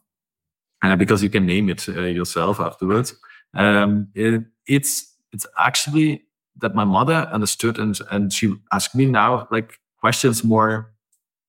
uh, 0.83 0.95
because 0.97 1.23
you 1.23 1.29
can 1.29 1.45
name 1.45 1.69
it 1.69 1.87
uh, 1.87 2.01
yourself 2.01 2.59
afterwards. 2.59 3.15
Um, 3.53 4.09
it, 4.13 4.43
it's 4.67 5.15
it's 5.31 5.45
actually 5.57 6.23
that 6.61 6.75
my 6.75 6.83
mother 6.83 7.29
understood 7.31 7.79
and 7.79 7.97
and 8.11 8.31
she 8.33 8.55
asked 8.71 8.95
me 8.95 9.05
now 9.05 9.47
like 9.51 9.79
questions 10.01 10.43
more. 10.43 10.92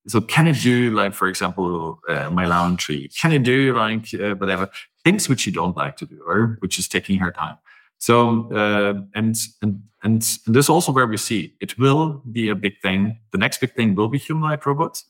So 0.06 0.20
can 0.20 0.46
it 0.46 0.60
do 0.60 0.90
like 0.90 1.14
for 1.14 1.28
example 1.28 2.00
uh, 2.08 2.30
my 2.30 2.46
laundry? 2.46 3.10
Can 3.20 3.32
it 3.32 3.42
do 3.42 3.74
like 3.74 4.12
uh, 4.14 4.34
whatever 4.34 4.68
things 5.02 5.28
which 5.28 5.46
you 5.46 5.52
don't 5.52 5.76
like 5.76 5.96
to 5.98 6.06
do 6.06 6.20
or 6.26 6.56
which 6.60 6.78
is 6.78 6.88
taking 6.88 7.18
her 7.18 7.30
time? 7.30 7.56
So 7.98 8.52
uh, 8.52 9.00
and 9.14 9.36
and 9.62 9.82
and 10.02 10.20
this 10.20 10.66
is 10.66 10.68
also 10.68 10.92
where 10.92 11.06
we 11.06 11.16
see 11.16 11.54
it 11.60 11.78
will 11.78 12.22
be 12.30 12.50
a 12.50 12.54
big 12.54 12.74
thing. 12.82 13.18
The 13.32 13.38
next 13.38 13.58
big 13.60 13.74
thing 13.74 13.94
will 13.94 14.08
be 14.08 14.18
humanoid 14.18 14.66
robots. 14.66 15.04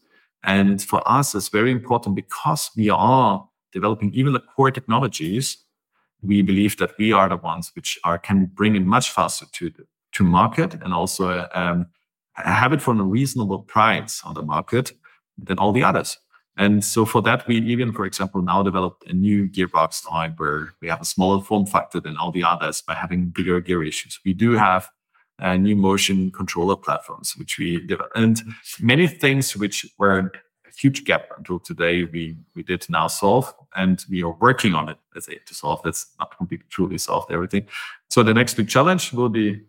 And 0.45 0.81
for 0.81 1.03
us, 1.11 1.35
it's 1.35 1.49
very 1.49 1.73
important 1.73 2.15
because 2.15 2.71
we 2.77 2.91
are 2.91 3.49
developing 3.73 4.13
even 4.13 4.35
the 4.35 4.41
core 4.41 4.71
technologies, 4.71 5.57
we 6.23 6.43
believe 6.43 6.77
that 6.77 6.93
we 6.99 7.13
are 7.13 7.29
the 7.29 7.37
ones 7.37 7.73
which 7.75 7.99
are 8.05 8.19
can 8.19 8.47
bring 8.47 8.77
it 8.77 8.85
much 8.85 9.11
faster 9.11 9.47
to 9.53 9.73
to 10.13 10.25
market 10.25 10.75
and 10.75 10.95
also 10.95 11.49
um, 11.55 11.87
have 12.37 12.73
it 12.73 12.83
for 12.83 12.93
a 12.93 13.03
reasonable 13.03 13.61
price 13.61 14.23
on 14.25 14.35
the 14.35 14.43
market 14.43 14.93
than 15.39 15.59
all 15.59 15.73
the 15.73 15.85
others. 15.85 16.19
And 16.57 16.85
so 16.85 17.05
for 17.05 17.21
that, 17.23 17.47
we 17.49 17.59
even, 17.59 17.93
for 17.93 18.07
example, 18.07 18.41
now 18.41 18.63
developed 18.63 19.07
a 19.09 19.13
new 19.13 19.49
gearbox 19.49 20.09
type 20.09 20.35
where 20.39 20.75
we 20.81 20.89
have 20.89 21.01
a 21.01 21.05
smaller 21.05 21.43
form 21.43 21.67
factor 21.67 22.01
than 22.01 22.17
all 22.17 22.31
the 22.31 22.45
others 22.45 22.81
by 22.81 22.95
having 22.95 23.27
bigger 23.27 23.61
gear 23.61 23.83
issues. 23.83 24.21
We 24.25 24.35
do 24.35 24.53
have 24.53 24.89
uh, 25.41 25.57
new 25.57 25.75
motion 25.75 26.31
controller 26.31 26.77
platforms, 26.77 27.35
which 27.37 27.59
we 27.59 27.85
developed, 27.85 28.17
and 28.17 28.41
many 28.81 29.09
things 29.09 29.57
which 29.57 29.85
were 29.99 30.19
a 30.19 30.31
huge 30.77 31.05
gap 31.05 31.29
until 31.37 31.59
today 31.59 32.05
we 32.05 32.37
we 32.55 32.63
did 32.63 32.85
now 32.89 33.07
solve 33.07 33.53
and 33.77 34.05
we 34.11 34.23
are 34.23 34.33
working 34.41 34.75
on 34.75 34.89
it 34.89 34.97
let's 35.15 35.27
say 35.27 35.39
to 35.47 35.55
solve 35.55 35.81
that's 35.85 36.07
not 36.19 36.37
completely 36.37 36.67
truly 36.69 36.99
solved 36.99 37.31
everything 37.31 37.65
so 38.09 38.23
the 38.23 38.35
next 38.35 38.55
big 38.55 38.69
challenge 38.69 39.13
will 39.13 39.29
be 39.29 39.61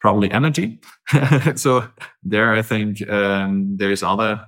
probably 0.00 0.30
energy. 0.30 0.80
So 1.56 1.88
there 2.22 2.54
i 2.54 2.62
think 2.62 3.08
um, 3.08 3.76
there's 3.76 4.02
other 4.02 4.46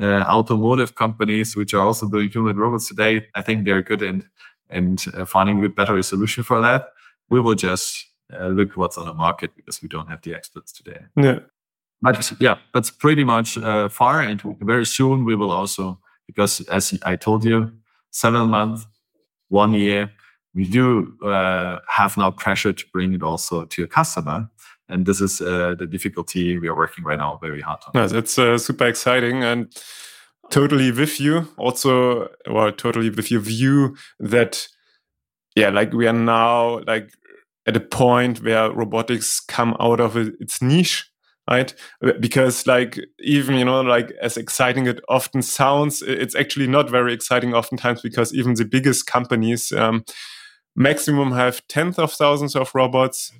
uh, 0.00 0.24
automotive 0.28 0.94
companies 0.94 1.56
which 1.56 1.74
are 1.74 1.80
also 1.80 2.08
doing 2.08 2.28
human 2.28 2.56
robots 2.56 2.88
today. 2.88 3.26
I 3.34 3.42
think 3.42 3.64
they're 3.64 3.82
good 3.82 4.02
in 4.02 4.24
and 4.68 5.04
uh, 5.14 5.24
finding 5.24 5.64
a 5.64 5.68
better 5.68 6.02
solution 6.02 6.44
for 6.44 6.60
that. 6.60 6.88
We 7.30 7.40
will 7.40 7.54
just 7.54 8.04
uh, 8.32 8.48
look 8.48 8.76
what's 8.76 8.98
on 8.98 9.06
the 9.06 9.14
market 9.14 9.54
because 9.56 9.80
we 9.82 9.88
don't 9.88 10.08
have 10.08 10.22
the 10.22 10.34
experts 10.34 10.72
today. 10.72 11.00
Yeah. 11.16 11.38
But 12.02 12.32
yeah, 12.40 12.58
that's 12.74 12.90
pretty 12.90 13.24
much 13.24 13.56
uh, 13.56 13.88
far. 13.88 14.20
And 14.20 14.42
very 14.60 14.86
soon 14.86 15.24
we 15.24 15.34
will 15.34 15.50
also, 15.50 15.98
because 16.26 16.60
as 16.68 16.98
I 17.04 17.16
told 17.16 17.44
you, 17.44 17.72
seven 18.10 18.48
months, 18.48 18.86
one 19.48 19.72
year, 19.72 20.10
we 20.54 20.64
do 20.64 21.16
uh, 21.24 21.78
have 21.88 22.16
now 22.16 22.30
pressure 22.30 22.72
to 22.72 22.84
bring 22.92 23.12
it 23.14 23.22
also 23.22 23.64
to 23.64 23.84
a 23.84 23.86
customer. 23.86 24.48
And 24.88 25.06
this 25.06 25.20
is 25.20 25.40
uh, 25.40 25.74
the 25.78 25.86
difficulty 25.86 26.58
we 26.58 26.68
are 26.68 26.76
working 26.76 27.04
right 27.04 27.18
now 27.18 27.38
very 27.42 27.60
hard 27.60 27.80
on. 27.86 28.00
Yes, 28.00 28.12
it's 28.12 28.38
uh, 28.38 28.56
super 28.58 28.86
exciting 28.86 29.42
and 29.42 29.72
totally 30.50 30.92
with 30.92 31.20
you. 31.20 31.48
Also, 31.56 32.28
well, 32.48 32.72
totally 32.72 33.10
with 33.10 33.30
your 33.30 33.40
view 33.40 33.96
that, 34.20 34.68
yeah, 35.56 35.70
like 35.70 35.92
we 35.92 36.06
are 36.06 36.12
now 36.12 36.80
like 36.86 37.10
at 37.66 37.76
a 37.76 37.80
point 37.80 38.42
where 38.42 38.70
robotics 38.70 39.40
come 39.40 39.76
out 39.80 40.00
of 40.00 40.16
its 40.16 40.62
niche 40.62 41.10
right 41.50 41.74
because 42.20 42.66
like 42.66 42.98
even 43.20 43.56
you 43.56 43.64
know 43.64 43.80
like 43.80 44.12
as 44.20 44.36
exciting 44.36 44.86
it 44.86 45.00
often 45.08 45.42
sounds 45.42 46.02
it's 46.02 46.34
actually 46.34 46.66
not 46.66 46.90
very 46.90 47.12
exciting 47.12 47.54
oftentimes 47.54 48.02
because 48.02 48.34
even 48.34 48.54
the 48.54 48.64
biggest 48.64 49.06
companies 49.06 49.72
um, 49.72 50.04
maximum 50.74 51.32
have 51.32 51.66
tens 51.68 51.98
of 51.98 52.12
thousands 52.12 52.56
of 52.56 52.74
robots 52.74 53.32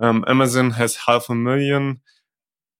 um, 0.00 0.24
amazon 0.26 0.70
has 0.72 0.96
half 1.06 1.28
a 1.28 1.34
million 1.34 2.00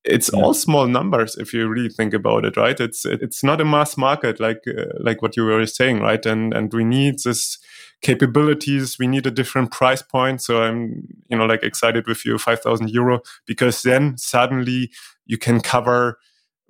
it's 0.04 0.30
yeah. 0.32 0.40
all 0.40 0.54
small 0.54 0.86
numbers 0.86 1.36
if 1.36 1.52
you 1.52 1.68
really 1.68 1.88
think 1.88 2.14
about 2.14 2.44
it 2.44 2.56
right 2.56 2.80
it's 2.80 3.04
it's 3.04 3.44
not 3.44 3.60
a 3.60 3.64
mass 3.64 3.96
market 3.96 4.40
like 4.40 4.62
uh, 4.66 4.84
like 4.98 5.20
what 5.20 5.36
you 5.36 5.44
were 5.44 5.66
saying 5.66 6.00
right 6.00 6.24
and 6.24 6.54
and 6.54 6.72
we 6.72 6.84
need 6.84 7.16
this 7.24 7.58
capabilities 8.00 8.98
we 8.98 9.06
need 9.06 9.26
a 9.26 9.30
different 9.30 9.70
price 9.70 10.00
point 10.00 10.40
so 10.40 10.62
i'm 10.62 11.06
you 11.28 11.36
know 11.36 11.44
like 11.44 11.62
excited 11.62 12.06
with 12.06 12.24
you 12.24 12.38
5000 12.38 12.88
euro 12.90 13.20
because 13.46 13.82
then 13.82 14.16
suddenly 14.16 14.90
you 15.26 15.36
can 15.36 15.60
cover 15.60 16.18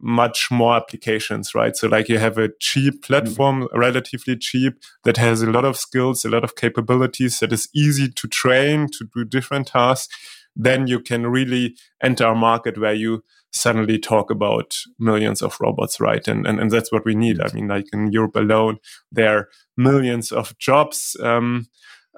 much 0.03 0.51
more 0.51 0.75
applications 0.75 1.55
right 1.55 1.77
so 1.77 1.87
like 1.87 2.09
you 2.09 2.19
have 2.19 2.39
a 2.39 2.49
cheap 2.59 2.95
mm-hmm. 2.95 3.01
platform 3.13 3.63
mm-hmm. 3.63 3.79
relatively 3.79 4.37
cheap 4.37 4.75
that 5.05 5.19
has 5.19 5.43
a 5.43 5.51
lot 5.51 5.65
of 5.65 5.77
skills 5.77 6.25
a 6.25 6.31
lot 6.31 6.43
of 6.43 6.57
capabilities 6.57 7.39
that 7.39 7.53
is 7.53 7.69
easy 7.75 8.11
to 8.11 8.27
train 8.27 8.89
to 8.89 9.05
do 9.15 9.25
different 9.25 9.69
tasks 9.69 10.09
then 10.57 10.87
you 10.87 11.01
can 11.01 11.27
really 11.27 11.77
enter 12.03 12.27
a 12.27 12.35
market 12.35 12.79
where 12.79 12.95
you 12.95 13.23
suddenly 13.53 13.99
talk 13.99 14.31
about 14.31 14.77
millions 14.99 15.43
of 15.43 15.57
robots, 15.61 16.01
right? 16.01 16.27
And 16.29 16.47
and, 16.47 16.61
and 16.61 16.71
that's 16.71 16.93
what 16.93 17.05
we 17.05 17.15
need. 17.15 17.41
I 17.41 17.53
mean, 17.53 17.69
like 17.69 17.87
in 17.93 18.13
Europe 18.13 18.37
alone, 18.37 18.79
there 19.11 19.37
are 19.39 19.49
millions 19.77 20.33
of 20.33 20.57
jobs. 20.59 21.17
Um, 21.23 21.69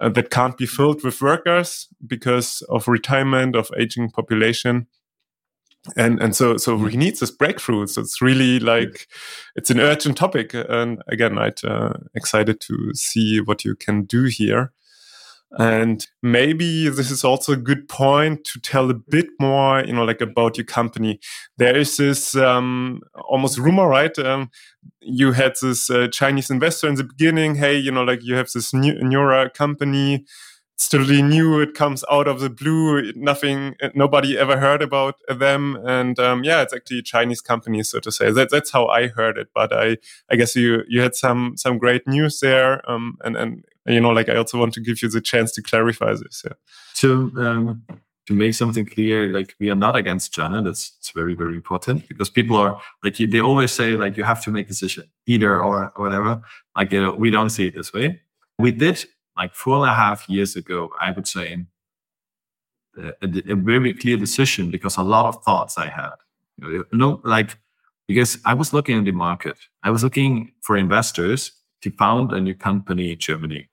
uh, 0.00 0.08
that 0.08 0.30
can't 0.30 0.56
be 0.56 0.66
filled 0.66 1.04
with 1.04 1.20
workers 1.20 1.86
because 2.06 2.62
of 2.70 2.88
retirement 2.88 3.54
of 3.54 3.70
aging 3.78 4.10
population 4.10 4.86
and 5.96 6.20
and 6.20 6.36
so 6.36 6.56
so 6.56 6.76
we 6.76 6.96
need 6.96 7.18
this 7.18 7.30
breakthrough 7.30 7.86
so 7.86 8.00
it's 8.00 8.22
really 8.22 8.60
like 8.60 9.08
it's 9.56 9.70
an 9.70 9.80
urgent 9.80 10.16
topic 10.16 10.54
and 10.54 11.02
again 11.08 11.36
i'm 11.38 11.52
uh, 11.64 11.92
excited 12.14 12.60
to 12.60 12.92
see 12.94 13.40
what 13.40 13.64
you 13.64 13.74
can 13.74 14.04
do 14.04 14.24
here 14.24 14.72
and 15.58 16.06
maybe 16.22 16.88
this 16.88 17.10
is 17.10 17.24
also 17.24 17.52
a 17.52 17.56
good 17.56 17.88
point 17.88 18.44
to 18.44 18.60
tell 18.60 18.90
a 18.90 18.94
bit 18.94 19.26
more 19.38 19.84
you 19.84 19.92
know 19.92 20.04
like 20.04 20.20
about 20.20 20.56
your 20.56 20.64
company 20.64 21.20
there 21.58 21.76
is 21.76 21.96
this 21.96 22.34
um, 22.36 23.00
almost 23.28 23.58
rumor 23.58 23.86
right 23.86 24.18
um, 24.18 24.50
you 25.00 25.32
had 25.32 25.54
this 25.60 25.90
uh, 25.90 26.08
chinese 26.08 26.50
investor 26.50 26.88
in 26.88 26.94
the 26.94 27.04
beginning 27.04 27.56
hey 27.56 27.76
you 27.76 27.90
know 27.90 28.04
like 28.04 28.22
you 28.22 28.34
have 28.34 28.50
this 28.52 28.72
new 28.72 28.94
neura 28.94 29.52
company 29.52 30.24
it's 30.82 30.88
totally 30.88 31.22
new. 31.22 31.60
It 31.60 31.74
comes 31.74 32.04
out 32.10 32.26
of 32.26 32.40
the 32.40 32.50
blue. 32.50 33.12
Nothing, 33.14 33.76
nobody 33.94 34.36
ever 34.36 34.58
heard 34.58 34.82
about 34.82 35.14
them. 35.28 35.78
And 35.86 36.18
um, 36.18 36.42
yeah, 36.42 36.62
it's 36.62 36.74
actually 36.74 36.98
a 36.98 37.02
Chinese 37.02 37.40
company, 37.40 37.84
so 37.84 38.00
to 38.00 38.10
say. 38.10 38.32
That, 38.32 38.50
that's 38.50 38.72
how 38.72 38.88
I 38.88 39.06
heard 39.06 39.38
it. 39.38 39.48
But 39.54 39.72
I, 39.72 39.98
I 40.28 40.34
guess 40.34 40.56
you 40.56 40.82
you 40.88 41.00
had 41.00 41.14
some 41.14 41.54
some 41.56 41.78
great 41.78 42.08
news 42.08 42.40
there. 42.40 42.82
Um, 42.90 43.16
and 43.22 43.36
and 43.36 43.64
you 43.86 44.00
know, 44.00 44.10
like 44.10 44.28
I 44.28 44.36
also 44.36 44.58
want 44.58 44.74
to 44.74 44.80
give 44.80 45.02
you 45.02 45.08
the 45.08 45.20
chance 45.20 45.52
to 45.52 45.62
clarify 45.62 46.12
this. 46.12 46.42
Yeah. 46.44 46.52
So 46.94 47.30
um, 47.36 47.82
to 48.26 48.32
make 48.32 48.54
something 48.54 48.86
clear, 48.86 49.32
like 49.32 49.54
we 49.58 49.70
are 49.70 49.76
not 49.76 49.96
against 49.96 50.32
China. 50.32 50.62
That's 50.62 50.92
it's 50.98 51.10
very 51.10 51.34
very 51.34 51.54
important 51.54 52.08
because 52.08 52.30
people 52.30 52.56
are 52.56 52.80
like 53.02 53.16
they 53.16 53.40
always 53.40 53.72
say 53.72 53.92
like 53.92 54.16
you 54.16 54.24
have 54.24 54.42
to 54.44 54.50
make 54.50 54.66
a 54.66 54.68
decision 54.68 55.04
either 55.26 55.62
or, 55.62 55.92
or 55.96 56.04
whatever. 56.04 56.42
Like 56.76 56.92
you 56.92 57.02
know, 57.02 57.12
we 57.12 57.30
don't 57.30 57.50
see 57.50 57.66
it 57.68 57.74
this 57.74 57.92
way. 57.92 58.20
We 58.58 58.70
did 58.70 59.04
like 59.36 59.54
four 59.54 59.78
and 59.78 59.90
a 59.90 59.94
half 59.94 60.28
years 60.28 60.56
ago, 60.56 60.90
I 61.00 61.10
would 61.10 61.26
say, 61.26 61.64
a, 62.96 63.12
a, 63.22 63.52
a 63.52 63.56
very 63.56 63.94
clear 63.94 64.16
decision 64.16 64.70
because 64.70 64.96
a 64.96 65.02
lot 65.02 65.26
of 65.26 65.42
thoughts 65.42 65.78
I 65.78 65.88
had. 65.88 66.14
You 66.58 66.86
know, 66.92 67.20
like 67.24 67.58
because 68.06 68.38
I 68.44 68.54
was 68.54 68.72
looking 68.72 68.98
at 68.98 69.04
the 69.04 69.12
market, 69.12 69.56
I 69.82 69.90
was 69.90 70.04
looking 70.04 70.52
for 70.60 70.76
investors 70.76 71.52
to 71.80 71.90
found 71.90 72.32
a 72.32 72.40
new 72.40 72.54
company 72.54 73.12
in 73.12 73.18
Germany. 73.18 73.68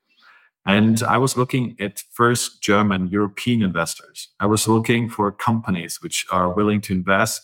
And 0.69 1.01
I 1.01 1.17
was 1.17 1.35
looking 1.35 1.75
at 1.79 2.03
first 2.11 2.61
German 2.61 3.07
European 3.07 3.63
investors. 3.63 4.27
I 4.39 4.45
was 4.45 4.67
looking 4.67 5.09
for 5.09 5.31
companies 5.31 5.97
which 5.99 6.27
are 6.31 6.53
willing 6.53 6.79
to 6.81 6.93
invest 6.93 7.41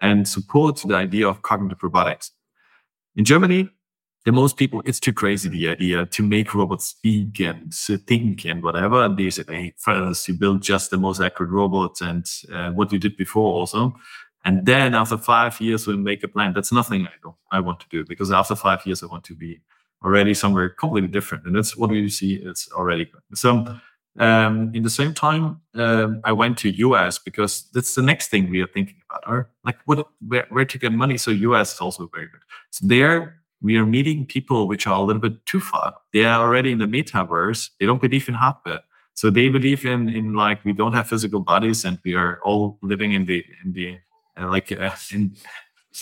and 0.00 0.26
support 0.26 0.82
the 0.84 0.96
idea 0.96 1.28
of 1.28 1.42
cognitive 1.42 1.84
robotics. 1.84 2.32
In 3.14 3.24
Germany, 3.24 3.70
the 4.24 4.32
most 4.32 4.56
people, 4.56 4.82
it's 4.84 4.98
too 4.98 5.12
crazy 5.12 5.48
the 5.48 5.68
idea 5.68 6.06
to 6.06 6.22
make 6.24 6.52
robots 6.52 6.86
speak 6.86 7.38
and 7.38 7.72
think 8.08 8.44
and 8.44 8.60
whatever. 8.60 9.04
And 9.04 9.16
they 9.16 9.30
say, 9.30 9.44
hey, 9.46 9.74
first 9.78 10.26
you 10.26 10.34
build 10.34 10.60
just 10.60 10.90
the 10.90 10.98
most 10.98 11.20
accurate 11.20 11.52
robots 11.52 12.00
and 12.00 12.26
uh, 12.52 12.70
what 12.72 12.90
you 12.90 12.98
did 12.98 13.16
before 13.16 13.52
also. 13.52 13.94
And 14.44 14.66
then 14.66 14.96
after 14.96 15.16
five 15.16 15.60
years, 15.60 15.86
we 15.86 15.96
make 15.96 16.24
a 16.24 16.28
plan. 16.28 16.54
That's 16.54 16.72
nothing 16.72 17.06
I 17.06 17.14
don't, 17.22 17.36
I 17.52 17.60
want 17.60 17.78
to 17.80 17.86
do 17.88 18.04
because 18.04 18.32
after 18.32 18.56
five 18.56 18.84
years, 18.84 19.00
I 19.04 19.06
want 19.06 19.22
to 19.26 19.36
be 19.36 19.60
already 20.04 20.34
somewhere 20.34 20.68
completely 20.68 21.08
different. 21.08 21.46
And 21.46 21.56
that's 21.56 21.76
what 21.76 21.90
we 21.90 22.08
see. 22.08 22.34
It's 22.34 22.70
already 22.72 23.10
so. 23.34 23.78
Um, 24.16 24.70
in 24.74 24.84
the 24.84 24.90
same 24.90 25.12
time, 25.12 25.60
um, 25.74 26.20
I 26.22 26.30
went 26.30 26.56
to 26.58 26.70
US 26.70 27.18
because 27.18 27.68
that's 27.72 27.96
the 27.96 28.02
next 28.02 28.28
thing 28.28 28.48
we 28.48 28.60
are 28.60 28.68
thinking 28.68 28.94
about. 29.10 29.22
Or 29.26 29.50
like, 29.64 29.76
what, 29.86 30.06
where, 30.24 30.46
where 30.50 30.64
to 30.64 30.78
get 30.78 30.92
money? 30.92 31.18
So 31.18 31.32
US 31.32 31.74
is 31.74 31.80
also 31.80 32.08
very 32.14 32.26
good. 32.26 32.40
So 32.70 32.86
there, 32.86 33.40
we 33.60 33.76
are 33.76 33.84
meeting 33.84 34.24
people 34.24 34.68
which 34.68 34.86
are 34.86 34.94
a 34.94 35.00
little 35.00 35.20
bit 35.20 35.44
too 35.46 35.58
far. 35.58 35.94
They 36.12 36.24
are 36.24 36.40
already 36.46 36.70
in 36.70 36.78
the 36.78 36.86
metaverse. 36.86 37.70
They 37.80 37.86
don't 37.86 38.00
believe 38.00 38.28
in 38.28 38.34
hardware. 38.34 38.82
So 39.14 39.30
they 39.30 39.48
believe 39.48 39.84
in, 39.84 40.08
in 40.08 40.34
like, 40.34 40.64
we 40.64 40.72
don't 40.72 40.92
have 40.92 41.08
physical 41.08 41.40
bodies 41.40 41.84
and 41.84 41.98
we 42.04 42.14
are 42.14 42.40
all 42.44 42.78
living 42.82 43.14
in 43.14 43.26
the, 43.26 43.44
in 43.64 43.72
the, 43.72 43.98
uh, 44.36 44.48
like, 44.48 44.70
uh, 44.70 44.90
in, 45.12 45.34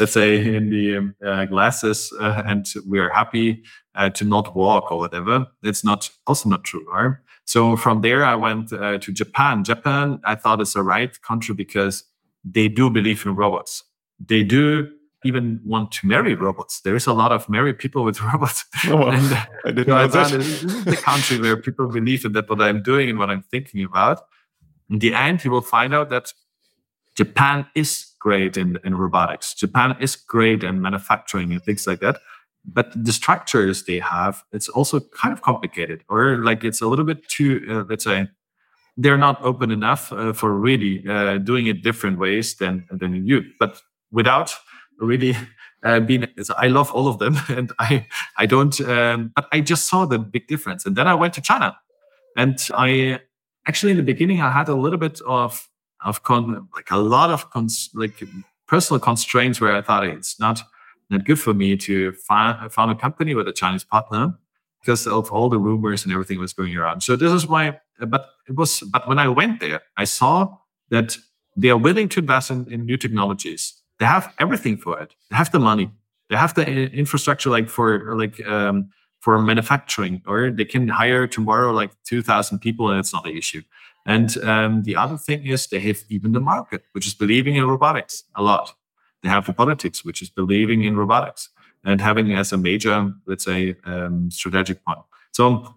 let's 0.00 0.12
say 0.12 0.54
in 0.54 0.70
the 0.70 1.14
uh, 1.26 1.44
glasses 1.46 2.12
uh, 2.20 2.42
and 2.46 2.66
we 2.88 2.98
are 2.98 3.10
happy 3.10 3.62
uh, 3.94 4.10
to 4.10 4.24
not 4.24 4.56
walk 4.56 4.90
or 4.90 4.98
whatever. 4.98 5.46
It's 5.62 5.84
not 5.84 6.10
also 6.26 6.48
not 6.48 6.64
true. 6.64 6.84
Right? 6.90 7.16
So 7.44 7.76
from 7.76 8.00
there, 8.00 8.24
I 8.24 8.34
went 8.34 8.72
uh, 8.72 8.98
to 8.98 9.12
Japan. 9.12 9.64
Japan, 9.64 10.20
I 10.24 10.34
thought 10.34 10.60
is 10.60 10.72
the 10.72 10.82
right 10.82 11.20
country 11.22 11.54
because 11.54 12.04
they 12.44 12.68
do 12.68 12.90
believe 12.90 13.24
in 13.26 13.34
robots. 13.34 13.84
They 14.18 14.42
do 14.42 14.88
even 15.24 15.60
want 15.64 15.92
to 15.92 16.06
marry 16.06 16.34
robots. 16.34 16.80
There 16.80 16.96
is 16.96 17.06
a 17.06 17.12
lot 17.12 17.32
of 17.32 17.48
married 17.48 17.78
people 17.78 18.04
with 18.04 18.20
robots. 18.32 18.64
Oh, 18.86 18.96
well, 18.96 19.10
and, 19.10 19.48
I 19.64 19.70
didn't 19.70 19.88
know 19.88 20.06
that. 20.06 20.30
This 20.30 20.64
is 20.64 20.84
the 20.84 20.96
country 20.96 21.38
where 21.38 21.56
people 21.56 21.88
believe 21.88 22.24
in 22.24 22.32
that 22.32 22.48
what 22.48 22.60
I'm 22.60 22.82
doing 22.82 23.10
and 23.10 23.18
what 23.18 23.30
I'm 23.30 23.42
thinking 23.42 23.84
about. 23.84 24.20
In 24.90 24.98
the 24.98 25.14
end, 25.14 25.44
you 25.44 25.50
will 25.50 25.60
find 25.60 25.94
out 25.94 26.10
that 26.10 26.32
Japan 27.14 27.66
is 27.74 28.11
great 28.22 28.56
in, 28.56 28.78
in 28.84 28.94
robotics. 28.94 29.52
Japan 29.52 29.96
is 30.00 30.14
great 30.14 30.62
in 30.62 30.80
manufacturing 30.80 31.50
and 31.52 31.62
things 31.64 31.86
like 31.88 31.98
that. 32.00 32.18
But 32.64 32.92
the 32.94 33.12
structures 33.12 33.84
they 33.84 33.98
have, 33.98 34.44
it's 34.52 34.68
also 34.68 35.00
kind 35.00 35.32
of 35.32 35.42
complicated, 35.42 36.04
or 36.08 36.36
like 36.36 36.62
it's 36.62 36.80
a 36.80 36.86
little 36.86 37.04
bit 37.04 37.26
too, 37.28 37.66
uh, 37.68 37.84
let's 37.90 38.04
say, 38.04 38.28
they're 38.96 39.18
not 39.18 39.42
open 39.42 39.72
enough 39.72 40.12
uh, 40.12 40.32
for 40.32 40.52
really 40.52 41.04
uh, 41.08 41.38
doing 41.38 41.66
it 41.66 41.82
different 41.82 42.18
ways 42.20 42.54
than 42.54 42.86
than 42.90 43.26
you. 43.26 43.42
But 43.58 43.80
without 44.12 44.54
really 45.00 45.36
uh, 45.84 45.98
been 46.00 46.28
i 46.58 46.68
love 46.68 46.92
all 46.92 47.08
of 47.08 47.18
them 47.18 47.36
and 47.48 47.72
i 47.80 48.06
i 48.38 48.46
don't 48.46 48.80
um, 48.82 49.32
but 49.34 49.46
i 49.52 49.60
just 49.60 49.86
saw 49.86 50.06
the 50.06 50.18
big 50.18 50.46
difference 50.46 50.86
and 50.86 50.94
then 50.94 51.08
i 51.08 51.14
went 51.14 51.34
to 51.34 51.40
china 51.40 51.76
and 52.36 52.68
i 52.74 53.18
actually 53.66 53.90
in 53.90 53.96
the 53.96 54.02
beginning 54.12 54.40
i 54.40 54.50
had 54.50 54.68
a 54.68 54.76
little 54.76 54.98
bit 54.98 55.20
of 55.26 55.68
of 56.04 56.22
con 56.22 56.68
like 56.74 56.90
a 56.90 56.98
lot 56.98 57.30
of 57.30 57.50
cons 57.50 57.90
like 57.94 58.22
personal 58.66 59.00
constraints 59.00 59.60
where 59.60 59.74
i 59.74 59.82
thought 59.82 60.04
it's 60.04 60.38
not 60.38 60.62
not 61.10 61.24
good 61.24 61.38
for 61.38 61.54
me 61.54 61.76
to 61.76 62.12
find 62.12 62.72
found 62.72 62.90
a 62.90 62.94
company 62.94 63.34
with 63.34 63.48
a 63.48 63.52
chinese 63.52 63.84
partner 63.84 64.34
because 64.80 65.06
of 65.06 65.30
all 65.30 65.48
the 65.48 65.58
rumors 65.58 66.04
and 66.04 66.12
everything 66.12 66.38
was 66.38 66.52
going 66.52 66.76
around 66.76 67.02
so 67.02 67.16
this 67.16 67.32
is 67.32 67.46
why 67.46 67.78
but 68.06 68.30
it 68.48 68.54
was 68.54 68.80
but 68.92 69.06
when 69.08 69.18
i 69.18 69.28
went 69.28 69.60
there 69.60 69.80
i 69.96 70.04
saw 70.04 70.56
that 70.90 71.16
they 71.54 71.68
are 71.68 71.76
willing 71.76 72.08
to 72.08 72.20
invest 72.20 72.50
in, 72.50 72.70
in 72.72 72.86
new 72.86 72.96
technologies 72.96 73.82
they 74.02 74.08
have 74.08 74.34
everything 74.40 74.76
for 74.78 74.98
it. 74.98 75.14
They 75.30 75.36
have 75.36 75.52
the 75.52 75.60
money. 75.60 75.88
They 76.28 76.36
have 76.36 76.54
the 76.54 76.66
infrastructure, 76.66 77.50
like 77.50 77.68
for 77.68 78.16
like 78.16 78.44
um, 78.48 78.90
for 79.20 79.40
manufacturing, 79.40 80.22
or 80.26 80.50
they 80.50 80.64
can 80.64 80.88
hire 80.88 81.28
tomorrow 81.28 81.70
like 81.72 81.92
two 82.02 82.20
thousand 82.20 82.58
people, 82.58 82.90
and 82.90 82.98
it's 82.98 83.12
not 83.12 83.26
an 83.26 83.36
issue. 83.36 83.62
And 84.04 84.36
um, 84.44 84.82
the 84.82 84.96
other 84.96 85.16
thing 85.16 85.46
is 85.46 85.66
they 85.66 85.80
have 85.80 86.02
even 86.08 86.32
the 86.32 86.40
market, 86.40 86.84
which 86.92 87.06
is 87.06 87.14
believing 87.14 87.56
in 87.56 87.66
robotics 87.66 88.24
a 88.34 88.42
lot. 88.42 88.74
They 89.22 89.28
have 89.28 89.46
the 89.46 89.52
politics, 89.52 90.04
which 90.04 90.22
is 90.22 90.30
believing 90.30 90.82
in 90.82 90.96
robotics 90.96 91.50
and 91.84 92.00
having 92.00 92.32
as 92.32 92.52
a 92.52 92.56
major, 92.56 93.12
let's 93.26 93.44
say, 93.44 93.76
um, 93.84 94.30
strategic 94.30 94.84
point. 94.84 94.98
So 95.32 95.74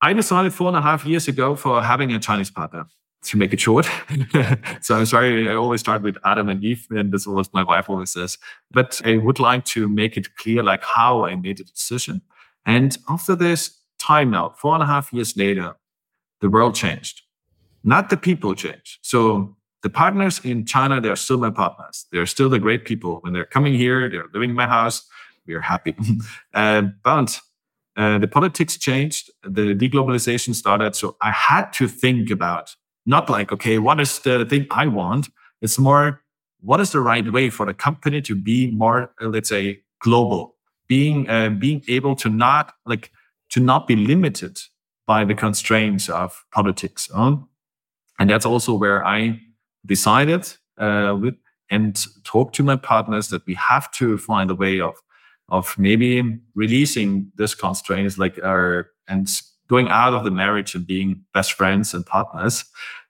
I 0.00 0.12
decided 0.12 0.54
four 0.54 0.68
and 0.68 0.76
a 0.76 0.82
half 0.82 1.04
years 1.04 1.28
ago 1.28 1.56
for 1.56 1.82
having 1.82 2.12
a 2.12 2.18
Chinese 2.18 2.50
partner 2.50 2.86
to 3.24 3.36
make 3.36 3.52
it 3.52 3.60
short. 3.60 3.84
so 4.80 4.96
I'm 4.96 5.06
sorry, 5.06 5.48
I 5.48 5.54
always 5.54 5.80
start 5.80 6.02
with 6.02 6.16
Adam 6.24 6.48
and 6.48 6.62
Eve, 6.62 6.86
and 6.90 7.12
this 7.12 7.22
is 7.22 7.26
what 7.26 7.52
my 7.52 7.62
wife 7.64 7.90
always 7.90 8.10
says. 8.10 8.38
But 8.70 9.00
I 9.04 9.16
would 9.16 9.40
like 9.40 9.64
to 9.66 9.88
make 9.88 10.16
it 10.16 10.36
clear, 10.36 10.62
like 10.62 10.84
how 10.84 11.24
I 11.24 11.34
made 11.34 11.58
the 11.58 11.64
decision. 11.64 12.22
And 12.64 12.96
after 13.08 13.34
this 13.34 13.76
time 13.98 14.30
now, 14.30 14.50
four 14.50 14.74
and 14.74 14.82
a 14.82 14.86
half 14.86 15.12
years 15.12 15.36
later, 15.36 15.74
the 16.40 16.50
world 16.50 16.74
changed. 16.74 17.22
Not 17.84 18.10
the 18.10 18.16
people 18.16 18.54
changed. 18.54 18.98
So 19.02 19.56
the 19.82 19.90
partners 19.90 20.40
in 20.44 20.66
China, 20.66 21.00
they're 21.00 21.16
still 21.16 21.38
my 21.38 21.50
partners. 21.50 22.06
They're 22.12 22.26
still 22.26 22.48
the 22.48 22.58
great 22.58 22.84
people. 22.84 23.18
When 23.20 23.32
they're 23.32 23.44
coming 23.44 23.74
here, 23.74 24.08
they're 24.08 24.26
living 24.32 24.50
in 24.50 24.56
my 24.56 24.66
house, 24.66 25.06
we 25.46 25.54
are 25.54 25.60
happy. 25.60 25.94
uh, 26.54 26.82
but 27.02 27.40
uh, 27.96 28.18
the 28.18 28.28
politics 28.28 28.76
changed, 28.76 29.30
the 29.42 29.74
deglobalization 29.74 30.54
started. 30.54 30.94
So 30.94 31.16
I 31.20 31.30
had 31.30 31.72
to 31.74 31.88
think 31.88 32.30
about 32.30 32.74
not 33.06 33.30
like, 33.30 33.52
okay, 33.52 33.78
what 33.78 34.00
is 34.00 34.18
the 34.20 34.44
thing 34.44 34.66
I 34.70 34.86
want? 34.86 35.28
It's 35.62 35.78
more, 35.78 36.22
what 36.60 36.80
is 36.80 36.92
the 36.92 37.00
right 37.00 37.32
way 37.32 37.50
for 37.50 37.66
the 37.66 37.74
company 37.74 38.20
to 38.22 38.34
be 38.34 38.70
more, 38.70 39.12
uh, 39.20 39.28
let's 39.28 39.48
say, 39.48 39.82
global, 40.00 40.56
being 40.86 41.28
uh, 41.28 41.50
being 41.50 41.82
able 41.88 42.14
to 42.16 42.28
not 42.28 42.74
like 42.86 43.10
to 43.50 43.60
not 43.60 43.86
be 43.86 43.96
limited 43.96 44.60
by 45.08 45.24
the 45.24 45.34
constraints 45.34 46.08
of 46.08 46.44
politics. 46.52 47.10
And 47.14 48.30
that's 48.30 48.46
also 48.46 48.74
where 48.74 49.00
I 49.04 49.40
decided 49.86 50.42
uh, 50.76 51.16
with, 51.20 51.34
and 51.70 52.06
talked 52.24 52.54
to 52.56 52.62
my 52.62 52.76
partners 52.76 53.28
that 53.28 53.46
we 53.46 53.54
have 53.54 53.90
to 53.92 54.18
find 54.18 54.50
a 54.50 54.54
way 54.54 54.80
of 54.80 54.94
of 55.50 55.78
maybe 55.78 56.22
releasing 56.54 57.32
this 57.38 57.54
constraints 57.54 58.18
like 58.18 58.38
our 58.44 58.90
and 59.06 59.26
going 59.68 59.88
out 59.88 60.14
of 60.14 60.24
the 60.24 60.30
marriage 60.30 60.74
and 60.74 60.86
being 60.86 61.24
best 61.32 61.52
friends 61.52 61.94
and 61.94 62.04
partners 62.04 62.64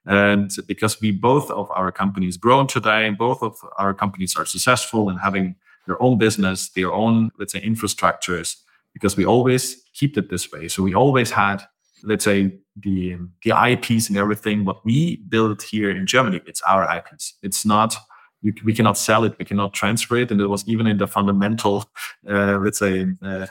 And 0.09 0.51
because 0.67 1.01
we 1.03 1.13
both 1.13 1.51
of 1.51 1.71
our 1.73 1.93
companies 1.93 2.39
grown 2.39 2.67
today, 2.67 3.07
and 3.07 3.19
both 3.19 3.43
of 3.43 3.59
our 3.77 3.93
companies 3.93 4.35
are 4.37 4.47
successful 4.47 5.11
in 5.11 5.19
having 5.19 5.55
their 5.87 6.03
own 6.03 6.17
business, 6.17 6.71
their 6.71 6.91
own, 6.91 7.31
let's 7.39 7.53
say, 7.53 7.61
infrastructures, 7.61 8.57
because 8.95 9.19
we 9.19 9.27
always 9.27 9.83
keep 9.93 10.17
it 10.17 10.31
this 10.31 10.51
way. 10.51 10.67
So 10.67 10.83
we 10.83 10.95
always 10.95 11.31
had, 11.31 11.63
let's 12.03 12.25
say, 12.25 12.53
the 12.77 13.17
the 13.43 13.53
IPs 13.73 14.09
and 14.09 14.17
everything. 14.17 14.65
What 14.65 14.85
we 14.85 15.17
built 15.29 15.63
here 15.63 15.91
in 15.91 16.07
Germany, 16.07 16.41
it's 16.47 16.63
our 16.63 16.85
IPs. 16.97 17.35
It's 17.43 17.65
not 17.65 17.97
we, 18.43 18.73
cannot 18.73 18.97
sell 18.97 19.25
it, 19.25 19.37
we 19.39 19.45
cannot 19.45 19.75
transfer 19.75 20.17
it, 20.17 20.31
and 20.31 20.41
it 20.41 20.47
was 20.47 20.67
even 20.69 20.87
in 20.87 20.99
the 20.99 21.07
fundamental, 21.07 21.91
uh, 22.29 22.59
let's 22.59 22.79
say, 22.79 23.07
uh, 23.23 23.47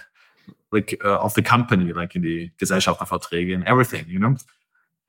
like 0.72 1.00
uh, 1.04 1.18
of 1.20 1.34
the 1.34 1.42
company, 1.42 1.94
like 1.94 2.16
in 2.16 2.22
the 2.22 2.50
Gesellschafterverträge 2.60 3.54
and 3.54 3.66
everything, 3.66 4.06
you 4.08 4.20
know. 4.20 4.36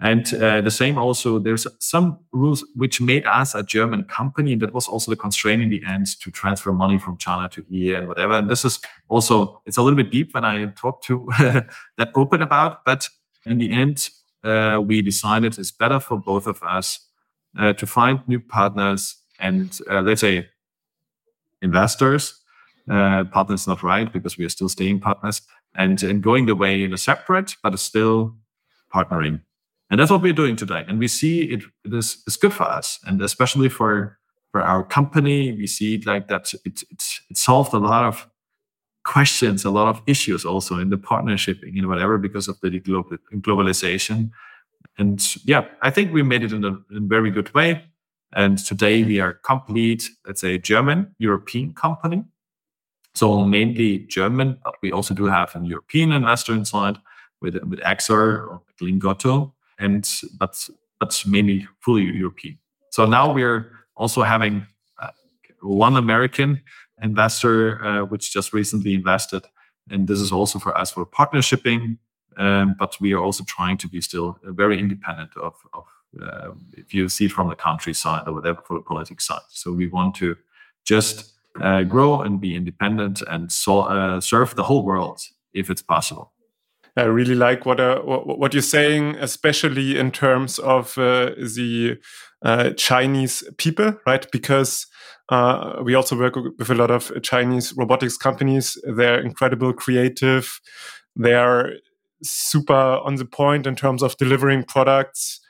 And 0.00 0.32
uh, 0.34 0.60
the 0.60 0.70
same 0.70 0.96
also, 0.96 1.40
there's 1.40 1.66
some 1.80 2.20
rules 2.30 2.64
which 2.76 3.00
made 3.00 3.26
us 3.26 3.56
a 3.56 3.64
German 3.64 4.04
company. 4.04 4.52
And 4.52 4.62
that 4.62 4.72
was 4.72 4.86
also 4.86 5.10
the 5.10 5.16
constraint 5.16 5.60
in 5.60 5.70
the 5.70 5.82
end 5.84 6.06
to 6.20 6.30
transfer 6.30 6.72
money 6.72 6.98
from 6.98 7.16
China 7.16 7.48
to 7.48 7.64
here 7.68 7.98
and 7.98 8.06
whatever. 8.06 8.34
And 8.34 8.48
this 8.48 8.64
is 8.64 8.78
also, 9.08 9.60
it's 9.66 9.76
a 9.76 9.82
little 9.82 9.96
bit 9.96 10.12
deep 10.12 10.34
when 10.34 10.44
I 10.44 10.66
talk 10.66 11.02
to 11.04 11.26
that 11.96 12.12
open 12.14 12.42
about. 12.42 12.84
But 12.84 13.08
in 13.50 13.58
the 13.58 13.70
end, 13.72 14.10
uh, 14.44 14.80
we 14.84 15.02
decided 15.02 15.58
it's 15.58 15.70
better 15.70 16.00
for 16.00 16.18
both 16.18 16.46
of 16.46 16.62
us 16.62 17.00
uh, 17.58 17.72
to 17.74 17.86
find 17.86 18.20
new 18.26 18.40
partners 18.40 19.16
and 19.38 19.78
uh, 19.90 20.00
let's 20.02 20.20
say 20.20 20.48
investors. 21.62 22.34
Uh, 22.90 23.24
partners 23.24 23.66
not 23.66 23.82
right 23.82 24.10
because 24.14 24.38
we 24.38 24.46
are 24.46 24.48
still 24.48 24.68
staying 24.68 24.98
partners 24.98 25.42
and, 25.74 26.02
and 26.02 26.22
going 26.22 26.46
the 26.46 26.56
way 26.56 26.82
in 26.82 26.94
a 26.94 26.96
separate, 26.96 27.54
but 27.62 27.78
still 27.78 28.34
partnering. 28.94 29.42
And 29.90 30.00
that's 30.00 30.10
what 30.10 30.22
we're 30.22 30.32
doing 30.32 30.56
today. 30.56 30.84
And 30.88 30.98
we 30.98 31.08
see 31.08 31.42
it, 31.42 31.62
it 31.84 31.92
is 31.92 32.22
it's 32.26 32.36
good 32.36 32.52
for 32.52 32.64
us. 32.64 32.98
And 33.06 33.20
especially 33.22 33.68
for 33.68 34.18
for 34.52 34.62
our 34.62 34.82
company, 34.82 35.52
we 35.52 35.66
see 35.66 35.98
like 36.06 36.28
that 36.28 36.52
it, 36.64 36.82
it, 36.90 37.04
it 37.30 37.36
solved 37.36 37.74
a 37.74 37.78
lot 37.78 38.04
of 38.04 38.26
questions, 39.08 39.64
a 39.64 39.70
lot 39.70 39.88
of 39.88 40.02
issues 40.06 40.44
also 40.44 40.78
in 40.78 40.90
the 40.90 40.98
partnership, 40.98 41.58
know, 41.80 41.88
whatever, 41.88 42.18
because 42.18 42.46
of 42.46 42.60
the 42.60 42.78
global, 42.78 43.16
globalization. 43.36 44.30
And 44.98 45.18
yeah, 45.44 45.64
I 45.80 45.90
think 45.90 46.12
we 46.12 46.22
made 46.22 46.42
it 46.42 46.52
in 46.52 46.64
a, 46.64 46.76
in 46.90 46.96
a 46.96 47.00
very 47.00 47.30
good 47.30 47.52
way. 47.54 47.84
And 48.34 48.58
today 48.58 49.04
we 49.04 49.18
are 49.20 49.32
complete, 49.32 50.10
let's 50.26 50.42
say, 50.42 50.58
German 50.58 51.14
European 51.18 51.72
company. 51.72 52.24
So 53.14 53.44
mainly 53.44 54.00
German, 54.00 54.58
but 54.62 54.74
we 54.82 54.92
also 54.92 55.14
do 55.14 55.24
have 55.24 55.56
an 55.56 55.64
European 55.64 56.12
investor 56.12 56.52
inside 56.52 56.98
with 57.40 57.54
with 57.70 57.80
Exor 57.80 58.46
or 58.48 58.60
Lingotto 58.80 59.52
and 59.78 60.06
but 60.38 60.68
but 61.00 61.24
mainly 61.26 61.66
fully 61.80 62.04
European. 62.04 62.58
So 62.90 63.06
now 63.06 63.32
we're 63.32 63.72
also 63.96 64.22
having 64.22 64.66
uh, 65.02 65.10
one 65.62 65.96
American 65.96 66.60
investor 67.02 67.84
uh, 67.84 68.04
which 68.04 68.32
just 68.32 68.52
recently 68.52 68.94
invested, 68.94 69.44
and 69.90 70.08
this 70.08 70.20
is 70.20 70.32
also 70.32 70.58
for 70.58 70.76
us 70.76 70.90
for 70.90 71.06
partnershiping. 71.06 71.98
Um, 72.36 72.76
but 72.78 72.96
we 73.00 73.12
are 73.14 73.20
also 73.20 73.42
trying 73.44 73.78
to 73.78 73.88
be 73.88 74.00
still 74.00 74.38
very 74.44 74.78
independent 74.78 75.36
of, 75.36 75.54
of 75.72 75.84
uh, 76.22 76.50
if 76.72 76.94
you 76.94 77.08
see 77.08 77.26
from 77.26 77.48
the 77.48 77.56
country 77.56 77.92
side 77.92 78.28
or 78.28 78.34
whatever 78.34 78.62
for 78.64 78.78
the 78.78 79.16
side. 79.18 79.40
So 79.50 79.72
we 79.72 79.88
want 79.88 80.14
to 80.16 80.36
just 80.84 81.32
uh, 81.60 81.82
grow 81.82 82.22
and 82.22 82.40
be 82.40 82.54
independent 82.54 83.22
and 83.22 83.50
so, 83.50 83.80
uh, 83.80 84.20
serve 84.20 84.54
the 84.54 84.62
whole 84.62 84.84
world 84.84 85.20
if 85.52 85.70
it's 85.70 85.82
possible. 85.82 86.32
I 86.96 87.04
really 87.04 87.36
like 87.36 87.64
what 87.64 87.78
uh, 87.78 88.00
what 88.00 88.52
you're 88.52 88.62
saying, 88.62 89.16
especially 89.20 89.96
in 89.96 90.10
terms 90.10 90.58
of 90.58 90.98
uh, 90.98 91.30
the 91.36 91.98
uh, 92.42 92.70
Chinese 92.70 93.44
people, 93.56 94.00
right? 94.04 94.26
Because 94.32 94.86
uh, 95.28 95.80
we 95.82 95.94
also 95.94 96.18
work 96.18 96.36
with 96.36 96.70
a 96.70 96.74
lot 96.74 96.90
of 96.90 97.12
Chinese 97.22 97.74
robotics 97.76 98.16
companies. 98.16 98.78
They're 98.84 99.20
incredible, 99.20 99.72
creative. 99.72 100.60
They're 101.16 101.74
super 102.22 102.74
on 102.74 103.16
the 103.16 103.24
point 103.24 103.66
in 103.66 103.76
terms 103.76 104.02
of 104.02 104.16
delivering 104.16 104.64
products 104.64 105.40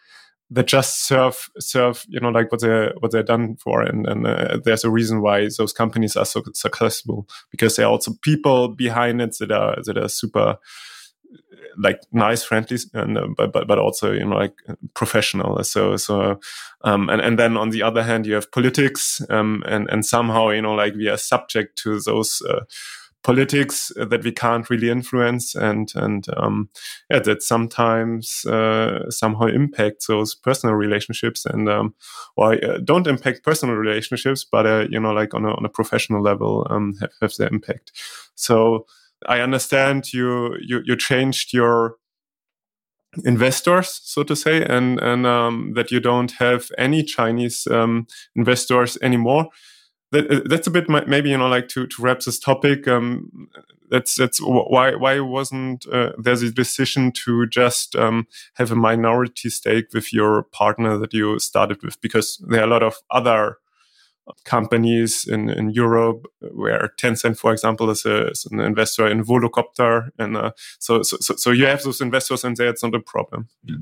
that 0.51 0.67
just 0.67 1.07
serve 1.07 1.51
serve 1.59 2.05
you 2.09 2.21
know 2.21 2.31
like 2.31 2.51
what 2.51 2.61
they 2.63 2.91
what 3.01 3.11
they're 3.11 3.23
done 3.23 3.57
for 3.57 3.83
and 3.83 4.07
and 4.07 4.27
uh, 4.27 4.59
there's 4.65 4.85
a 4.85 4.91
reason 4.91 5.21
why 5.21 5.47
those 5.59 5.73
companies 5.73 6.17
are 6.17 6.25
so 6.25 6.43
successful 6.55 7.29
because 7.51 7.77
there 7.77 7.87
are 7.87 7.93
also 7.93 8.13
people 8.23 8.69
behind 8.69 9.21
it 9.21 9.37
that 9.39 9.53
are 9.53 9.77
that 9.85 9.99
are 9.99 10.09
super 10.09 10.57
like 11.79 12.01
nice, 12.13 12.43
friendly, 12.43 12.79
and 12.95 13.17
uh, 13.17 13.29
but, 13.37 13.67
but 13.67 13.79
also 13.79 14.13
you 14.13 14.25
know 14.25 14.37
like 14.37 14.55
professional. 14.95 15.63
So 15.65 15.97
so 15.97 16.41
um, 16.83 17.09
and 17.09 17.21
and 17.21 17.39
then 17.39 17.57
on 17.57 17.71
the 17.71 17.83
other 17.83 18.03
hand, 18.03 18.27
you 18.27 18.35
have 18.35 18.51
politics, 18.53 19.21
um, 19.31 19.63
and 19.67 19.89
and 19.91 20.05
somehow 20.05 20.51
you 20.51 20.63
know 20.63 20.75
like 20.75 20.95
we 20.95 21.09
are 21.09 21.19
subject 21.19 21.79
to 21.79 22.01
those. 22.01 22.43
Uh, 22.49 22.61
politics 23.25 23.91
that 23.97 24.23
we 24.23 24.31
can't 24.31 24.71
really 24.71 24.89
influence 24.89 25.57
and 25.57 25.91
and 25.97 26.27
um, 26.37 26.71
yeah 27.11 27.19
that 27.19 27.43
sometimes 27.43 28.45
uh, 28.47 29.11
somehow 29.11 29.47
impact 29.47 30.07
those 30.07 30.37
personal 30.37 30.77
relationships 30.77 31.45
and 31.45 31.69
um, 31.69 31.93
or 32.37 32.55
uh, 32.65 32.79
don't 32.85 33.09
impact 33.09 33.43
personal 33.43 33.75
relationships 33.75 34.47
but 34.51 34.67
uh, 34.67 34.87
you 34.89 35.01
know 35.01 35.13
like 35.13 35.35
on 35.35 35.45
a, 35.45 35.51
on 35.51 35.65
a 35.65 35.69
professional 35.69 36.23
level 36.23 36.65
um, 36.71 36.95
have, 37.01 37.11
have 37.21 37.35
their 37.39 37.49
impact 37.49 37.91
so 38.37 38.87
I 39.27 39.41
understand 39.41 40.13
you 40.13 40.57
you 40.61 40.83
you 40.85 40.97
changed 40.97 41.53
your 41.53 41.97
investors, 43.25 44.01
so 44.05 44.23
to 44.23 44.37
say, 44.37 44.65
and 44.65 45.01
and 45.01 45.27
um, 45.27 45.73
that 45.75 45.91
you 45.91 46.01
don't 46.01 46.33
have 46.33 46.71
any 46.79 47.03
Chinese 47.03 47.67
um, 47.67 48.07
investors 48.37 48.99
anymore. 49.03 49.49
That, 50.13 50.31
uh, 50.31 50.41
that's 50.47 50.67
a 50.67 50.71
bit 50.71 50.89
maybe 50.89 51.31
you 51.31 51.39
know 51.39 51.49
like 51.49 51.69
to, 51.69 51.87
to 51.87 52.03
wrap 52.03 52.21
this 52.21 52.39
topic. 52.39 52.87
Um, 52.89 53.49
that's 53.91 54.15
that's 54.17 54.39
why 54.41 54.95
why 54.95 55.21
wasn't 55.21 55.87
uh, 55.93 56.13
there's 56.19 56.43
a 56.43 56.51
decision 56.51 57.13
to 57.25 57.47
just 57.47 57.97
um, 57.97 58.27
have 58.55 58.71
a 58.71 58.77
minority 58.77 59.51
stake 59.51 59.93
with 59.93 60.13
your 60.13 60.45
partner 60.45 60.99
that 60.99 61.15
you 61.15 61.39
started 61.39 61.83
with 61.83 62.01
because 62.01 62.43
there 62.49 62.61
are 62.61 62.67
a 62.67 62.71
lot 62.71 62.83
of 62.83 62.97
other 63.11 63.59
companies 64.45 65.27
in, 65.27 65.51
in 65.51 65.71
Europe 65.71 66.27
where 66.53 66.93
Tencent, 66.97 67.39
for 67.39 67.53
example, 67.53 67.91
is, 67.91 68.05
a, 68.05 68.29
is 68.29 68.47
an 68.51 68.61
investor 68.61 69.07
in 69.07 69.25
Volocopter. 69.25 70.11
And 70.19 70.37
uh, 70.37 70.53
so, 70.79 71.03
so, 71.03 71.17
so 71.37 71.51
you 71.51 71.67
have 71.67 71.83
those 71.83 72.01
investors 72.01 72.45
and 72.45 72.57
there 72.57 72.69
it's 72.69 72.83
not 72.83 72.95
a 72.95 73.01
problem. 73.01 73.49
Yeah. 73.65 73.77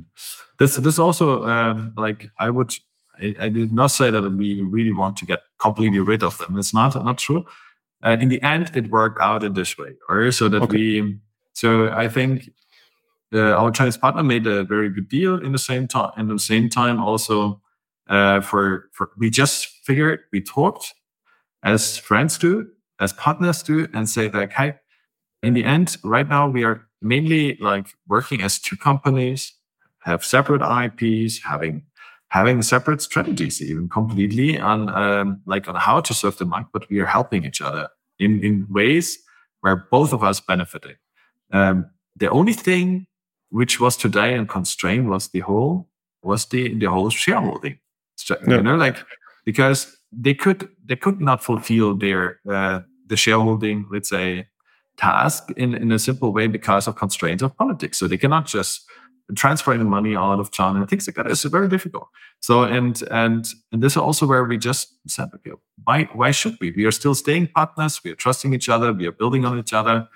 This, 0.58 0.76
this 0.76 0.98
also, 0.98 1.44
um, 1.44 1.92
like 1.96 2.30
I 2.38 2.50
would, 2.50 2.74
I, 3.20 3.34
I, 3.40 3.48
did 3.48 3.72
not 3.72 3.88
say 3.88 4.10
that 4.10 4.22
we 4.22 4.62
really 4.62 4.92
want 4.92 5.16
to 5.18 5.26
get 5.26 5.40
completely 5.58 6.00
rid 6.00 6.22
of 6.22 6.38
them. 6.38 6.58
It's 6.58 6.74
not, 6.74 6.94
not 6.94 7.18
true. 7.18 7.44
And 8.02 8.22
in 8.22 8.28
the 8.28 8.42
end, 8.42 8.70
it 8.74 8.90
worked 8.90 9.20
out 9.20 9.42
in 9.42 9.54
this 9.54 9.76
way, 9.78 9.94
or 10.08 10.30
so 10.30 10.48
that 10.48 10.62
okay. 10.62 10.76
we, 10.76 11.18
so 11.54 11.90
I 11.90 12.08
think 12.08 12.50
uh, 13.32 13.52
our 13.52 13.70
Chinese 13.70 13.96
partner 13.96 14.22
made 14.22 14.46
a 14.46 14.64
very 14.64 14.90
good 14.90 15.08
deal 15.08 15.42
in 15.42 15.52
the 15.52 15.58
same 15.58 15.88
time, 15.88 16.12
in 16.16 16.28
the 16.28 16.38
same 16.38 16.68
time 16.68 17.02
also 17.02 17.60
uh, 18.08 18.40
for 18.40 18.88
for 18.92 19.10
we 19.16 19.30
just 19.30 19.66
figured 19.84 20.20
we 20.32 20.40
talked 20.40 20.94
as 21.62 21.98
friends 21.98 22.38
do, 22.38 22.68
as 23.00 23.12
partners 23.12 23.62
do, 23.62 23.88
and 23.92 24.08
say 24.08 24.30
like, 24.30 24.52
hey, 24.52 24.74
in 25.42 25.54
the 25.54 25.64
end, 25.64 25.96
right 26.04 26.28
now 26.28 26.48
we 26.48 26.64
are 26.64 26.86
mainly 27.02 27.56
like 27.60 27.88
working 28.08 28.42
as 28.42 28.58
two 28.58 28.76
companies, 28.76 29.52
have 30.00 30.24
separate 30.24 30.62
IPs, 30.62 31.42
having 31.42 31.84
having 32.28 32.62
separate 32.62 33.02
strategies, 33.02 33.62
even 33.62 33.88
completely 33.88 34.58
on 34.58 34.88
um, 34.90 35.40
like 35.46 35.68
on 35.68 35.74
how 35.74 36.00
to 36.00 36.14
serve 36.14 36.38
the 36.38 36.44
market, 36.44 36.70
but 36.72 36.88
we 36.90 37.00
are 37.00 37.06
helping 37.06 37.44
each 37.44 37.60
other 37.60 37.88
in 38.18 38.42
in 38.44 38.66
ways 38.70 39.18
where 39.60 39.88
both 39.90 40.12
of 40.12 40.22
us 40.22 40.40
benefiting. 40.40 40.96
Um, 41.52 41.86
the 42.14 42.30
only 42.30 42.52
thing 42.52 43.06
which 43.50 43.80
was 43.80 43.96
today 43.96 44.34
and 44.34 44.48
constrained 44.48 45.08
was 45.08 45.28
the 45.28 45.40
whole 45.40 45.88
was 46.22 46.46
the 46.46 46.74
the 46.74 46.86
whole 46.86 47.10
shareholding 47.10 47.78
you 48.46 48.62
know, 48.62 48.76
like 48.76 48.96
because 49.44 49.96
they 50.12 50.34
could 50.34 50.68
they 50.84 50.96
could 50.96 51.20
not 51.20 51.42
fulfill 51.42 51.96
their 51.96 52.40
uh, 52.50 52.80
the 53.06 53.16
shareholding, 53.16 53.86
let's 53.90 54.08
say, 54.08 54.48
task 54.96 55.50
in 55.56 55.74
in 55.74 55.92
a 55.92 55.98
simple 55.98 56.32
way 56.32 56.46
because 56.46 56.88
of 56.88 56.96
constraints 56.96 57.42
of 57.42 57.56
politics. 57.56 57.98
So 57.98 58.08
they 58.08 58.16
cannot 58.18 58.46
just 58.46 58.84
transfer 59.34 59.76
the 59.76 59.84
money 59.84 60.14
out 60.14 60.38
of 60.38 60.52
China 60.52 60.80
and 60.80 60.88
things 60.88 61.06
like 61.06 61.16
that. 61.16 61.26
It's 61.26 61.42
very 61.44 61.68
difficult. 61.68 62.08
So 62.40 62.62
and 62.62 63.02
and 63.10 63.46
and 63.72 63.82
this 63.82 63.92
is 63.92 63.98
also 63.98 64.26
where 64.26 64.44
we 64.44 64.58
just 64.58 64.94
said, 65.08 65.28
okay, 65.34 65.52
why 65.84 66.08
why 66.12 66.30
should 66.30 66.56
we? 66.60 66.72
We 66.72 66.84
are 66.84 66.92
still 66.92 67.14
staying 67.14 67.48
partners. 67.48 68.00
We 68.04 68.12
are 68.12 68.16
trusting 68.16 68.54
each 68.54 68.68
other. 68.68 68.92
We 68.92 69.06
are 69.06 69.12
building 69.12 69.44
on 69.44 69.58
each 69.58 69.72
other 69.72 70.08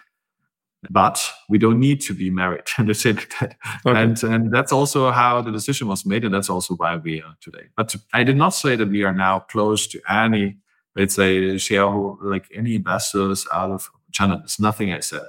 but 0.89 1.31
we 1.49 1.59
don't 1.59 1.79
need 1.79 2.01
to 2.01 2.15
be 2.15 2.31
married 2.31 2.63
and 2.79 2.97
say 2.97 3.13
like 3.13 3.33
that. 3.41 3.57
Okay. 3.85 4.03
And 4.03 4.23
and 4.23 4.53
that's 4.53 4.73
also 4.73 5.11
how 5.11 5.43
the 5.43 5.53
decision 5.53 5.89
was 5.89 6.07
made, 6.07 6.25
and 6.25 6.33
that's 6.33 6.49
also 6.49 6.75
why 6.75 6.97
we 6.97 7.21
are 7.21 7.37
today. 7.41 7.69
But 7.77 7.95
I 8.15 8.25
did 8.25 8.37
not 8.37 8.51
say 8.51 8.77
that 8.77 8.89
we 8.89 9.05
are 9.05 9.13
now 9.13 9.41
close 9.41 9.87
to 9.89 10.01
any, 10.09 10.57
let's 10.97 11.15
say, 11.15 11.59
shareholder, 11.59 12.31
like 12.31 12.47
any 12.55 12.77
investors 12.77 13.47
out 13.53 13.71
of 13.71 13.91
China. 14.13 14.39
There's 14.39 14.59
nothing 14.59 14.93
I 14.93 15.01
said. 15.01 15.23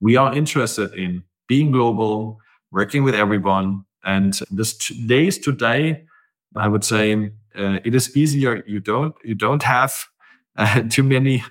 We 0.00 0.16
are 0.16 0.34
interested 0.34 0.92
in 0.94 1.22
being 1.48 1.70
global, 1.70 2.40
working 2.72 3.04
with 3.04 3.14
everyone, 3.14 3.84
And 4.04 4.38
this 4.50 4.76
days 5.06 5.38
today, 5.38 6.04
I 6.54 6.68
would 6.68 6.84
say 6.84 7.30
uh, 7.58 7.78
it 7.84 7.94
is 7.94 8.16
easier. 8.16 8.62
You 8.66 8.80
don't 8.80 9.14
you 9.24 9.34
don't 9.34 9.62
have 9.62 9.94
uh, 10.56 10.82
too 10.90 11.02
many 11.02 11.44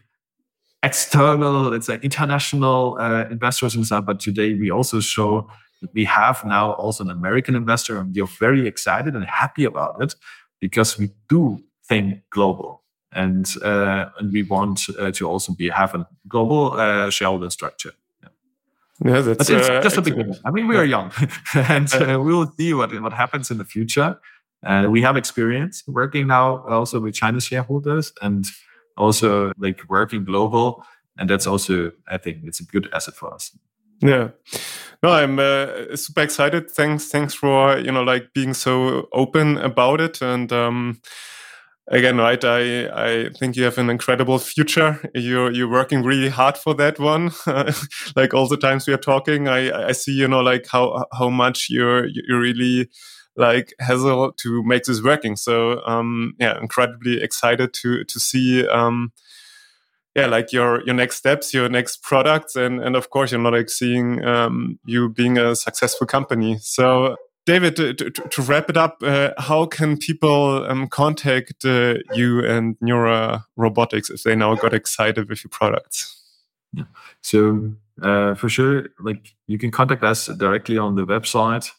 external, 0.86 1.72
let's 1.72 1.88
say, 1.88 2.00
international 2.04 2.98
uh, 3.00 3.26
investors 3.32 3.76
and 3.76 3.86
stuff. 3.86 4.06
But 4.06 4.20
today 4.20 4.54
we 4.54 4.70
also 4.70 5.00
show 5.00 5.50
that 5.82 5.94
we 5.94 6.06
have 6.06 6.46
now 6.46 6.74
also 6.74 7.04
an 7.04 7.10
American 7.10 7.56
investor, 7.56 7.98
and 7.98 8.16
we 8.16 8.22
are 8.22 8.28
very 8.40 8.68
excited 8.68 9.16
and 9.16 9.26
happy 9.26 9.66
about 9.66 10.02
it 10.02 10.16
because 10.62 10.98
we 10.98 11.10
do 11.28 11.60
think 11.90 12.22
global. 12.30 12.84
And, 13.12 13.46
uh, 13.64 14.10
and 14.20 14.32
we 14.32 14.44
want 14.44 14.82
uh, 15.00 15.12
to 15.12 15.28
also 15.28 15.54
be 15.54 15.70
have 15.70 15.96
a 15.96 16.08
global 16.28 16.74
uh, 16.74 17.10
shareholder 17.10 17.50
structure. 17.50 17.94
Yeah, 19.04 19.22
that's 19.22 19.38
but 19.38 19.50
it's 19.50 19.70
uh, 19.70 19.82
just 19.82 19.98
a 19.98 20.02
beginning. 20.02 20.36
I 20.46 20.52
mean, 20.52 20.68
we 20.68 20.78
are 20.78 20.86
young, 20.86 21.12
and 21.54 21.94
uh, 21.94 22.18
we 22.24 22.34
will 22.34 22.50
see 22.58 22.74
what 22.74 22.90
what 23.02 23.14
happens 23.14 23.52
in 23.52 23.58
the 23.58 23.66
future. 23.66 24.18
And 24.64 24.92
we 24.92 25.02
have 25.02 25.18
experience 25.18 25.84
working 25.86 26.28
now 26.28 26.66
also 26.68 27.00
with 27.00 27.14
Chinese 27.14 27.44
shareholders 27.44 28.14
and 28.22 28.46
also 28.98 29.52
like 29.58 29.82
working 29.90 30.26
global, 30.26 30.86
and 31.18 31.30
that's 31.30 31.48
also 31.48 31.92
I 32.08 32.18
think 32.18 32.40
it's 32.44 32.60
a 32.60 32.66
good 32.66 32.90
asset 32.94 33.16
for 33.16 33.34
us. 33.34 33.58
Yeah, 34.02 34.30
no, 35.02 35.10
I'm 35.10 35.40
uh, 35.40 35.96
super 35.96 36.22
excited. 36.22 36.70
Thanks, 36.70 37.10
thanks 37.10 37.34
for 37.34 37.78
you 37.78 37.92
know 37.92 38.04
like 38.04 38.34
being 38.34 38.54
so 38.54 39.08
open 39.14 39.58
about 39.58 40.02
it 40.02 40.22
and. 40.22 40.52
um 40.52 41.02
again, 41.92 42.18
right? 42.18 42.44
I 42.44 42.88
I 42.88 43.30
think 43.38 43.56
you 43.56 43.64
have 43.64 43.78
an 43.78 43.90
incredible 43.90 44.40
future. 44.40 45.00
You're 45.14 45.52
you're 45.52 45.70
working 45.70 46.04
really 46.04 46.30
hard 46.30 46.58
for 46.58 46.74
that 46.76 47.00
one. 47.00 47.32
like 48.16 48.34
all 48.34 48.48
the 48.48 48.58
times 48.58 48.88
we 48.88 48.94
are 48.94 48.98
talking, 48.98 49.48
I 49.48 49.90
I 49.90 49.92
see 49.92 50.14
you 50.14 50.28
know 50.28 50.42
like 50.42 50.68
how 50.68 51.06
how 51.14 51.30
much 51.30 51.68
you're 51.70 52.08
you're 52.08 52.40
really 52.40 52.90
like 53.36 53.74
hassle 53.80 54.32
to 54.34 54.64
make 54.64 54.84
this 54.84 55.02
working. 55.02 55.36
So 55.36 55.82
um 55.86 56.36
yeah, 56.40 56.58
incredibly 56.60 57.22
excited 57.22 57.74
to 57.74 58.04
to 58.04 58.20
see 58.20 58.68
um 58.68 59.12
yeah 60.16 60.28
like 60.28 60.52
your 60.54 60.84
your 60.86 60.96
next 60.96 61.18
steps 61.18 61.54
your 61.54 61.70
next 61.70 62.02
products 62.02 62.56
and 62.56 62.82
and 62.82 62.96
of 62.96 63.10
course 63.10 63.32
you're 63.32 63.42
not 63.42 63.54
like 63.54 63.70
seeing 63.70 64.24
um, 64.24 64.80
you 64.86 65.10
being 65.10 65.38
a 65.38 65.56
successful 65.56 66.08
company 66.08 66.58
so 66.60 67.16
David, 67.46 67.76
to, 67.76 67.94
to, 67.94 68.10
to, 68.10 68.42
wrap 68.42 68.72
it 68.72 68.78
up, 68.78 69.04
uh, 69.04 69.30
how 69.38 69.68
can 69.68 69.98
people 69.98 70.66
um, 70.66 70.88
contact 70.88 71.64
uh, 71.64 71.94
you 72.16 72.44
and 72.44 72.76
Neura 72.80 73.44
Robotics 73.56 74.10
if 74.10 74.24
they 74.24 74.36
now 74.36 74.56
got 74.56 74.74
excited 74.74 75.30
with 75.30 75.44
your 75.44 75.52
products? 75.52 76.24
Yeah. 76.74 76.86
So 77.22 77.74
uh, 78.02 78.34
for 78.34 78.50
sure, 78.50 78.88
like 79.00 79.36
you 79.46 79.60
can 79.60 79.70
contact 79.70 80.04
us 80.04 80.26
directly 80.26 80.80
on 80.80 80.96
the 80.96 81.06
website. 81.06 81.70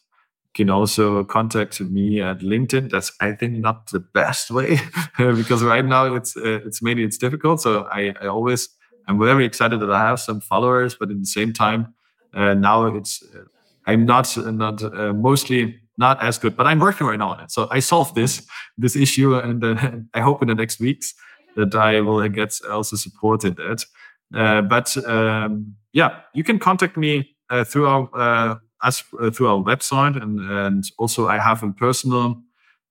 Can 0.57 0.71
also 0.71 1.23
contact 1.23 1.79
me 1.81 2.19
at 2.19 2.39
LinkedIn. 2.39 2.89
That's 2.89 3.11
I 3.21 3.33
think 3.33 3.59
not 3.59 3.91
the 3.91 3.99
best 3.99 4.49
way 4.49 4.79
because 5.17 5.63
right 5.63 5.85
now 5.85 6.15
it's 6.15 6.35
uh, 6.35 6.61
it's 6.65 6.81
mainly 6.81 7.03
it's 7.03 7.19
difficult. 7.19 7.61
So 7.61 7.83
I, 7.91 8.15
I 8.19 8.25
always 8.25 8.67
I'm 9.07 9.19
very 9.19 9.45
excited 9.45 9.79
that 9.81 9.91
I 9.91 9.99
have 9.99 10.19
some 10.19 10.41
followers, 10.41 10.95
but 10.95 11.11
at 11.11 11.19
the 11.19 11.27
same 11.27 11.53
time 11.53 11.93
uh, 12.33 12.55
now 12.55 12.87
it's 12.87 13.23
uh, 13.35 13.43
I'm 13.85 14.07
not 14.07 14.35
not 14.35 14.81
uh, 14.81 15.13
mostly 15.13 15.79
not 15.99 16.23
as 16.23 16.39
good, 16.39 16.57
but 16.57 16.65
I'm 16.65 16.79
working 16.79 17.05
right 17.05 17.19
now 17.19 17.33
on 17.33 17.39
it. 17.41 17.51
So 17.51 17.67
I 17.69 17.79
solved 17.79 18.15
this 18.15 18.41
this 18.79 18.95
issue, 18.95 19.35
and 19.35 19.63
uh, 19.63 19.91
I 20.15 20.21
hope 20.21 20.41
in 20.41 20.47
the 20.47 20.55
next 20.55 20.79
weeks 20.79 21.13
that 21.55 21.75
I 21.75 22.01
will 22.01 22.27
get 22.29 22.59
also 22.67 22.95
support 22.95 23.43
in 23.43 23.53
that. 23.55 23.85
Uh, 24.33 24.63
but 24.63 24.97
um, 25.05 25.75
yeah, 25.93 26.21
you 26.33 26.43
can 26.43 26.57
contact 26.57 26.97
me 26.97 27.35
uh, 27.51 27.63
through 27.63 27.87
our 27.87 28.09
uh, 28.15 28.55
us 28.83 29.03
uh, 29.19 29.29
through 29.29 29.47
our 29.47 29.63
website, 29.63 30.21
and 30.21 30.39
and 30.39 30.83
also 30.97 31.27
I 31.27 31.39
have 31.39 31.63
a 31.63 31.71
personal, 31.71 32.41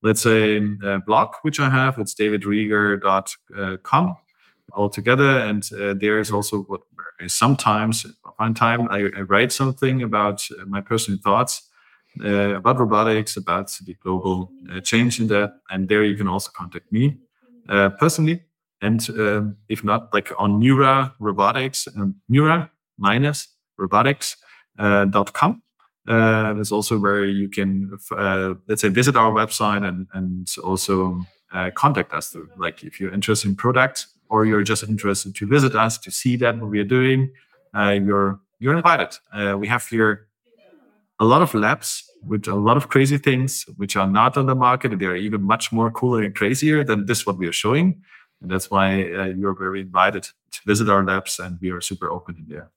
let's 0.02 0.22
say, 0.22 0.60
blog 1.06 1.34
which 1.42 1.60
I 1.60 1.70
have. 1.70 1.98
It's 1.98 2.14
davidreger.com 2.14 4.16
altogether, 4.72 5.38
and 5.38 5.62
there 6.00 6.18
is 6.18 6.30
also 6.30 6.62
what 6.62 6.80
sometimes 7.26 8.06
one 8.36 8.54
time 8.54 8.88
I, 8.90 9.10
I 9.16 9.20
write 9.22 9.52
something 9.52 10.02
about 10.02 10.46
uh, 10.50 10.64
my 10.66 10.80
personal 10.80 11.18
thoughts 11.22 11.68
uh, 12.24 12.56
about 12.56 12.78
robotics, 12.78 13.36
about 13.36 13.76
the 13.84 13.94
global 13.94 14.50
uh, 14.72 14.80
change 14.80 15.20
in 15.20 15.26
that, 15.28 15.54
and 15.70 15.88
there 15.88 16.04
you 16.04 16.16
can 16.16 16.28
also 16.28 16.50
contact 16.54 16.90
me 16.92 17.18
uh, 17.68 17.90
personally. 17.90 18.42
And 18.82 19.08
um, 19.10 19.56
if 19.68 19.84
not, 19.84 20.12
like 20.12 20.32
on 20.38 20.60
Neura 20.60 21.12
Robotics, 21.18 21.88
um, 21.96 22.16
Neura 22.30 22.70
minus. 22.98 23.48
Uh, 24.78 25.04
uh, 26.08 26.54
that's 26.54 26.72
also 26.72 26.98
where 26.98 27.24
you 27.24 27.48
can, 27.48 27.98
let's 28.68 28.82
say, 28.82 28.88
visit 28.88 29.16
our 29.16 29.32
website 29.32 29.86
and 29.86 30.06
and 30.12 30.48
also 30.62 31.20
contact 31.74 32.12
us. 32.12 32.28
Through, 32.30 32.50
like 32.56 32.82
if 32.84 33.00
you're 33.00 33.12
interested 33.12 33.48
in 33.48 33.56
products 33.56 34.08
or 34.28 34.44
you're 34.44 34.62
just 34.62 34.82
interested 34.82 35.34
to 35.34 35.46
visit 35.46 35.74
us 35.74 35.98
to 35.98 36.10
see 36.10 36.36
that 36.36 36.58
what 36.58 36.70
we 36.70 36.80
are 36.80 36.84
doing, 36.84 37.32
uh, 37.74 37.90
you're 37.90 38.40
you're 38.58 38.76
invited. 38.76 39.16
Uh, 39.32 39.56
we 39.58 39.68
have 39.68 39.86
here 39.86 40.28
a 41.18 41.24
lot 41.24 41.42
of 41.42 41.54
labs 41.54 42.04
with 42.26 42.48
a 42.48 42.54
lot 42.54 42.76
of 42.76 42.88
crazy 42.88 43.18
things 43.18 43.64
which 43.76 43.96
are 43.96 44.06
not 44.06 44.36
on 44.36 44.46
the 44.46 44.54
market. 44.54 44.98
They 44.98 45.06
are 45.06 45.16
even 45.16 45.42
much 45.42 45.72
more 45.72 45.90
cooler 45.90 46.22
and 46.22 46.34
crazier 46.34 46.84
than 46.84 47.06
this 47.06 47.26
what 47.26 47.38
we 47.38 47.46
are 47.46 47.52
showing, 47.52 48.02
and 48.40 48.50
that's 48.50 48.70
why 48.70 49.12
uh, 49.12 49.24
you're 49.26 49.54
very 49.54 49.80
invited 49.80 50.24
to 50.24 50.60
visit 50.66 50.88
our 50.88 51.04
labs, 51.04 51.38
and 51.38 51.58
we 51.60 51.70
are 51.70 51.80
super 51.80 52.10
open 52.10 52.36
in 52.36 52.46
there. 52.48 52.70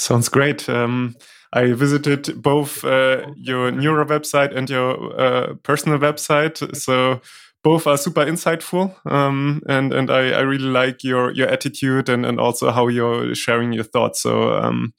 Sounds 0.00 0.28
great. 0.30 0.66
Um, 0.68 1.14
I 1.52 1.72
visited 1.72 2.40
both 2.42 2.84
uh, 2.84 3.26
your 3.36 3.70
Neura 3.70 4.06
website 4.06 4.56
and 4.56 4.70
your 4.70 5.20
uh, 5.20 5.54
personal 5.62 5.98
website, 5.98 6.74
so 6.74 7.20
both 7.62 7.86
are 7.86 7.98
super 7.98 8.24
insightful 8.24 8.94
um, 9.06 9.60
and 9.68 9.92
and 9.92 10.10
I, 10.10 10.30
I 10.30 10.40
really 10.40 10.70
like 10.70 11.04
your 11.04 11.32
your 11.32 11.48
attitude 11.48 12.08
and 12.08 12.24
and 12.24 12.40
also 12.40 12.70
how 12.70 12.88
you're 12.88 13.34
sharing 13.34 13.74
your 13.74 13.84
thoughts. 13.84 14.22
So 14.22 14.54
um, 14.54 14.94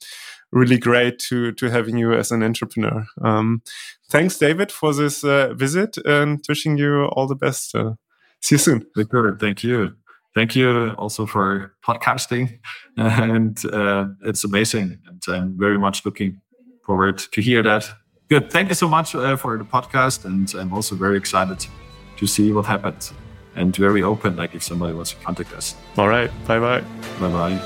really 0.52 0.78
great 0.78 1.18
to 1.30 1.52
to 1.52 1.70
having 1.70 1.98
you 1.98 2.12
as 2.12 2.30
an 2.30 2.42
entrepreneur. 2.44 3.04
Um, 3.22 3.62
thanks 4.10 4.38
david 4.38 4.70
for 4.70 4.94
this 4.94 5.24
uh, 5.24 5.54
visit 5.54 5.96
and 6.06 6.40
wishing 6.48 6.78
you 6.78 7.06
all 7.06 7.26
the 7.26 7.34
best. 7.34 7.74
Uh, 7.74 7.94
see 8.40 8.54
you 8.54 8.58
soon. 8.58 8.86
Thank 9.40 9.64
you 9.64 9.96
thank 10.34 10.56
you 10.56 10.90
also 10.98 11.26
for 11.26 11.74
podcasting 11.84 12.58
and 12.96 13.64
uh, 13.66 14.06
it's 14.24 14.44
amazing 14.44 14.98
and 15.06 15.22
i'm 15.28 15.56
very 15.58 15.78
much 15.78 16.04
looking 16.04 16.40
forward 16.86 17.18
to 17.18 17.40
hear 17.40 17.62
that 17.62 17.88
good 18.28 18.50
thank 18.50 18.68
you 18.68 18.74
so 18.74 18.88
much 18.88 19.14
uh, 19.14 19.36
for 19.36 19.58
the 19.58 19.64
podcast 19.64 20.24
and 20.24 20.54
i'm 20.54 20.72
also 20.72 20.94
very 20.94 21.16
excited 21.16 21.66
to 22.16 22.26
see 22.26 22.52
what 22.52 22.66
happens 22.66 23.12
and 23.56 23.76
very 23.76 24.02
open, 24.02 24.36
like 24.36 24.54
if 24.54 24.62
somebody 24.62 24.94
wants 24.94 25.10
to 25.10 25.16
contact 25.24 25.52
us. 25.52 25.74
All 25.96 26.08
right. 26.08 26.30
Bye 26.46 26.58
bye. 26.58 26.82
Bye 27.20 27.28
bye. 27.28 27.60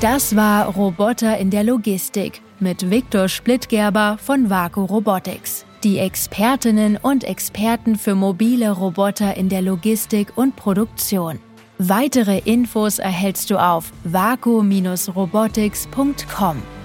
Das 0.00 0.36
war 0.36 0.72
Roboter 0.76 1.38
in 1.38 1.50
der 1.50 1.64
Logistik 1.64 2.40
mit 2.60 2.88
Viktor 2.88 3.28
Splittgerber 3.28 4.16
von 4.18 4.48
WAKU 4.48 4.84
Robotics. 4.84 5.64
Die 5.84 5.98
Expertinnen 5.98 6.96
und 6.96 7.22
Experten 7.22 7.96
für 7.96 8.16
mobile 8.16 8.72
Roboter 8.72 9.36
in 9.36 9.48
der 9.48 9.62
Logistik 9.62 10.36
und 10.36 10.56
Produktion. 10.56 11.38
Weitere 11.78 12.38
Infos 12.38 12.98
erhältst 12.98 13.50
du 13.50 13.62
auf 13.62 13.92
vaku-robotics.com. 14.02 16.77